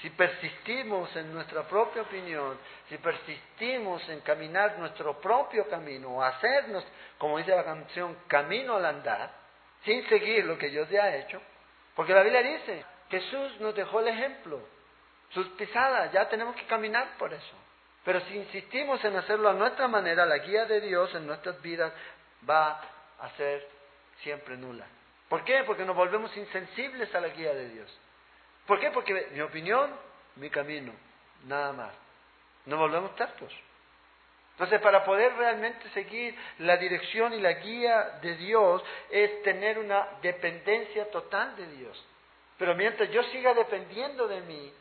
Si 0.03 0.11
persistimos 0.11 1.15
en 1.17 1.33
nuestra 1.33 1.63
propia 1.67 2.03
opinión, 2.03 2.59
si 2.89 2.99
persistimos 2.99 4.07
en 4.09 4.21
caminar 4.21 4.79
nuestro 4.79 5.19
propio 5.21 5.69
camino, 5.69 6.17
o 6.17 6.23
hacernos, 6.23 6.85
como 7.19 7.39
dice 7.39 7.57
la 7.57 7.65
canción, 7.65 8.17
camino 8.29 8.77
al 8.77 8.85
andar, 8.85 9.33
sin 9.85 10.07
seguir 10.09 10.45
lo 10.45 10.57
que 10.59 10.69
Dios 10.69 10.89
ya 10.91 11.05
ha 11.05 11.17
hecho, 11.17 11.41
porque 11.95 12.15
la 12.15 12.23
Biblia 12.23 12.43
dice, 12.43 12.85
Jesús 13.11 13.61
nos 13.61 13.75
dejó 13.75 14.01
el 14.01 14.09
ejemplo, 14.09 14.61
sus 15.31 15.47
pisadas, 15.51 16.13
ya 16.13 16.29
tenemos 16.29 16.55
que 16.57 16.67
caminar 16.67 17.17
por 17.19 17.33
eso. 17.33 17.57
Pero 18.05 18.21
si 18.23 18.37
insistimos 18.37 19.05
en 19.05 19.17
hacerlo 19.17 19.51
a 19.51 19.55
nuestra 19.55 19.89
manera, 19.89 20.25
la 20.27 20.39
guía 20.39 20.65
de 20.65 20.81
Dios 20.81 21.15
en 21.15 21.27
nuestras 21.27 21.61
vidas 21.61 21.93
va 22.49 22.81
a 23.19 23.31
ser 23.37 23.69
siempre 24.23 24.57
nula. 24.57 24.87
¿Por 25.29 25.45
qué? 25.45 25.63
Porque 25.65 25.85
nos 25.85 25.95
volvemos 25.95 26.35
insensibles 26.37 27.15
a 27.15 27.21
la 27.21 27.29
guía 27.29 27.53
de 27.53 27.69
Dios. 27.69 28.01
¿Por 28.67 28.81
qué? 28.81 28.91
Porque 28.91 29.29
mi 29.33 29.41
opinión, 29.41 29.91
mi 30.37 30.51
camino, 30.51 30.93
nada 31.47 31.73
más. 31.73 31.95
Nos 32.67 32.79
volvemos 32.79 33.15
tercos. 33.17 33.53
Entonces, 34.53 34.81
para 34.81 35.05
poder 35.05 35.35
realmente 35.35 35.89
seguir 35.91 36.37
la 36.59 36.77
dirección 36.77 37.33
y 37.33 37.41
la 37.41 37.53
guía 37.53 38.19
de 38.23 38.37
Dios 38.37 38.83
es 39.11 39.43
tener 39.43 39.79
una 39.79 40.07
dependencia 40.21 41.11
total 41.11 41.57
de 41.57 41.67
Dios. 41.67 42.07
Pero 42.61 42.77
mientras 42.77 43.11
yo 43.11 43.25
siga 43.25 43.55
dependiendo 43.55 44.29
de 44.29 44.43
mí, 44.43 44.73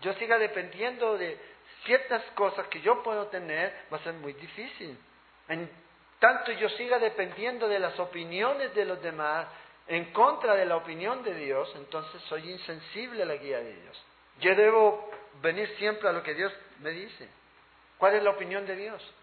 yo 0.00 0.14
siga 0.14 0.38
dependiendo 0.38 1.16
de 1.16 1.38
ciertas 1.84 2.24
cosas 2.32 2.66
que 2.68 2.80
yo 2.80 3.02
puedo 3.02 3.26
tener, 3.26 3.84
va 3.92 3.98
a 3.98 4.02
ser 4.02 4.14
muy 4.14 4.32
difícil. 4.32 4.98
En 5.48 5.70
tanto 6.18 6.50
yo 6.52 6.68
siga 6.70 6.98
dependiendo 6.98 7.68
de 7.68 7.78
las 7.78 7.96
opiniones 8.00 8.74
de 8.74 8.84
los 8.84 9.00
demás 9.00 9.46
en 9.86 10.12
contra 10.12 10.56
de 10.56 10.64
la 10.64 10.76
opinión 10.76 11.22
de 11.22 11.34
Dios, 11.34 11.70
entonces 11.76 12.20
soy 12.22 12.50
insensible 12.50 13.22
a 13.22 13.26
la 13.26 13.36
guía 13.36 13.60
de 13.60 13.74
Dios. 13.74 14.04
Yo 14.40 14.56
debo 14.56 15.08
venir 15.40 15.68
siempre 15.78 16.08
a 16.08 16.12
lo 16.12 16.22
que 16.24 16.34
Dios 16.34 16.52
me 16.80 16.90
dice. 16.90 17.28
¿Cuál 17.98 18.14
es 18.14 18.22
la 18.22 18.30
opinión 18.30 18.66
de 18.66 18.74
Dios? 18.74 19.14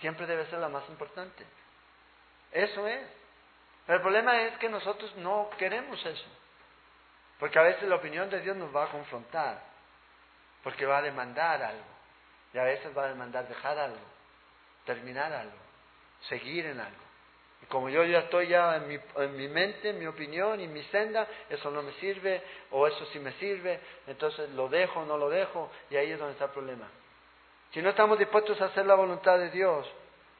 siempre 0.00 0.26
debe 0.26 0.46
ser 0.46 0.58
la 0.58 0.68
más 0.68 0.88
importante. 0.88 1.44
Eso 2.52 2.86
es. 2.86 3.00
El 3.88 4.00
problema 4.00 4.42
es 4.42 4.58
que 4.58 4.68
nosotros 4.68 5.14
no 5.16 5.48
queremos 5.58 6.04
eso. 6.04 6.26
Porque 7.38 7.58
a 7.58 7.62
veces 7.62 7.88
la 7.88 7.96
opinión 7.96 8.30
de 8.30 8.40
Dios 8.40 8.56
nos 8.56 8.74
va 8.74 8.84
a 8.84 8.90
confrontar. 8.90 9.62
Porque 10.62 10.86
va 10.86 10.98
a 10.98 11.02
demandar 11.02 11.62
algo. 11.62 11.84
Y 12.52 12.58
a 12.58 12.64
veces 12.64 12.96
va 12.96 13.04
a 13.04 13.08
demandar 13.08 13.46
dejar 13.48 13.78
algo. 13.78 14.06
Terminar 14.84 15.32
algo. 15.32 15.58
Seguir 16.28 16.66
en 16.66 16.80
algo. 16.80 17.06
Y 17.62 17.66
como 17.66 17.88
yo 17.88 18.04
ya 18.04 18.20
estoy 18.20 18.48
ya 18.48 18.76
en 18.76 18.88
mi, 18.88 18.98
en 19.16 19.36
mi 19.36 19.48
mente, 19.48 19.90
en 19.90 19.98
mi 19.98 20.06
opinión 20.06 20.60
y 20.60 20.68
mi 20.68 20.82
senda, 20.84 21.26
eso 21.48 21.70
no 21.70 21.82
me 21.82 21.92
sirve 21.94 22.42
o 22.70 22.86
eso 22.86 23.06
sí 23.12 23.18
me 23.18 23.32
sirve, 23.32 23.80
entonces 24.06 24.50
lo 24.50 24.68
dejo 24.68 25.00
o 25.00 25.06
no 25.06 25.16
lo 25.16 25.30
dejo 25.30 25.70
y 25.90 25.96
ahí 25.96 26.10
es 26.10 26.18
donde 26.18 26.34
está 26.34 26.46
el 26.46 26.50
problema. 26.50 26.86
Si 27.72 27.80
no 27.80 27.90
estamos 27.90 28.18
dispuestos 28.18 28.60
a 28.60 28.66
hacer 28.66 28.84
la 28.86 28.94
voluntad 28.94 29.38
de 29.38 29.50
Dios, 29.50 29.90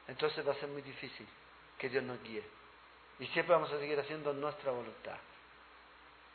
entonces 0.07 0.47
va 0.47 0.51
a 0.51 0.55
ser 0.55 0.69
muy 0.69 0.81
difícil 0.81 1.27
que 1.77 1.89
Dios 1.89 2.03
nos 2.03 2.21
guíe. 2.23 2.43
Y 3.19 3.27
siempre 3.27 3.55
vamos 3.55 3.71
a 3.71 3.79
seguir 3.79 3.99
haciendo 3.99 4.31
nuestra 4.33 4.71
voluntad. 4.71 5.17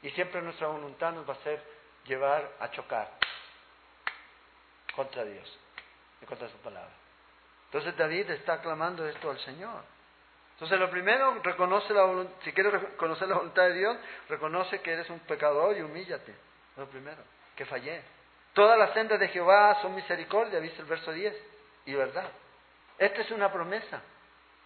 Y 0.03 0.11
siempre 0.11 0.43
nuestra 0.43 0.69
voluntad 0.69 1.13
nos 1.13 1.29
va 1.29 1.35
a 1.35 1.37
hacer 1.37 1.63
llevar 2.05 2.51
a 2.59 2.71
chocar 2.71 3.11
contra 4.95 5.25
Dios 5.25 5.59
y 6.21 6.27
contra 6.27 6.49
su 6.49 6.57
palabra. 6.59 6.93
Entonces 7.67 7.97
David 7.97 8.31
está 8.31 8.61
clamando 8.61 9.07
esto 9.07 9.31
al 9.31 9.39
Señor. 9.41 9.83
Entonces 10.55 10.79
lo 10.79 10.91
primero, 10.91 11.41
reconoce 11.43 11.95
la 11.95 12.27
si 12.45 12.53
quieres 12.53 12.73
conocer 12.97 13.29
la 13.29 13.37
voluntad 13.37 13.65
de 13.65 13.75
Dios, 13.75 13.97
reconoce 14.29 14.81
que 14.81 14.93
eres 14.93 15.09
un 15.11 15.21
pecador 15.21 15.77
y 15.77 15.83
humíllate. 15.83 16.35
Lo 16.77 16.87
primero, 16.87 17.23
que 17.57 17.65
fallé. 17.65 18.03
Todas 18.53 18.79
las 18.79 18.93
sendas 18.93 19.19
de 19.19 19.29
Jehová 19.29 19.81
son 19.81 19.95
misericordia, 19.95 20.61
dice 20.61 20.81
el 20.81 20.87
verso 20.87 21.13
10, 21.13 21.35
y 21.87 21.95
verdad. 21.95 22.31
Esta 22.99 23.23
es 23.23 23.31
una 23.31 23.51
promesa. 23.51 24.03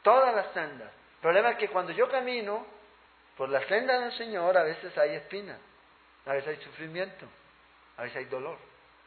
Todas 0.02 0.34
las 0.34 0.52
sendas. 0.52 0.92
El 1.14 1.20
problema 1.20 1.50
es 1.50 1.58
que 1.58 1.68
cuando 1.68 1.92
yo 1.92 2.08
camino 2.10 2.66
por 3.36 3.48
la 3.48 3.60
senda 3.68 3.98
del 4.00 4.12
Señor, 4.12 4.56
a 4.56 4.62
veces 4.62 4.96
hay 4.96 5.14
espinas, 5.16 5.58
a 6.24 6.32
veces 6.32 6.56
hay 6.56 6.64
sufrimiento, 6.64 7.26
a 7.96 8.02
veces 8.02 8.16
hay 8.16 8.24
dolor. 8.26 8.56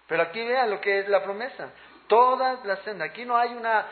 Pero 0.08 0.24
aquí 0.24 0.46
vean 0.46 0.70
lo 0.70 0.82
que 0.82 1.00
es 1.00 1.10
la 1.10 1.24
promesa. 1.24 1.70
Todas 2.08 2.64
las 2.66 2.80
sendas. 2.80 3.10
Aquí 3.10 3.26
no 3.26 3.38
hay 3.38 3.54
una, 3.54 3.86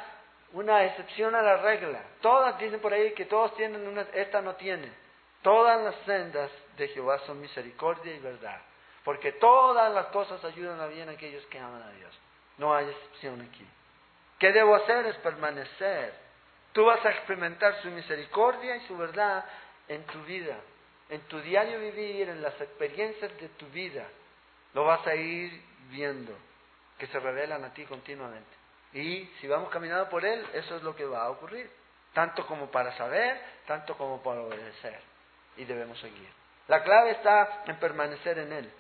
una 0.53 0.83
excepción 0.85 1.35
a 1.35 1.41
la 1.41 1.57
regla. 1.57 2.01
Todas 2.21 2.57
dicen 2.57 2.79
por 2.79 2.93
ahí 2.93 3.13
que 3.13 3.25
todos 3.25 3.55
tienen 3.55 3.87
una, 3.87 4.01
esta 4.13 4.41
no 4.41 4.55
tiene. 4.55 4.91
Todas 5.43 5.81
las 5.83 5.95
sendas 6.05 6.51
de 6.75 6.87
Jehová 6.89 7.19
son 7.19 7.39
misericordia 7.39 8.15
y 8.15 8.19
verdad. 8.19 8.59
Porque 9.03 9.33
todas 9.33 9.93
las 9.93 10.07
cosas 10.07 10.43
ayudan 10.43 10.81
a 10.81 10.87
bien 10.87 11.07
a 11.09 11.13
aquellos 11.13 11.45
que 11.45 11.59
aman 11.59 11.81
a 11.81 11.91
Dios. 11.91 12.19
No 12.57 12.75
hay 12.75 12.89
excepción 12.89 13.41
aquí. 13.41 13.65
¿Qué 14.39 14.51
debo 14.51 14.75
hacer? 14.75 15.05
Es 15.05 15.15
permanecer. 15.17 16.13
Tú 16.73 16.85
vas 16.85 17.03
a 17.05 17.11
experimentar 17.11 17.81
su 17.81 17.89
misericordia 17.89 18.75
y 18.75 18.87
su 18.87 18.97
verdad 18.97 19.45
en 19.87 20.03
tu 20.05 20.21
vida, 20.23 20.57
en 21.09 21.21
tu 21.21 21.39
diario 21.41 21.79
vivir, 21.79 22.29
en 22.29 22.41
las 22.41 22.59
experiencias 22.59 23.37
de 23.39 23.49
tu 23.49 23.67
vida. 23.67 24.05
Lo 24.73 24.85
vas 24.85 25.05
a 25.07 25.15
ir 25.15 25.61
viendo, 25.89 26.33
que 26.97 27.07
se 27.07 27.19
revelan 27.19 27.63
a 27.63 27.73
ti 27.73 27.85
continuamente. 27.85 28.49
Y 28.93 29.25
si 29.39 29.47
vamos 29.47 29.69
caminando 29.69 30.09
por 30.09 30.25
Él, 30.25 30.45
eso 30.53 30.75
es 30.75 30.83
lo 30.83 30.95
que 30.95 31.05
va 31.05 31.23
a 31.23 31.29
ocurrir. 31.29 31.69
Tanto 32.13 32.45
como 32.47 32.71
para 32.71 32.95
saber, 32.97 33.39
tanto 33.65 33.97
como 33.97 34.21
para 34.23 34.41
obedecer. 34.41 34.99
Y 35.57 35.65
debemos 35.65 35.99
seguir. 35.99 36.29
La 36.67 36.83
clave 36.83 37.11
está 37.11 37.63
en 37.67 37.77
permanecer 37.77 38.39
en 38.39 38.51
Él 38.53 38.71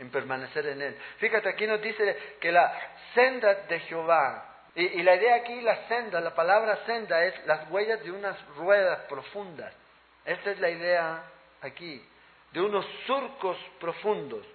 en 0.00 0.10
permanecer 0.10 0.66
en 0.66 0.80
Él. 0.80 0.96
Fíjate, 1.18 1.50
aquí 1.50 1.66
nos 1.66 1.80
dice 1.80 2.36
que 2.40 2.50
la 2.50 2.72
senda 3.14 3.54
de 3.54 3.80
Jehová, 3.80 4.46
Y, 4.74 5.02
la 5.02 5.16
idea 5.16 5.36
aquí, 5.36 5.60
la 5.60 5.88
senda, 5.88 6.20
la 6.20 6.34
palabra 6.34 6.84
senda 6.86 7.24
es 7.24 7.34
las 7.44 7.68
huellas 7.70 8.02
de 8.02 8.12
unas 8.12 8.36
ruedas 8.56 9.00
profundas. 9.08 9.74
Esta 10.24 10.50
es 10.50 10.60
la 10.60 10.70
idea 10.70 11.24
aquí, 11.62 12.06
de 12.52 12.60
unos 12.60 12.86
surcos 13.06 13.56
profundos 13.78 14.46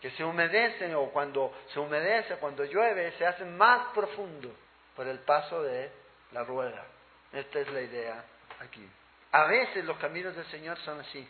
que 0.00 0.10
se 0.12 0.24
humedecen 0.24 0.94
o 0.94 1.06
cuando 1.10 1.52
se 1.72 1.80
humedece, 1.80 2.36
cuando 2.36 2.64
llueve, 2.64 3.12
se 3.12 3.26
hacen 3.26 3.56
más 3.56 3.88
profundos 3.94 4.52
por 4.94 5.06
el 5.06 5.18
paso 5.20 5.62
de 5.62 5.90
la 6.32 6.44
rueda. 6.44 6.84
Esta 7.32 7.58
es 7.60 7.68
la 7.70 7.80
idea 7.80 8.24
aquí. 8.60 8.88
A 9.32 9.44
veces 9.44 9.84
los 9.84 9.98
caminos 9.98 10.34
del 10.36 10.46
Señor 10.46 10.78
son 10.78 11.00
así, 11.00 11.28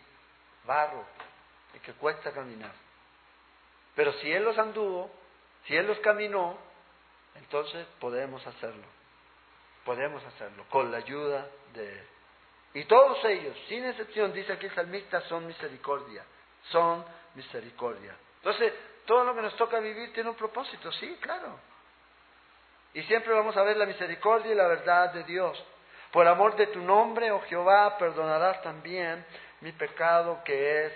barro, 0.65 1.05
y 1.75 1.79
que 1.81 1.93
cuesta 1.95 2.33
caminar. 2.33 2.73
Pero 3.95 4.13
si 4.15 4.31
Él 4.31 4.45
los 4.45 4.57
anduvo, 4.59 5.11
si 5.67 5.75
Él 5.75 5.87
los 5.87 5.99
caminó, 6.01 6.57
entonces 7.35 7.87
podemos 7.99 8.47
hacerlo. 8.47 8.87
Podemos 9.85 10.23
hacerlo 10.25 10.65
con 10.69 10.91
la 10.93 10.99
ayuda 10.99 11.49
de 11.73 11.93
Él. 11.93 12.07
Y 12.75 12.85
todos 12.85 13.25
ellos, 13.25 13.57
sin 13.69 13.85
excepción, 13.85 14.33
dice 14.33 14.53
aquí 14.53 14.67
el 14.67 14.75
salmista, 14.75 15.21
son 15.23 15.47
misericordia. 15.47 16.25
Son 16.71 17.05
misericordia. 17.35 18.15
Entonces, 18.37 18.73
todo 19.07 19.25
lo 19.25 19.35
que 19.35 19.43
nos 19.43 19.57
toca 19.57 19.81
vivir 19.81 20.13
tiene 20.13 20.31
un 20.31 20.37
propósito, 20.37 20.93
sí, 20.93 21.17
claro. 21.21 21.59
Y 22.95 23.03
siempre 23.05 23.33
vamos 23.33 23.57
a 23.57 23.63
ver 23.63 23.77
la 23.77 23.87
misericordia 23.87 24.53
y 24.53 24.55
la 24.55 24.67
verdad 24.67 25.13
de 25.13 25.25
Dios. 25.25 25.63
Por 26.13 26.27
amor 26.27 26.57
de 26.57 26.69
tu 26.69 26.81
nombre, 26.81 27.31
oh 27.31 27.41
Jehová, 27.43 27.97
perdonarás 27.99 28.63
también 28.63 29.25
mi 29.61 29.73
pecado 29.73 30.43
que 30.45 30.87
es 30.87 30.93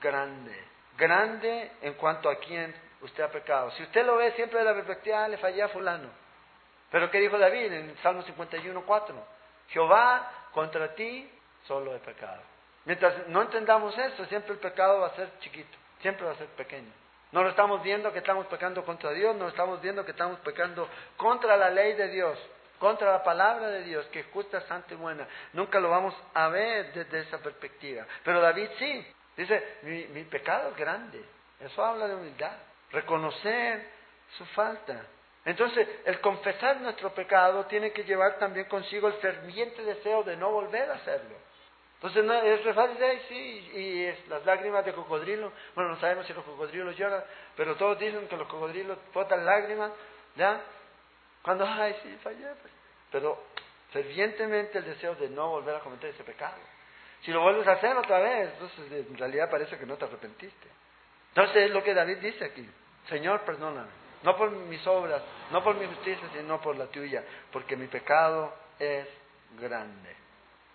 grande. 0.00 0.64
Grande 0.96 1.72
en 1.82 1.94
cuanto 1.94 2.30
a 2.30 2.36
quien 2.36 2.74
usted 3.02 3.22
ha 3.22 3.30
pecado. 3.30 3.70
Si 3.72 3.82
usted 3.82 4.04
lo 4.04 4.16
ve 4.16 4.32
siempre 4.32 4.58
de 4.58 4.64
la 4.64 4.74
perspectiva, 4.74 5.24
ah, 5.24 5.28
le 5.28 5.36
fallé 5.38 5.62
a 5.62 5.68
fulano. 5.68 6.08
Pero 6.90 7.10
¿qué 7.10 7.18
dijo 7.20 7.38
David 7.38 7.72
en 7.72 7.96
Salmo 7.98 8.22
51, 8.22 8.82
4? 8.86 9.26
Jehová, 9.68 10.30
contra 10.56 10.94
ti 10.94 11.30
solo 11.66 11.94
he 11.94 11.98
pecado. 11.98 12.40
Mientras 12.86 13.28
no 13.28 13.42
entendamos 13.42 13.96
eso, 13.98 14.24
siempre 14.24 14.54
el 14.54 14.58
pecado 14.58 15.00
va 15.00 15.08
a 15.08 15.14
ser 15.14 15.28
chiquito, 15.40 15.76
siempre 16.00 16.24
va 16.24 16.32
a 16.32 16.36
ser 16.36 16.46
pequeño. 16.48 16.90
No 17.32 17.42
lo 17.42 17.50
estamos 17.50 17.82
viendo 17.82 18.10
que 18.10 18.20
estamos 18.20 18.46
pecando 18.46 18.82
contra 18.82 19.10
Dios, 19.10 19.36
no 19.36 19.48
estamos 19.48 19.82
viendo 19.82 20.02
que 20.06 20.12
estamos 20.12 20.38
pecando 20.40 20.88
contra 21.18 21.58
la 21.58 21.68
ley 21.68 21.92
de 21.92 22.08
Dios, 22.08 22.38
contra 22.78 23.12
la 23.12 23.22
palabra 23.22 23.68
de 23.68 23.82
Dios, 23.82 24.06
que 24.06 24.20
es 24.20 24.26
justa, 24.32 24.62
santa 24.62 24.94
y 24.94 24.96
buena. 24.96 25.28
Nunca 25.52 25.78
lo 25.78 25.90
vamos 25.90 26.14
a 26.32 26.48
ver 26.48 26.90
desde 26.94 27.20
esa 27.20 27.36
perspectiva. 27.36 28.06
Pero 28.24 28.40
David 28.40 28.70
sí, 28.78 29.06
dice, 29.36 29.76
mi, 29.82 30.06
mi 30.06 30.24
pecado 30.24 30.70
es 30.70 30.76
grande. 30.78 31.22
Eso 31.60 31.84
habla 31.84 32.08
de 32.08 32.14
humildad 32.14 32.56
reconocer 32.92 33.90
su 34.38 34.46
falta. 34.46 35.04
Entonces, 35.46 35.88
el 36.04 36.20
confesar 36.20 36.80
nuestro 36.80 37.14
pecado 37.14 37.66
tiene 37.66 37.92
que 37.92 38.02
llevar 38.02 38.36
también 38.36 38.66
consigo 38.66 39.06
el 39.06 39.14
ferviente 39.14 39.80
deseo 39.82 40.24
de 40.24 40.36
no 40.36 40.50
volver 40.50 40.90
a 40.90 40.94
hacerlo. 40.94 41.36
Entonces, 41.94 42.24
no, 42.24 42.34
es 42.34 42.74
fácil 42.74 42.98
decir, 42.98 43.22
sí, 43.28 43.70
y 43.78 44.04
es 44.06 44.28
las 44.28 44.44
lágrimas 44.44 44.84
de 44.84 44.92
cocodrilo. 44.92 45.52
Bueno, 45.76 45.90
no 45.90 46.00
sabemos 46.00 46.26
si 46.26 46.32
los 46.32 46.44
cocodrilos 46.44 46.96
lloran, 46.96 47.22
pero 47.56 47.76
todos 47.76 47.96
dicen 48.00 48.26
que 48.26 48.36
los 48.36 48.48
cocodrilos 48.48 48.98
botan 49.14 49.46
lágrimas, 49.46 49.92
¿ya? 50.34 50.60
Cuando, 51.42 51.64
ay, 51.64 51.96
sí, 52.02 52.18
fallé. 52.24 52.48
Pero 53.12 53.40
fervientemente 53.92 54.78
el 54.78 54.84
deseo 54.84 55.14
de 55.14 55.28
no 55.30 55.48
volver 55.50 55.76
a 55.76 55.80
cometer 55.80 56.10
ese 56.10 56.24
pecado. 56.24 56.58
Si 57.22 57.30
lo 57.30 57.40
vuelves 57.40 57.68
a 57.68 57.72
hacer 57.72 57.96
otra 57.96 58.18
vez, 58.18 58.50
entonces 58.52 59.06
en 59.08 59.16
realidad 59.16 59.48
parece 59.48 59.78
que 59.78 59.86
no 59.86 59.96
te 59.96 60.06
arrepentiste. 60.06 60.68
Entonces 61.28 61.66
es 61.66 61.70
lo 61.70 61.84
que 61.84 61.94
David 61.94 62.18
dice 62.18 62.46
aquí. 62.46 62.68
Señor, 63.08 63.42
perdóname. 63.42 64.05
No 64.22 64.36
por 64.36 64.50
mis 64.50 64.84
obras, 64.86 65.22
no 65.50 65.62
por 65.62 65.76
mi 65.76 65.86
justicia, 65.86 66.28
sino 66.32 66.60
por 66.60 66.76
la 66.76 66.86
tuya, 66.86 67.22
porque 67.52 67.76
mi 67.76 67.86
pecado 67.86 68.52
es 68.78 69.06
grande. 69.58 70.16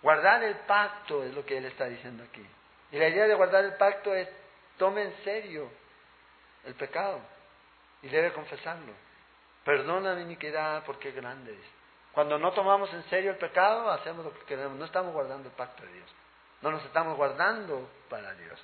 Guardar 0.02 0.42
el 0.42 0.56
pacto 0.56 1.22
es 1.22 1.34
lo 1.34 1.44
que 1.44 1.58
él 1.58 1.66
está 1.66 1.86
diciendo 1.86 2.24
aquí. 2.24 2.44
Y 2.90 2.98
la 2.98 3.08
idea 3.08 3.26
de 3.26 3.34
guardar 3.34 3.64
el 3.64 3.74
pacto 3.74 4.14
es, 4.14 4.28
tome 4.76 5.02
en 5.02 5.14
serio 5.24 5.70
el 6.64 6.74
pecado 6.74 7.20
y 8.02 8.08
debe 8.08 8.32
confesarlo. 8.32 8.92
Perdona 9.64 10.14
mi 10.14 10.22
iniquidad 10.22 10.82
porque 10.84 11.10
es 11.10 11.14
grande. 11.14 11.56
Cuando 12.12 12.38
no 12.38 12.52
tomamos 12.52 12.92
en 12.92 13.04
serio 13.04 13.30
el 13.30 13.38
pecado, 13.38 13.90
hacemos 13.90 14.24
lo 14.24 14.34
que 14.34 14.44
queremos. 14.44 14.76
No 14.78 14.84
estamos 14.84 15.12
guardando 15.12 15.48
el 15.48 15.54
pacto 15.54 15.84
de 15.84 15.92
Dios. 15.92 16.14
No 16.60 16.70
nos 16.70 16.84
estamos 16.84 17.16
guardando 17.16 17.88
para 18.08 18.34
Dios. 18.34 18.60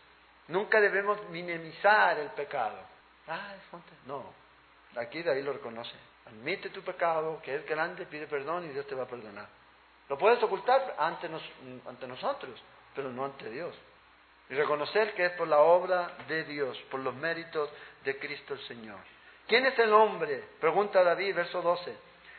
Nunca 0.49 0.81
debemos 0.81 1.23
minimizar 1.31 2.19
el 2.19 2.31
pecado. 2.31 2.79
Ah, 3.27 3.55
no, 4.07 4.33
aquí 4.99 5.23
David 5.23 5.45
lo 5.45 5.53
reconoce. 5.53 5.95
Admite 6.27 6.71
tu 6.71 6.83
pecado, 6.83 7.41
que 7.43 7.55
es 7.55 7.67
grande, 7.67 8.07
pide 8.07 8.27
perdón 8.27 8.67
y 8.67 8.69
Dios 8.69 8.87
te 8.87 8.95
va 8.95 9.05
a 9.05 9.09
perdonar. 9.09 9.49
Lo 10.09 10.19
puedes 10.19 10.43
ocultar 10.43 10.95
ante, 10.99 11.29
ante 11.87 12.07
nosotros, 12.07 12.63
pero 12.95 13.11
no 13.11 13.25
ante 13.25 13.49
Dios. 13.51 13.75
Y 14.51 14.55
reconocer 14.55 15.15
que 15.15 15.27
es 15.27 15.33
por 15.33 15.49
la 15.49 15.59
obra 15.59 16.13
de 16.27 16.45
Dios, 16.45 16.79
por 16.91 17.01
los 17.01 17.15
méritos 17.15 17.71
de 18.05 18.19
Cristo 18.19 18.55
el 18.55 18.61
Señor. 18.67 18.99
¿Quién 19.47 19.67
es 19.67 19.79
el 19.79 19.93
hombre? 19.93 20.45
Pregunta 20.61 21.03
David, 21.03 21.35
verso 21.35 21.61
12, 21.61 21.97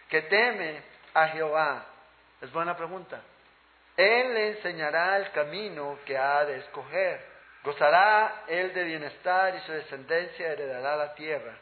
que 0.09 0.23
teme 0.23 0.83
a 1.13 1.27
Jehová. 1.29 1.85
Es 2.41 2.51
buena 2.51 2.75
pregunta. 2.75 3.21
Él 3.97 4.33
le 4.33 4.47
enseñará 4.49 5.17
el 5.17 5.31
camino 5.31 5.99
que 6.05 6.17
ha 6.17 6.45
de 6.45 6.57
escoger. 6.57 7.21
Gozará 7.63 8.43
él 8.47 8.73
de 8.73 8.83
bienestar 8.85 9.55
y 9.55 9.59
su 9.61 9.71
descendencia 9.73 10.53
heredará 10.53 10.95
la 10.95 11.13
tierra. 11.15 11.57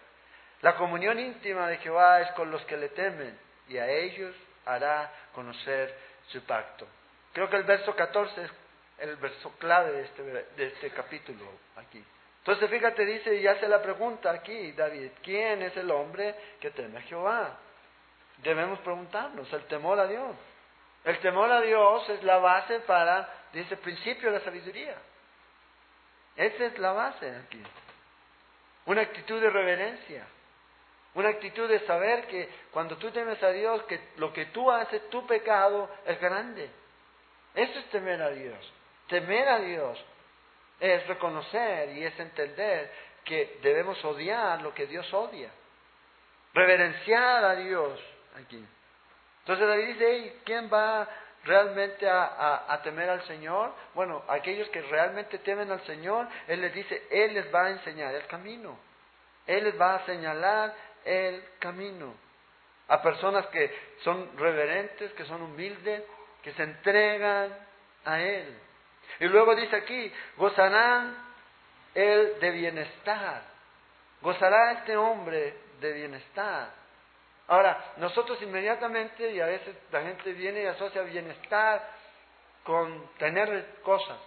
La 0.62 0.76
comunión 0.76 1.20
íntima 1.20 1.68
de 1.68 1.78
Jehová 1.78 2.22
es 2.22 2.32
con 2.32 2.50
los 2.50 2.64
que 2.66 2.78
le 2.78 2.90
temen 2.90 3.38
y 3.68 3.78
a 3.78 3.88
ellos 3.90 4.36
hará 4.66 5.12
conocer 5.34 5.96
su 6.28 6.42
pacto. 6.44 6.88
Creo 7.34 7.50
que 7.50 7.58
el 7.58 7.64
verso 7.64 7.96
14 7.96 8.44
es 8.44 8.52
el 9.00 9.16
verso 9.18 9.52
clave 9.60 9.92
de 9.92 10.02
este, 10.02 10.24
de 10.24 10.68
este 10.68 10.90
capítulo 10.92 11.46
aquí. 11.76 12.04
Entonces 12.40 12.70
fíjate, 12.70 13.06
dice 13.06 13.36
y 13.36 13.46
hace 13.46 13.68
la 13.68 13.82
pregunta 13.82 14.32
aquí, 14.32 14.72
David, 14.72 15.12
¿quién 15.22 15.62
es 15.62 15.76
el 15.78 15.92
hombre 15.92 16.34
que 16.60 16.72
teme 16.72 17.00
a 17.00 17.02
Jehová? 17.02 17.58
Debemos 18.38 18.80
preguntarnos, 18.80 19.52
el 19.52 19.66
temor 19.66 20.00
a 20.00 20.08
Dios. 20.08 20.36
El 21.04 21.20
temor 21.20 21.52
a 21.52 21.62
Dios 21.62 22.10
es 22.10 22.24
la 22.24 22.38
base 22.38 22.80
para, 22.82 23.30
dice, 23.54 23.78
principio 23.78 24.32
de 24.32 24.40
la 24.40 24.44
sabiduría. 24.44 24.96
Esa 26.36 26.66
es 26.66 26.78
la 26.80 26.92
base 26.94 27.36
aquí. 27.36 27.62
Una 28.86 29.02
actitud 29.02 29.42
de 29.42 29.50
reverencia. 29.50 30.26
Una 31.18 31.30
actitud 31.30 31.68
de 31.68 31.80
saber 31.88 32.28
que 32.28 32.48
cuando 32.70 32.96
tú 32.98 33.10
temes 33.10 33.42
a 33.42 33.50
Dios, 33.50 33.82
que 33.86 34.00
lo 34.18 34.32
que 34.32 34.46
tú 34.46 34.70
haces, 34.70 35.10
tu 35.10 35.26
pecado, 35.26 35.90
es 36.06 36.22
grande. 36.22 36.70
Eso 37.56 37.80
es 37.80 37.90
temer 37.90 38.22
a 38.22 38.30
Dios. 38.30 38.74
Temer 39.08 39.50
a 39.50 39.58
Dios 39.58 40.06
es 40.80 41.08
reconocer 41.08 41.90
y 41.98 42.04
es 42.04 42.20
entender 42.20 42.92
que 43.24 43.58
debemos 43.64 44.06
odiar 44.06 44.62
lo 44.62 44.76
que 44.76 44.86
Dios 44.86 45.12
odia. 45.12 45.50
Reverenciar 46.54 47.46
a 47.46 47.56
Dios 47.56 48.00
aquí. 48.36 48.64
Entonces 49.40 49.68
David 49.68 49.88
dice, 49.88 50.42
¿quién 50.46 50.70
va 50.72 51.10
realmente 51.46 52.08
a, 52.08 52.80
temer 52.84 53.10
al 53.10 53.24
Señor? 53.24 53.74
Bueno, 53.96 54.24
aquellos 54.28 54.70
que 54.70 54.84
realmente 54.84 55.40
temen 55.40 55.72
al 55.72 55.84
Señor, 55.88 56.28
Él 56.48 56.62
les 56.62 56.76
dice, 56.76 57.08
Él 57.10 57.34
les 57.34 57.52
va 57.52 57.66
a 57.66 57.70
enseñar 57.72 58.14
el 58.14 58.28
camino. 58.28 58.78
Él 59.48 59.64
les 59.64 59.80
va 59.80 59.96
a 59.96 60.06
señalar 60.06 60.76
el 61.08 61.44
camino. 61.60 62.14
A 62.90 63.02
personas 63.02 63.48
que 63.48 63.74
son 64.04 64.38
reverentes, 64.38 65.12
que 65.14 65.26
son 65.26 65.42
humildes, 65.42 66.04
que 66.42 66.54
se 66.54 66.64
entregan 66.64 67.54
a 68.06 68.20
Él. 68.20 68.58
Y 69.20 69.26
luego 69.26 69.56
dice 69.56 69.76
aquí, 69.76 70.12
gozarán 70.38 71.18
Él 71.96 72.40
de 72.40 72.52
bienestar. 72.52 73.42
Gozará 74.22 74.74
este 74.74 74.96
hombre 74.96 75.56
de 75.80 75.94
bienestar. 75.94 76.70
Ahora, 77.48 77.94
nosotros 77.98 78.42
inmediatamente, 78.42 79.32
y 79.32 79.40
a 79.40 79.46
veces 79.46 79.76
la 79.92 80.02
gente 80.02 80.34
viene 80.34 80.64
y 80.64 80.66
asocia 80.66 81.02
bienestar 81.04 81.88
con 82.64 83.10
tener 83.18 83.76
cosas, 83.84 84.18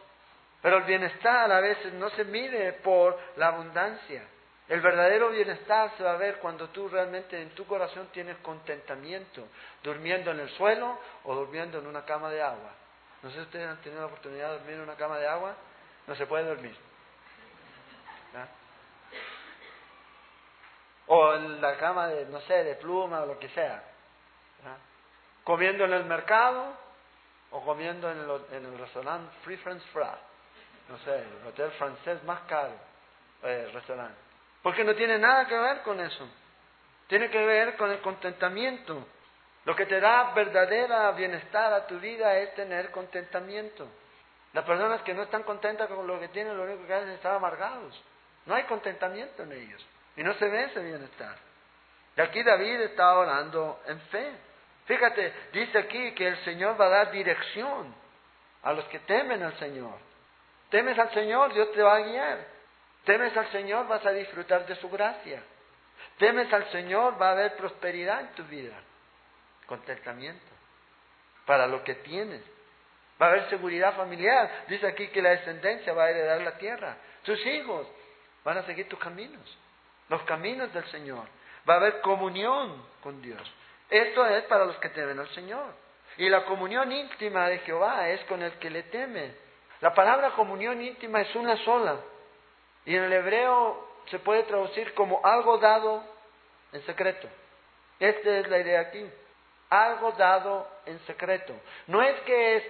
pero 0.63 0.79
el 0.79 0.85
bienestar 0.85 1.53
a 1.53 1.61
veces 1.61 1.93
no 1.95 2.09
se 2.11 2.25
mide 2.25 2.73
por 2.75 3.19
la 3.37 3.49
abundancia. 3.49 4.23
El 4.71 4.81
verdadero 4.83 5.31
bienestar 5.31 5.91
se 5.97 6.05
va 6.05 6.13
a 6.13 6.17
ver 6.17 6.39
cuando 6.39 6.69
tú 6.69 6.89
realmente 6.89 7.43
en 7.43 7.51
tu 7.57 7.67
corazón 7.67 8.07
tienes 8.13 8.37
contentamiento, 8.37 9.49
durmiendo 9.83 10.31
en 10.31 10.39
el 10.39 10.49
suelo 10.51 10.97
o 11.25 11.35
durmiendo 11.35 11.81
en 11.81 11.89
una 11.89 12.05
cama 12.05 12.31
de 12.31 12.41
agua. 12.41 12.71
No 13.21 13.31
sé 13.31 13.35
si 13.35 13.43
ustedes 13.43 13.67
han 13.67 13.81
tenido 13.81 14.01
la 14.01 14.07
oportunidad 14.07 14.53
de 14.53 14.59
dormir 14.59 14.75
en 14.75 14.81
una 14.83 14.95
cama 14.95 15.19
de 15.19 15.27
agua, 15.27 15.57
no 16.07 16.15
se 16.15 16.25
puede 16.25 16.45
dormir. 16.45 16.77
o 21.09 21.35
en 21.35 21.61
la 21.61 21.77
cama 21.77 22.07
de, 22.07 22.27
no 22.27 22.41
sé, 22.43 22.63
de 22.63 22.77
pluma 22.77 23.23
o 23.23 23.27
lo 23.27 23.41
que 23.41 23.49
sea. 23.49 23.83
Comiendo 25.43 25.85
en 25.85 25.95
el 25.95 26.05
mercado 26.05 26.77
o 27.51 27.61
comiendo 27.65 28.09
en 28.09 28.65
el, 28.65 28.79
restaurante 28.79 29.35
Free 29.43 29.57
French 29.57 29.83
Fry. 29.93 30.15
No 30.89 30.97
sé, 30.99 31.17
el 31.17 31.49
hotel 31.49 31.73
francés 31.73 32.23
más 32.23 32.43
caro, 32.43 32.75
eh, 33.43 33.69
restaurante. 33.73 34.30
Porque 34.63 34.85
no 34.85 34.95
tiene 34.95 35.19
nada 35.19 35.47
que 35.47 35.59
ver 35.59 35.83
con 35.83 36.01
eso. 36.01 36.29
tiene 37.09 37.29
que 37.29 37.45
ver 37.45 37.77
con 37.77 37.91
el 37.91 38.01
contentamiento. 38.01 39.05
Lo 39.65 39.75
que 39.75 39.87
te 39.87 40.01
da 40.01 40.33
verdadera 40.33 41.11
bienestar 41.13 41.73
a 41.73 41.87
tu 41.87 41.99
vida 41.99 42.39
es 42.39 42.55
tener 42.55 42.91
contentamiento. 42.93 43.89
Las 44.53 44.65
personas 44.65 45.03
que 45.03 45.15
no 45.15 45.23
están 45.23 45.43
contentas 45.43 45.89
con 45.89 46.07
lo 46.07 46.21
que 46.21 46.29
tienen, 46.29 46.57
lo 46.57 46.65
único 46.65 46.87
que 46.87 46.95
hacen 46.95 47.09
es 47.11 47.17
estar 47.17 47.35
amargados. 47.35 48.01
No 48.47 48.55
hay 48.55 48.65
contentamiento 48.65 49.43
en 49.43 49.53
ellos. 49.53 49.85
Y 50.17 50.23
no 50.23 50.35
se 50.35 50.49
ve 50.49 50.65
ese 50.65 50.81
bienestar. 50.83 51.37
Y 52.17 52.21
aquí 52.21 52.43
David 52.43 52.81
está 52.81 53.15
orando 53.15 53.81
en 53.87 54.01
fe. 54.03 54.33
Fíjate, 54.87 55.33
dice 55.53 55.79
aquí 55.79 56.13
que 56.15 56.29
el 56.29 56.45
Señor 56.45 56.81
va 56.81 56.87
a 56.87 56.91
dar 56.91 57.11
dirección 57.11 57.95
a 58.63 58.73
los 58.73 58.85
que 58.87 58.99
temen 59.01 59.43
al 59.43 59.57
Señor. 59.59 59.99
Temes 60.71 60.99
al 60.99 61.13
Señor, 61.13 61.53
Dios 61.53 61.71
te 61.73 61.83
va 61.83 61.97
a 61.97 62.01
guiar. 62.01 62.39
Temes 63.05 63.37
al 63.37 63.51
Señor, 63.51 63.89
vas 63.89 64.05
a 64.05 64.13
disfrutar 64.13 64.67
de 64.67 64.77
su 64.77 64.89
gracia. 64.91 65.43
Temes 66.19 66.53
al 66.53 66.71
Señor, 66.71 67.21
va 67.21 67.29
a 67.29 67.33
haber 67.33 67.57
prosperidad 67.57 68.21
en 68.21 68.29
tu 68.35 68.45
vida. 68.45 68.75
Contentamiento 69.67 70.51
para 71.47 71.67
lo 71.67 71.83
que 71.83 71.97
tienes. 71.97 72.43
Va 73.21 73.27
a 73.27 73.29
haber 73.31 73.51
seguridad 73.51 73.97
familiar. 73.97 74.65
Dice 74.69 74.87
aquí 74.87 75.09
que 75.09 75.21
la 75.21 75.31
descendencia 75.31 75.93
va 75.93 76.05
a 76.05 76.11
heredar 76.11 76.41
la 76.43 76.57
tierra. 76.59 76.97
Tus 77.23 77.45
hijos 77.45 77.87
van 78.45 78.59
a 78.59 78.63
seguir 78.63 78.89
tus 78.89 78.99
caminos, 78.99 79.59
los 80.09 80.23
caminos 80.23 80.73
del 80.73 80.85
Señor. 80.87 81.27
Va 81.69 81.75
a 81.75 81.77
haber 81.79 82.01
comunión 82.01 82.85
con 83.03 83.21
Dios. 83.21 83.43
Esto 83.91 84.25
es 84.27 84.45
para 84.45 84.65
los 84.65 84.77
que 84.77 84.91
temen 84.91 85.19
al 85.19 85.29
Señor. 85.31 85.75
Y 86.17 86.29
la 86.29 86.45
comunión 86.45 86.93
íntima 86.93 87.49
de 87.49 87.59
Jehová 87.59 88.09
es 88.09 88.21
con 88.27 88.43
el 88.43 88.53
que 88.53 88.71
le 88.71 88.85
teme. 88.85 89.35
La 89.81 89.93
palabra 89.93 90.31
comunión 90.31 90.81
íntima 90.81 91.21
es 91.21 91.35
una 91.35 91.57
sola. 91.65 91.97
Y 92.85 92.97
en 92.97 93.05
el 93.05 93.13
hebreo 93.13 93.89
se 94.11 94.19
puede 94.19 94.43
traducir 94.45 94.95
como 94.95 95.25
algo 95.25 95.59
dado 95.59 96.03
en 96.73 96.83
secreto. 96.83 97.29
Esta 97.99 98.39
es 98.39 98.49
la 98.49 98.59
idea 98.59 98.81
aquí. 98.81 99.05
Algo 99.69 100.13
dado 100.13 100.67
en 100.87 100.99
secreto. 101.01 101.55
No 101.87 102.03
es 102.03 102.19
que 102.23 102.57
es 102.57 102.65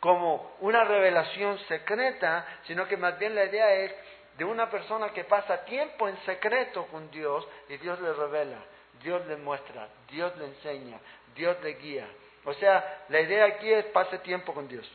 como 0.00 0.56
una 0.60 0.84
revelación 0.84 1.58
secreta, 1.66 2.46
sino 2.66 2.86
que 2.86 2.96
más 2.96 3.18
bien 3.18 3.34
la 3.34 3.44
idea 3.44 3.72
es 3.74 3.92
de 4.38 4.44
una 4.44 4.70
persona 4.70 5.10
que 5.12 5.24
pasa 5.24 5.64
tiempo 5.64 6.08
en 6.08 6.16
secreto 6.24 6.86
con 6.86 7.10
Dios 7.10 7.46
y 7.68 7.76
Dios 7.78 8.00
le 8.00 8.12
revela, 8.12 8.58
Dios 9.02 9.26
le 9.26 9.36
muestra, 9.36 9.88
Dios 10.08 10.36
le 10.36 10.46
enseña, 10.46 10.98
Dios 11.34 11.56
le 11.62 11.74
guía. 11.74 12.06
O 12.44 12.52
sea, 12.54 13.04
la 13.08 13.20
idea 13.20 13.46
aquí 13.46 13.72
es 13.72 13.86
pase 13.86 14.18
tiempo 14.18 14.52
con 14.52 14.68
Dios. 14.68 14.88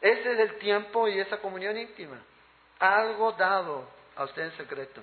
Ese 0.00 0.32
es 0.32 0.38
el 0.38 0.58
tiempo 0.58 1.08
y 1.08 1.18
esa 1.18 1.38
comunión 1.38 1.76
íntima. 1.76 2.20
Algo 2.78 3.32
dado 3.32 3.88
a 4.16 4.24
usted 4.24 4.42
en 4.42 4.56
secreto. 4.56 5.02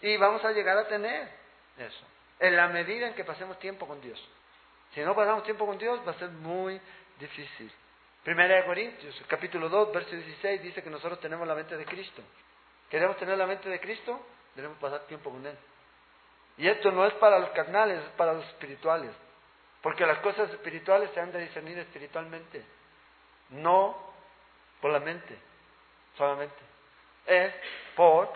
Y 0.00 0.16
vamos 0.16 0.44
a 0.44 0.52
llegar 0.52 0.78
a 0.78 0.86
tener 0.86 1.28
eso. 1.76 2.06
En 2.40 2.56
la 2.56 2.68
medida 2.68 3.08
en 3.08 3.14
que 3.14 3.24
pasemos 3.24 3.58
tiempo 3.58 3.86
con 3.86 4.00
Dios. 4.00 4.18
Si 4.94 5.00
no 5.00 5.14
pasamos 5.14 5.44
tiempo 5.44 5.66
con 5.66 5.78
Dios 5.78 6.00
va 6.06 6.12
a 6.12 6.18
ser 6.18 6.30
muy 6.30 6.80
difícil. 7.18 7.70
Primera 8.24 8.56
de 8.56 8.64
Corintios, 8.64 9.22
capítulo 9.26 9.68
2, 9.68 9.92
verso 9.92 10.10
16, 10.10 10.62
dice 10.62 10.82
que 10.82 10.90
nosotros 10.90 11.20
tenemos 11.20 11.46
la 11.46 11.54
mente 11.54 11.76
de 11.76 11.84
Cristo. 11.84 12.22
¿Queremos 12.90 13.16
tener 13.16 13.36
la 13.36 13.46
mente 13.46 13.68
de 13.68 13.80
Cristo? 13.80 14.20
Debemos 14.54 14.78
pasar 14.78 15.00
tiempo 15.06 15.30
con 15.30 15.44
Él. 15.46 15.56
Y 16.56 16.68
esto 16.68 16.90
no 16.90 17.06
es 17.06 17.14
para 17.14 17.38
los 17.38 17.50
carnales, 17.50 18.02
es 18.02 18.10
para 18.10 18.32
los 18.32 18.44
espirituales. 18.46 19.12
Porque 19.82 20.04
las 20.04 20.18
cosas 20.18 20.50
espirituales 20.50 21.10
se 21.14 21.20
han 21.20 21.32
de 21.32 21.40
discernir 21.40 21.78
espiritualmente. 21.78 22.64
No 23.50 23.96
por 24.80 24.90
la 24.90 25.00
mente, 25.00 25.38
solamente. 26.16 26.67
Es 27.28 27.52
por 27.94 28.32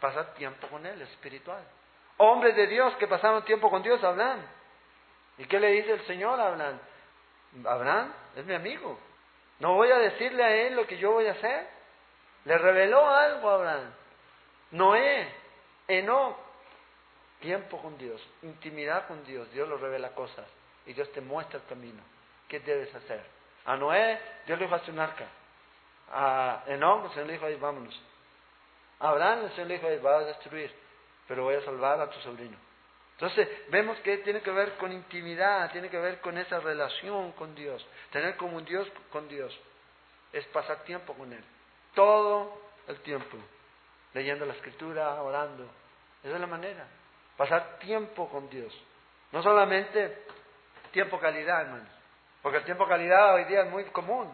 pasar 0.00 0.32
tiempo 0.34 0.66
con 0.68 0.84
Él, 0.86 1.00
espiritual. 1.02 1.62
Hombres 2.16 2.56
de 2.56 2.66
Dios 2.66 2.96
que 2.96 3.06
pasaron 3.06 3.44
tiempo 3.44 3.70
con 3.70 3.82
Dios 3.82 4.02
hablan. 4.02 4.40
¿Y 5.36 5.44
qué 5.44 5.60
le 5.60 5.68
dice 5.68 5.92
el 5.92 6.06
Señor 6.06 6.40
a 6.40 6.48
Abraham? 6.48 6.78
Abraham 7.66 8.12
es 8.36 8.44
mi 8.46 8.54
amigo. 8.54 8.98
No 9.58 9.74
voy 9.74 9.90
a 9.90 9.98
decirle 9.98 10.42
a 10.42 10.54
él 10.54 10.74
lo 10.74 10.86
que 10.86 10.96
yo 10.96 11.12
voy 11.12 11.26
a 11.26 11.32
hacer. 11.32 11.68
Le 12.46 12.56
reveló 12.56 13.06
algo 13.06 13.50
a 13.50 13.54
Abraham. 13.54 13.92
Noé, 14.70 15.28
Enoch, 15.86 16.36
tiempo 17.40 17.80
con 17.82 17.98
Dios, 17.98 18.26
intimidad 18.42 19.06
con 19.06 19.22
Dios. 19.24 19.50
Dios 19.52 19.68
le 19.68 19.76
revela 19.76 20.14
cosas 20.14 20.46
y 20.86 20.94
Dios 20.94 21.12
te 21.12 21.20
muestra 21.20 21.58
el 21.58 21.66
camino. 21.66 22.02
¿Qué 22.48 22.60
debes 22.60 22.94
hacer? 22.94 23.22
A 23.66 23.76
Noé, 23.76 24.18
Dios 24.46 24.58
le 24.58 24.64
dijo 24.64 24.76
hacer 24.76 24.94
un 24.94 25.00
arca. 25.00 25.26
A 26.12 26.64
Enoch, 26.68 27.04
el 27.04 27.10
Señor 27.10 27.26
le 27.26 27.32
dijo, 27.34 27.46
ahí 27.46 27.56
vámonos. 27.56 28.09
Abraham, 29.00 29.44
el 29.44 29.50
Señor 29.52 29.66
le 29.68 29.78
dijo, 29.78 30.02
va 30.04 30.18
a 30.18 30.24
destruir, 30.24 30.72
pero 31.26 31.44
voy 31.44 31.54
a 31.54 31.64
salvar 31.64 32.00
a 32.00 32.10
tu 32.10 32.20
sobrino. 32.20 32.56
Entonces, 33.12 33.48
vemos 33.68 33.98
que 34.00 34.18
tiene 34.18 34.40
que 34.40 34.50
ver 34.50 34.76
con 34.76 34.92
intimidad, 34.92 35.70
tiene 35.72 35.90
que 35.90 35.98
ver 35.98 36.20
con 36.20 36.38
esa 36.38 36.58
relación 36.60 37.32
con 37.32 37.54
Dios. 37.54 37.86
Tener 38.12 38.36
como 38.36 38.60
Dios 38.62 38.88
con 39.10 39.28
Dios 39.28 39.58
es 40.32 40.46
pasar 40.46 40.84
tiempo 40.84 41.14
con 41.14 41.32
Él. 41.32 41.44
Todo 41.94 42.62
el 42.88 43.00
tiempo. 43.00 43.36
Leyendo 44.14 44.46
la 44.46 44.54
escritura, 44.54 45.20
orando. 45.22 45.64
Esa 46.22 46.34
es 46.34 46.40
la 46.40 46.46
manera. 46.46 46.86
Pasar 47.36 47.78
tiempo 47.78 48.28
con 48.28 48.48
Dios. 48.48 48.74
No 49.32 49.42
solamente 49.42 50.24
tiempo 50.92 51.18
calidad, 51.20 51.62
hermanos. 51.62 51.88
Porque 52.42 52.58
el 52.58 52.64
tiempo 52.64 52.86
calidad 52.88 53.34
hoy 53.34 53.44
día 53.44 53.62
es 53.62 53.70
muy 53.70 53.84
común. 53.84 54.30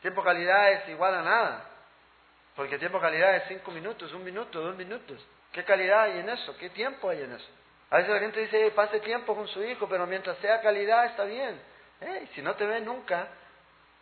Tiempo 0.00 0.22
calidad 0.22 0.72
es 0.72 0.88
igual 0.88 1.14
a 1.14 1.22
nada. 1.22 1.64
Porque 2.58 2.76
tiempo 2.76 2.98
calidad 2.98 3.36
es 3.36 3.44
cinco 3.46 3.70
minutos, 3.70 4.12
un 4.12 4.24
minuto, 4.24 4.60
dos 4.60 4.74
minutos. 4.74 5.24
¿Qué 5.52 5.62
calidad 5.62 6.02
hay 6.02 6.18
en 6.18 6.28
eso? 6.28 6.56
¿Qué 6.56 6.70
tiempo 6.70 7.08
hay 7.08 7.22
en 7.22 7.30
eso? 7.30 7.48
A 7.88 7.98
veces 7.98 8.12
la 8.12 8.18
gente 8.18 8.40
dice, 8.40 8.72
pase 8.72 8.98
tiempo 8.98 9.36
con 9.36 9.46
su 9.46 9.62
hijo, 9.62 9.88
pero 9.88 10.08
mientras 10.08 10.36
sea 10.38 10.60
calidad 10.60 11.04
está 11.06 11.22
bien. 11.22 11.62
si 12.34 12.42
no 12.42 12.56
te 12.56 12.66
ve 12.66 12.80
nunca, 12.80 13.28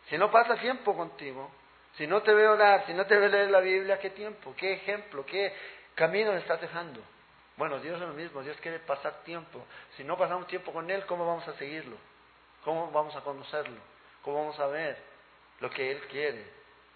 si 0.09 0.17
no 0.17 0.31
pasa 0.31 0.55
tiempo 0.55 0.97
contigo, 0.97 1.51
si 1.97 2.07
no 2.07 2.23
te 2.23 2.33
ve 2.33 2.47
orar, 2.47 2.87
si 2.87 2.95
no 2.95 3.05
te 3.05 3.15
ve 3.15 3.29
leer 3.29 3.51
la 3.51 3.59
Biblia, 3.59 3.99
¿qué 3.99 4.09
tiempo? 4.09 4.55
¿Qué 4.57 4.73
ejemplo? 4.73 5.23
¿Qué 5.23 5.53
camino 5.93 6.31
le 6.31 6.39
estás 6.39 6.59
dejando? 6.59 6.99
Bueno, 7.57 7.77
Dios 7.77 8.01
es 8.01 8.07
lo 8.07 8.15
mismo, 8.15 8.41
Dios 8.41 8.57
quiere 8.59 8.79
pasar 8.79 9.21
tiempo. 9.23 9.63
Si 9.97 10.03
no 10.03 10.17
pasamos 10.17 10.47
tiempo 10.47 10.73
con 10.73 10.89
Él, 10.89 11.05
¿cómo 11.05 11.27
vamos 11.27 11.47
a 11.47 11.53
seguirlo? 11.59 11.97
¿Cómo 12.63 12.89
vamos 12.89 13.15
a 13.15 13.21
conocerlo? 13.21 13.79
¿Cómo 14.23 14.39
vamos 14.39 14.59
a 14.59 14.65
ver 14.65 14.97
lo 15.59 15.69
que 15.69 15.91
Él 15.91 15.99
quiere, 16.07 16.43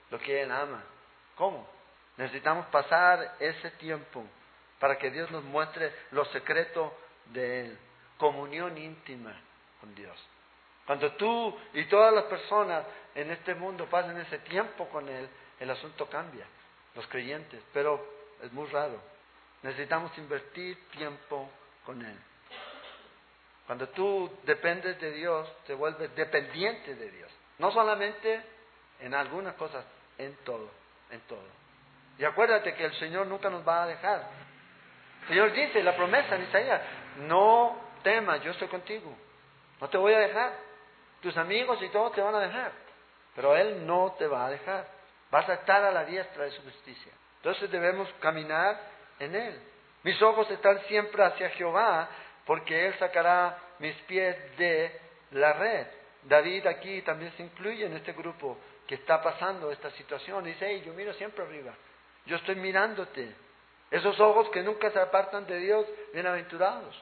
lo 0.09 0.17
que 0.17 0.41
Él 0.41 0.51
ama? 0.51 0.83
¿Cómo? 1.41 1.67
Necesitamos 2.17 2.67
pasar 2.67 3.37
ese 3.39 3.71
tiempo 3.71 4.23
para 4.79 4.99
que 4.99 5.09
Dios 5.09 5.31
nos 5.31 5.43
muestre 5.43 5.91
lo 6.11 6.23
secreto 6.25 6.95
de 7.33 7.61
Él. 7.61 7.79
Comunión 8.19 8.77
íntima 8.77 9.35
con 9.79 9.95
Dios. 9.95 10.15
Cuando 10.85 11.13
tú 11.13 11.57
y 11.73 11.85
todas 11.85 12.13
las 12.13 12.25
personas 12.25 12.85
en 13.15 13.31
este 13.31 13.55
mundo 13.55 13.87
pasen 13.87 14.19
ese 14.19 14.37
tiempo 14.37 14.87
con 14.89 15.09
Él, 15.09 15.27
el 15.59 15.71
asunto 15.71 16.07
cambia, 16.07 16.45
los 16.93 17.07
creyentes, 17.07 17.59
pero 17.73 18.05
es 18.43 18.53
muy 18.53 18.67
raro. 18.67 19.01
Necesitamos 19.63 20.15
invertir 20.19 20.89
tiempo 20.91 21.49
con 21.83 22.05
Él. 22.05 22.19
Cuando 23.65 23.89
tú 23.89 24.31
dependes 24.43 25.01
de 25.01 25.11
Dios, 25.13 25.51
te 25.65 25.73
vuelves 25.73 26.15
dependiente 26.15 26.93
de 26.93 27.09
Dios. 27.09 27.31
No 27.57 27.71
solamente 27.71 28.43
en 28.99 29.15
algunas 29.15 29.55
cosas, 29.55 29.83
en 30.19 30.35
todo, 30.43 30.80
en 31.11 31.19
todo. 31.21 31.61
Y 32.17 32.25
acuérdate 32.25 32.73
que 32.75 32.85
el 32.85 32.93
Señor 32.95 33.27
nunca 33.27 33.49
nos 33.49 33.67
va 33.67 33.83
a 33.83 33.87
dejar. 33.87 34.27
El 35.23 35.27
Señor 35.27 35.53
dice, 35.53 35.83
la 35.83 35.95
promesa 35.95 36.35
en 36.35 36.43
Isaías, 36.43 36.81
no 37.17 37.77
temas, 38.03 38.41
yo 38.43 38.51
estoy 38.51 38.67
contigo, 38.67 39.15
no 39.79 39.89
te 39.89 39.97
voy 39.97 40.13
a 40.13 40.19
dejar. 40.19 40.53
Tus 41.21 41.37
amigos 41.37 41.81
y 41.83 41.89
todos 41.89 42.13
te 42.13 42.21
van 42.21 42.33
a 42.33 42.39
dejar, 42.39 42.71
pero 43.35 43.55
Él 43.55 43.85
no 43.85 44.15
te 44.17 44.25
va 44.25 44.47
a 44.47 44.49
dejar. 44.49 44.87
Vas 45.29 45.47
a 45.47 45.53
estar 45.53 45.83
a 45.83 45.91
la 45.91 46.03
diestra 46.03 46.45
de 46.45 46.51
su 46.51 46.63
justicia. 46.63 47.11
Entonces 47.37 47.69
debemos 47.71 48.11
caminar 48.19 48.79
en 49.19 49.35
Él. 49.35 49.61
Mis 50.03 50.19
ojos 50.21 50.49
están 50.49 50.79
siempre 50.87 51.23
hacia 51.23 51.49
Jehová, 51.51 52.09
porque 52.45 52.87
Él 52.87 52.95
sacará 52.97 53.57
mis 53.79 53.95
pies 54.03 54.57
de 54.57 54.99
la 55.31 55.53
red. 55.53 55.87
David 56.23 56.67
aquí 56.67 57.01
también 57.03 57.31
se 57.33 57.43
incluye 57.43 57.85
en 57.85 57.93
este 57.93 58.13
grupo 58.13 58.57
que 58.91 58.95
está 58.95 59.21
pasando 59.21 59.71
esta 59.71 59.89
situación. 59.91 60.43
Dice, 60.43 60.81
yo 60.81 60.91
miro 60.91 61.13
siempre 61.13 61.45
arriba. 61.45 61.73
Yo 62.25 62.35
estoy 62.35 62.55
mirándote. 62.57 63.33
Esos 63.89 64.19
ojos 64.19 64.49
que 64.49 64.61
nunca 64.63 64.91
se 64.91 64.99
apartan 64.99 65.47
de 65.47 65.59
Dios, 65.59 65.87
bienaventurados. 66.13 67.01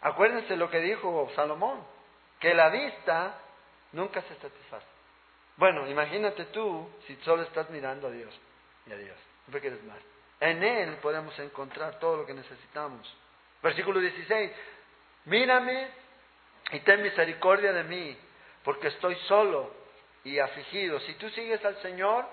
Acuérdense 0.00 0.54
lo 0.54 0.70
que 0.70 0.78
dijo 0.78 1.28
Salomón, 1.34 1.84
que 2.38 2.54
la 2.54 2.68
vista 2.68 3.36
nunca 3.94 4.22
se 4.22 4.36
satisface. 4.36 4.86
Bueno, 5.56 5.88
imagínate 5.88 6.44
tú 6.44 6.88
si 7.08 7.16
solo 7.24 7.42
estás 7.42 7.68
mirando 7.70 8.06
a 8.06 8.10
Dios 8.12 8.32
y 8.86 8.92
a 8.92 8.96
Dios. 8.96 9.18
No 9.48 9.58
quieres 9.58 9.82
más. 9.82 9.98
En 10.38 10.62
Él 10.62 10.98
podemos 11.02 11.36
encontrar 11.40 11.98
todo 11.98 12.18
lo 12.18 12.26
que 12.26 12.34
necesitamos. 12.34 13.12
Versículo 13.60 13.98
16. 13.98 14.52
Mírame 15.24 15.88
y 16.70 16.78
ten 16.78 17.02
misericordia 17.02 17.72
de 17.72 17.82
mí, 17.82 18.16
porque 18.62 18.86
estoy 18.86 19.16
solo 19.26 19.87
y 20.24 20.38
afligido. 20.38 21.00
Si 21.00 21.14
tú 21.14 21.28
sigues 21.30 21.64
al 21.64 21.76
Señor, 21.82 22.26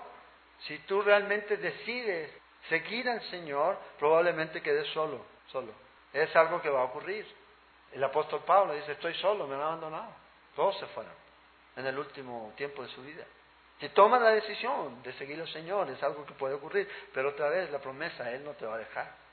si 0.60 0.78
tú 0.80 1.02
realmente 1.02 1.56
decides 1.56 2.30
seguir 2.68 3.08
al 3.08 3.22
Señor, 3.30 3.78
probablemente 3.98 4.62
quedes 4.62 4.88
solo, 4.88 5.24
solo. 5.52 5.72
Es 6.12 6.34
algo 6.34 6.60
que 6.60 6.70
va 6.70 6.80
a 6.80 6.84
ocurrir. 6.84 7.26
El 7.92 8.02
apóstol 8.02 8.42
Pablo 8.44 8.74
dice, 8.74 8.92
estoy 8.92 9.14
solo, 9.14 9.46
me 9.46 9.54
han 9.54 9.60
abandonado. 9.60 10.12
Todos 10.54 10.78
se 10.78 10.86
fueron 10.86 11.12
en 11.76 11.86
el 11.86 11.98
último 11.98 12.52
tiempo 12.56 12.82
de 12.82 12.88
su 12.88 13.02
vida. 13.02 13.24
Si 13.80 13.90
tomas 13.90 14.22
la 14.22 14.30
decisión 14.30 15.02
de 15.02 15.12
seguir 15.14 15.38
al 15.40 15.48
Señor, 15.48 15.90
es 15.90 16.02
algo 16.02 16.24
que 16.24 16.32
puede 16.32 16.54
ocurrir, 16.54 16.88
pero 17.12 17.30
otra 17.30 17.50
vez 17.50 17.70
la 17.70 17.78
promesa, 17.78 18.30
Él 18.32 18.42
no 18.42 18.52
te 18.52 18.64
va 18.64 18.76
a 18.76 18.78
dejar. 18.78 19.25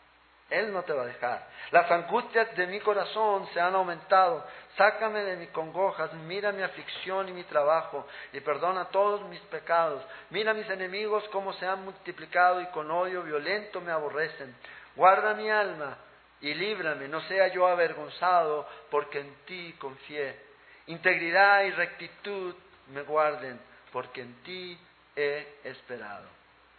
Él 0.50 0.72
no 0.72 0.84
te 0.84 0.94
va 0.94 1.04
a 1.04 1.08
dejar. 1.08 1.48
Las 1.72 1.90
angustias 1.90 2.56
de 2.56 2.68
mi 2.68 2.80
corazón 2.80 3.48
se 3.54 3.60
han 3.60 3.74
aumentado. 3.76 4.46
Sácame 4.78 5.24
de 5.24 5.38
mis 5.38 5.50
congojas, 5.50 6.14
mira 6.14 6.52
mi 6.52 6.62
aflicción 6.62 7.30
y 7.30 7.32
mi 7.32 7.44
trabajo, 7.44 8.08
y 8.32 8.40
perdona 8.40 8.86
todos 8.86 9.22
mis 9.30 9.40
pecados. 9.42 10.04
Mira 10.30 10.54
mis 10.54 10.70
enemigos 10.70 11.24
cómo 11.32 11.54
se 11.54 11.66
han 11.66 11.84
multiplicado 11.84 12.62
y 12.62 12.68
con 12.68 12.90
odio 12.92 13.24
violento 13.24 13.82
me 13.82 13.92
aborrecen. 13.92 14.56
Guarda 14.96 15.34
mi 15.34 15.50
alma 15.50 15.98
y 16.42 16.54
líbrame, 16.54 17.08
no 17.08 17.22
sea 17.22 17.48
yo 17.48 17.68
avergonzado, 17.68 18.68
porque 18.92 19.20
en 19.20 19.36
ti 19.46 19.74
confié. 19.80 20.40
Integridad 20.88 21.64
y 21.64 21.72
rectitud 21.72 22.56
me 22.88 23.04
guarden 23.04 23.60
porque 23.92 24.22
en 24.22 24.34
ti 24.44 24.78
he 25.16 25.60
esperado. 25.64 26.28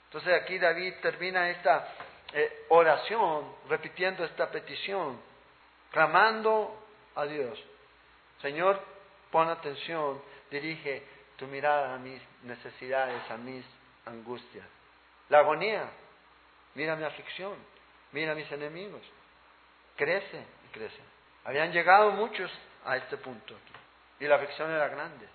Entonces 0.07 0.35
aquí 0.43 0.59
David 0.59 0.95
termina 1.01 1.49
esta 1.51 1.89
eh, 2.35 2.67
oración 2.69 3.55
repitiendo 3.69 4.25
esta 4.25 4.51
petición, 4.51 5.21
clamando 5.93 6.77
a 7.15 7.25
Dios. 7.27 7.63
Señor, 8.43 8.83
pon 9.31 9.49
atención, 9.49 10.21
dirige 10.51 11.03
tu 11.37 11.47
mirada 11.47 11.95
a 11.95 11.99
mis 11.99 12.21
necesidades, 12.43 13.31
a 13.31 13.37
mis 13.37 13.65
angustias. 14.07 14.67
La 15.29 15.39
agonía, 15.39 15.89
mira 16.75 16.97
mi 16.97 17.05
aflicción, 17.05 17.55
mira 18.11 18.35
mis 18.35 18.51
enemigos. 18.51 19.03
Crece 19.97 20.45
y 20.67 20.73
crece. 20.73 21.01
Habían 21.45 21.73
llegado 21.73 22.11
muchos 22.11 22.51
a 22.85 22.97
este 22.97 23.17
punto 23.17 23.55
y 24.19 24.27
la 24.27 24.37
aflicción 24.37 24.71
era 24.73 24.89
grande. 24.89 25.29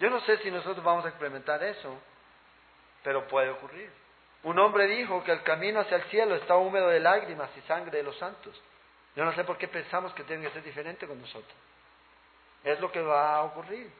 Yo 0.00 0.10
no 0.10 0.20
sé 0.22 0.38
si 0.38 0.50
nosotros 0.50 0.84
vamos 0.84 1.04
a 1.04 1.10
experimentar 1.10 1.62
eso, 1.62 1.96
pero 3.04 3.28
puede 3.28 3.50
ocurrir. 3.50 3.90
Un 4.44 4.58
hombre 4.58 4.86
dijo 4.86 5.24
que 5.24 5.32
el 5.32 5.42
camino 5.42 5.80
hacia 5.80 5.96
el 5.96 6.04
cielo 6.04 6.34
está 6.36 6.56
húmedo 6.56 6.88
de 6.88 7.00
lágrimas 7.00 7.50
y 7.56 7.60
sangre 7.62 7.96
de 7.96 8.02
los 8.02 8.16
santos. 8.18 8.60
Yo 9.16 9.24
no 9.24 9.32
sé 9.32 9.42
por 9.44 9.56
qué 9.56 9.68
pensamos 9.68 10.12
que 10.12 10.24
tiene 10.24 10.46
que 10.46 10.52
ser 10.52 10.62
diferente 10.62 11.06
con 11.06 11.20
nosotros. 11.20 11.54
Es 12.62 12.78
lo 12.78 12.92
que 12.92 13.00
va 13.00 13.36
a 13.36 13.42
ocurrir. 13.42 13.90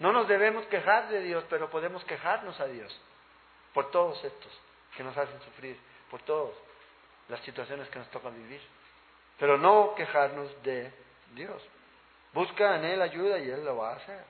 No 0.00 0.12
nos 0.12 0.26
debemos 0.26 0.66
quejar 0.66 1.08
de 1.08 1.20
Dios, 1.22 1.44
pero 1.48 1.70
podemos 1.70 2.04
quejarnos 2.04 2.58
a 2.60 2.66
Dios 2.66 3.00
por 3.72 3.90
todos 3.92 4.22
estos 4.24 4.60
que 4.96 5.04
nos 5.04 5.16
hacen 5.16 5.40
sufrir, 5.42 5.78
por 6.10 6.20
todas 6.22 6.54
las 7.28 7.40
situaciones 7.40 7.88
que 7.88 7.98
nos 8.00 8.10
tocan 8.10 8.34
vivir. 8.34 8.60
Pero 9.38 9.56
no 9.56 9.94
quejarnos 9.94 10.62
de 10.64 10.92
Dios. 11.34 11.62
Busca 12.32 12.76
en 12.76 12.84
Él 12.86 13.02
ayuda 13.02 13.38
y 13.38 13.50
Él 13.50 13.64
lo 13.64 13.76
va 13.76 13.92
a 13.92 13.96
hacer. 13.96 14.24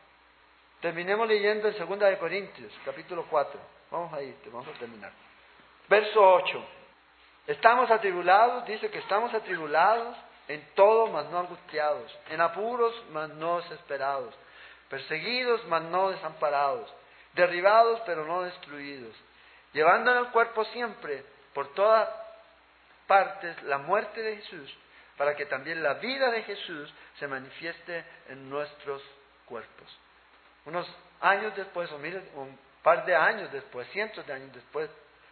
Terminemos 0.83 1.27
leyendo 1.27 1.69
en 1.69 1.79
2 1.79 1.99
de 1.99 2.19
Corintios, 2.19 2.73
capítulo 2.85 3.25
4. 3.31 3.59
Vamos 3.91 4.13
ahí, 4.13 4.37
vamos 4.53 4.69
a 4.69 4.79
terminar. 4.79 5.13
Verso 5.89 6.21
8. 6.21 6.65
Estamos 7.47 7.91
atribulados, 7.91 8.67
dice 8.67 8.91
que 8.91 8.99
estamos 8.99 9.33
atribulados 9.33 10.17
en 10.49 10.65
todo, 10.75 11.07
mas 11.09 11.27
no 11.31 11.41
angustiados, 11.41 12.19
en 12.31 12.41
apuros, 12.41 12.93
mas 13.11 13.29
no 13.31 13.61
desesperados, 13.61 14.35
perseguidos, 14.89 15.65
mas 15.67 15.83
no 15.83 16.11
desamparados, 16.11 16.93
derribados, 17.35 18.01
pero 18.05 18.25
no 18.25 18.43
destruidos, 18.43 19.15
llevando 19.73 20.11
en 20.13 20.19
el 20.19 20.27
cuerpo 20.29 20.65
siempre, 20.67 21.25
por 21.55 21.73
todas 21.75 22.09
partes, 23.07 23.63
la 23.63 23.79
muerte 23.79 24.21
de 24.21 24.37
Jesús, 24.37 24.77
para 25.17 25.35
que 25.37 25.47
también 25.47 25.83
la 25.83 25.95
vida 25.95 26.31
de 26.31 26.43
Jesús 26.43 26.93
se 27.19 27.29
manifieste 27.29 28.05
en 28.29 28.51
nuestros 28.51 29.03
cuerpos. 29.47 29.99
Unos 30.65 30.87
años 31.21 31.55
después, 31.57 31.91
o 31.93 31.97
un 31.97 32.59
par 32.83 33.05
de 33.05 33.15
años 33.15 33.51
después, 33.53 33.89
cientos 33.89 34.27
de 34.27 34.33
años 34.33 34.53
después, 34.53 34.91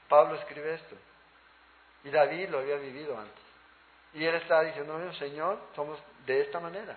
Pablo 0.08 0.36
escribe 0.36 0.74
esto. 0.74 0.96
Y 2.04 2.10
David 2.10 2.50
lo 2.50 2.58
había 2.58 2.76
vivido 2.76 3.18
antes. 3.18 3.44
Y 4.12 4.24
él 4.24 4.34
estaba 4.36 4.62
diciendo, 4.62 5.12
Señor, 5.14 5.58
somos 5.74 5.98
de 6.26 6.42
esta 6.42 6.60
manera. 6.60 6.96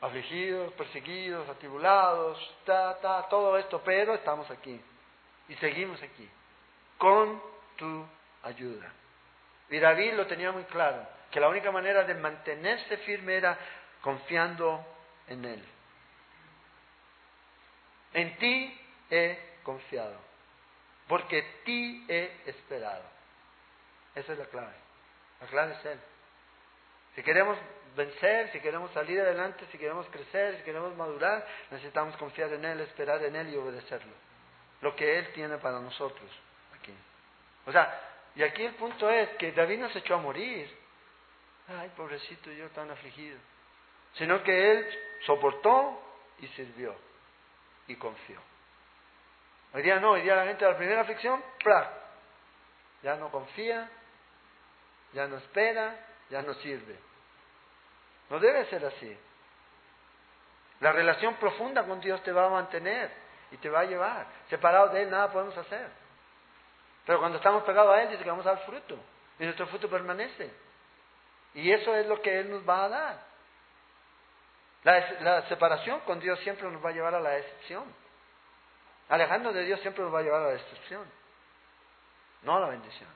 Afligidos, 0.00 0.72
perseguidos, 0.74 1.48
atribulados, 1.48 2.56
ta, 2.64 2.98
ta, 3.00 3.28
todo 3.28 3.58
esto, 3.58 3.82
pero 3.84 4.14
estamos 4.14 4.50
aquí. 4.50 4.80
Y 5.48 5.54
seguimos 5.56 6.02
aquí. 6.02 6.28
Con 6.98 7.42
tu 7.76 8.06
ayuda. 8.42 8.92
Y 9.70 9.78
David 9.78 10.14
lo 10.14 10.26
tenía 10.26 10.52
muy 10.52 10.64
claro, 10.64 11.06
que 11.30 11.40
la 11.40 11.48
única 11.48 11.70
manera 11.70 12.04
de 12.04 12.14
mantenerse 12.14 12.96
firme 12.98 13.36
era 13.36 13.58
confiando 14.00 14.84
en 15.26 15.44
Él. 15.44 15.64
En 18.12 18.36
ti 18.36 18.80
he 19.10 19.58
confiado, 19.62 20.16
porque 21.08 21.42
ti 21.64 22.04
he 22.08 22.42
esperado. 22.46 23.04
Esa 24.14 24.32
es 24.32 24.38
la 24.38 24.46
clave. 24.46 24.74
La 25.40 25.46
clave 25.46 25.72
es 25.74 25.84
Él. 25.84 26.00
Si 27.14 27.22
queremos 27.22 27.58
vencer, 27.96 28.50
si 28.52 28.60
queremos 28.60 28.90
salir 28.92 29.20
adelante, 29.20 29.66
si 29.70 29.78
queremos 29.78 30.06
crecer, 30.08 30.56
si 30.58 30.62
queremos 30.62 30.96
madurar, 30.96 31.46
necesitamos 31.70 32.16
confiar 32.16 32.52
en 32.52 32.64
Él, 32.64 32.80
esperar 32.80 33.22
en 33.24 33.36
Él 33.36 33.52
y 33.52 33.56
obedecerlo. 33.56 34.12
Lo 34.80 34.94
que 34.96 35.18
Él 35.18 35.32
tiene 35.32 35.58
para 35.58 35.80
nosotros 35.80 36.30
aquí. 36.74 36.94
O 37.66 37.72
sea, 37.72 38.00
y 38.34 38.42
aquí 38.42 38.64
el 38.64 38.74
punto 38.74 39.08
es 39.10 39.28
que 39.36 39.52
David 39.52 39.78
no 39.78 39.90
se 39.90 40.00
echó 40.00 40.14
a 40.14 40.18
morir. 40.18 40.68
Ay, 41.68 41.90
pobrecito 41.96 42.50
yo 42.50 42.68
tan 42.70 42.90
afligido. 42.90 43.38
Sino 44.14 44.42
que 44.42 44.72
Él 44.72 44.86
soportó 45.24 46.00
y 46.40 46.48
sirvió 46.48 46.94
y 47.86 47.96
confió. 47.96 48.40
Hoy 49.74 49.82
día 49.82 49.98
no, 49.98 50.12
hoy 50.12 50.22
día 50.22 50.36
la 50.36 50.44
gente 50.44 50.64
la 50.64 50.76
primera 50.76 51.02
aflicción, 51.02 51.42
¡plá! 51.62 51.90
ya 53.04 53.16
no 53.16 53.30
confía, 53.30 53.88
ya 55.12 55.26
no 55.26 55.36
espera, 55.36 55.94
ya 56.30 56.40
no 56.40 56.54
sirve. 56.54 56.98
No 58.30 58.38
debe 58.40 58.64
ser 58.66 58.84
así. 58.86 59.18
La 60.80 60.90
relación 60.90 61.34
profunda 61.34 61.84
con 61.84 62.00
Dios 62.00 62.22
te 62.22 62.32
va 62.32 62.46
a 62.46 62.50
mantener 62.50 63.10
y 63.50 63.58
te 63.58 63.68
va 63.68 63.80
a 63.80 63.84
llevar. 63.84 64.26
Separado 64.48 64.88
de 64.88 65.02
Él 65.02 65.10
nada 65.10 65.30
podemos 65.30 65.56
hacer. 65.56 65.88
Pero 67.04 67.18
cuando 67.18 67.36
estamos 67.36 67.62
pegados 67.64 67.94
a 67.94 68.02
Él 68.02 68.10
dice 68.10 68.24
que 68.24 68.30
vamos 68.30 68.46
a 68.46 68.54
dar 68.54 68.64
fruto. 68.64 68.98
Y 69.38 69.44
nuestro 69.44 69.66
fruto 69.66 69.90
permanece. 69.90 70.50
Y 71.52 71.70
eso 71.70 71.94
es 71.94 72.06
lo 72.06 72.22
que 72.22 72.40
Él 72.40 72.50
nos 72.50 72.66
va 72.68 72.84
a 72.84 72.88
dar. 72.88 73.18
La, 74.84 75.42
separación 75.48 76.00
con 76.00 76.20
Dios 76.20 76.38
siempre 76.40 76.70
nos 76.70 76.82
va 76.84 76.88
a 76.88 76.92
llevar 76.92 77.14
a 77.14 77.20
la 77.20 77.30
decepción. 77.30 77.84
Alejando 79.08 79.52
de 79.52 79.64
Dios 79.64 79.80
siempre 79.80 80.02
nos 80.02 80.14
va 80.14 80.20
a 80.20 80.22
llevar 80.22 80.42
a 80.42 80.46
la 80.46 80.52
destrucción, 80.52 81.04
no 82.42 82.56
a 82.56 82.60
la 82.60 82.68
bendición. 82.68 83.08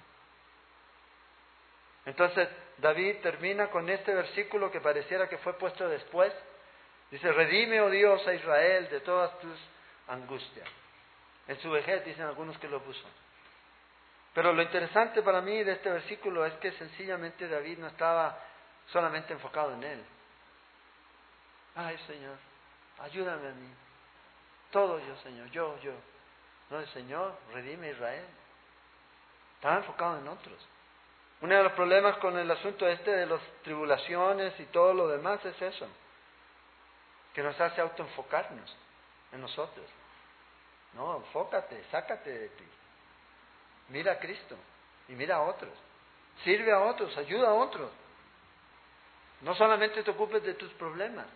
Entonces 2.04 2.48
David 2.78 3.16
termina 3.22 3.68
con 3.70 3.88
este 3.88 4.14
versículo 4.14 4.70
que 4.70 4.80
pareciera 4.80 5.28
que 5.28 5.38
fue 5.38 5.58
puesto 5.58 5.88
después. 5.88 6.32
Dice, 7.10 7.32
redime, 7.32 7.80
oh 7.80 7.90
Dios, 7.90 8.26
a 8.26 8.34
Israel 8.34 8.88
de 8.90 9.00
todas 9.00 9.38
tus 9.40 9.58
angustias. 10.08 10.68
En 11.46 11.58
su 11.60 11.70
vejez 11.70 12.04
dicen 12.04 12.24
algunos 12.24 12.58
que 12.58 12.68
lo 12.68 12.82
puso. 12.82 13.06
Pero 14.34 14.52
lo 14.52 14.62
interesante 14.62 15.22
para 15.22 15.40
mí 15.40 15.64
de 15.64 15.72
este 15.72 15.90
versículo 15.90 16.44
es 16.44 16.54
que 16.54 16.72
sencillamente 16.72 17.48
David 17.48 17.78
no 17.78 17.88
estaba 17.88 18.38
solamente 18.86 19.32
enfocado 19.32 19.74
en 19.74 19.84
él, 19.84 20.04
Ay, 21.74 21.96
Señor, 22.08 22.36
ayúdame 22.98 23.48
a 23.48 23.52
mí. 23.52 23.68
Todo 24.70 24.98
yo, 24.98 25.16
Señor, 25.22 25.50
yo, 25.50 25.78
yo. 25.80 25.92
No, 26.70 26.80
el 26.80 26.88
Señor, 26.88 27.36
redime 27.52 27.90
Israel. 27.90 28.26
Estaba 29.54 29.76
enfocado 29.76 30.18
en 30.18 30.28
otros. 30.28 30.68
Uno 31.40 31.56
de 31.56 31.62
los 31.62 31.72
problemas 31.72 32.16
con 32.18 32.36
el 32.36 32.50
asunto 32.50 32.86
este 32.86 33.10
de 33.10 33.26
las 33.26 33.40
tribulaciones 33.62 34.58
y 34.60 34.64
todo 34.66 34.92
lo 34.92 35.08
demás 35.08 35.44
es 35.44 35.60
eso, 35.62 35.86
que 37.32 37.42
nos 37.42 37.58
hace 37.60 37.80
autoenfocarnos 37.80 38.76
en 39.32 39.40
nosotros. 39.40 39.86
No, 40.94 41.16
enfócate, 41.16 41.84
sácate 41.90 42.30
de 42.30 42.48
ti. 42.48 42.64
Mira 43.88 44.12
a 44.12 44.18
Cristo 44.18 44.56
y 45.08 45.12
mira 45.12 45.36
a 45.36 45.42
otros. 45.42 45.72
Sirve 46.44 46.72
a 46.72 46.80
otros, 46.80 47.16
ayuda 47.16 47.50
a 47.50 47.54
otros. 47.54 47.90
No 49.42 49.54
solamente 49.54 50.02
te 50.02 50.10
ocupes 50.10 50.42
de 50.42 50.54
tus 50.54 50.72
problemas, 50.72 51.26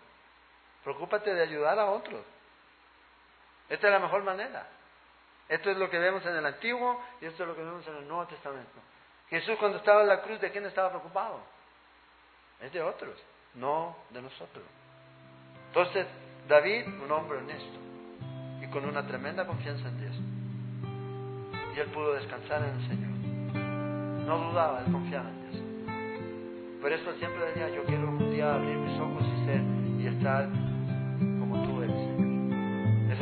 Preocúpate 0.83 1.33
de 1.33 1.43
ayudar 1.43 1.79
a 1.79 1.91
otros. 1.91 2.25
Esta 3.73 3.87
es 3.87 3.93
la 3.95 4.01
mejor 4.01 4.23
manera. 4.23 4.67
Esto 5.49 5.71
es 5.71 5.79
lo 5.79 5.89
que 5.89 5.99
vemos 5.99 6.25
en 6.27 6.37
el 6.37 6.45
Antiguo 6.45 7.03
y 7.23 7.25
esto 7.25 7.45
es 7.45 7.49
lo 7.49 7.57
que 7.57 7.63
vemos 7.63 7.87
en 7.87 7.97
el 7.97 8.07
Nuevo 8.07 8.27
Testamento. 8.27 8.79
Jesús 9.31 9.57
cuando 9.59 9.79
estaba 9.79 10.03
en 10.03 10.09
la 10.09 10.21
cruz, 10.21 10.39
¿de 10.43 10.51
quién 10.51 10.67
estaba 10.67 10.91
preocupado? 10.91 11.41
Es 12.61 12.71
de 12.71 12.83
otros, 12.83 13.19
no 13.55 13.97
de 14.11 14.21
nosotros. 14.21 14.63
Entonces, 15.69 16.07
David, 16.47 16.87
un 16.87 17.11
hombre 17.11 17.39
honesto 17.39 17.79
y 18.61 18.69
con 18.69 18.85
una 18.85 19.07
tremenda 19.07 19.47
confianza 19.47 19.89
en 19.89 20.01
Dios. 20.03 20.17
Y 21.75 21.81
él 21.81 21.91
pudo 21.93 22.13
descansar 22.13 22.63
en 22.65 22.79
el 22.79 22.89
Señor. 22.89 24.27
No 24.27 24.51
dudaba, 24.51 24.81
él 24.81 24.93
confiaba 24.93 25.31
en 25.31 25.51
Dios. 25.51 26.79
por 26.83 26.93
eso 26.93 27.11
siempre 27.15 27.43
decía, 27.47 27.71
yo 27.71 27.85
quiero 27.85 28.07
un 28.07 28.31
día 28.33 28.53
abrir 28.53 28.77
mis 28.77 29.01
ojos 29.01 29.23
y 29.23 29.47
ser 29.47 29.63
y 29.99 30.15
estar 30.15 30.72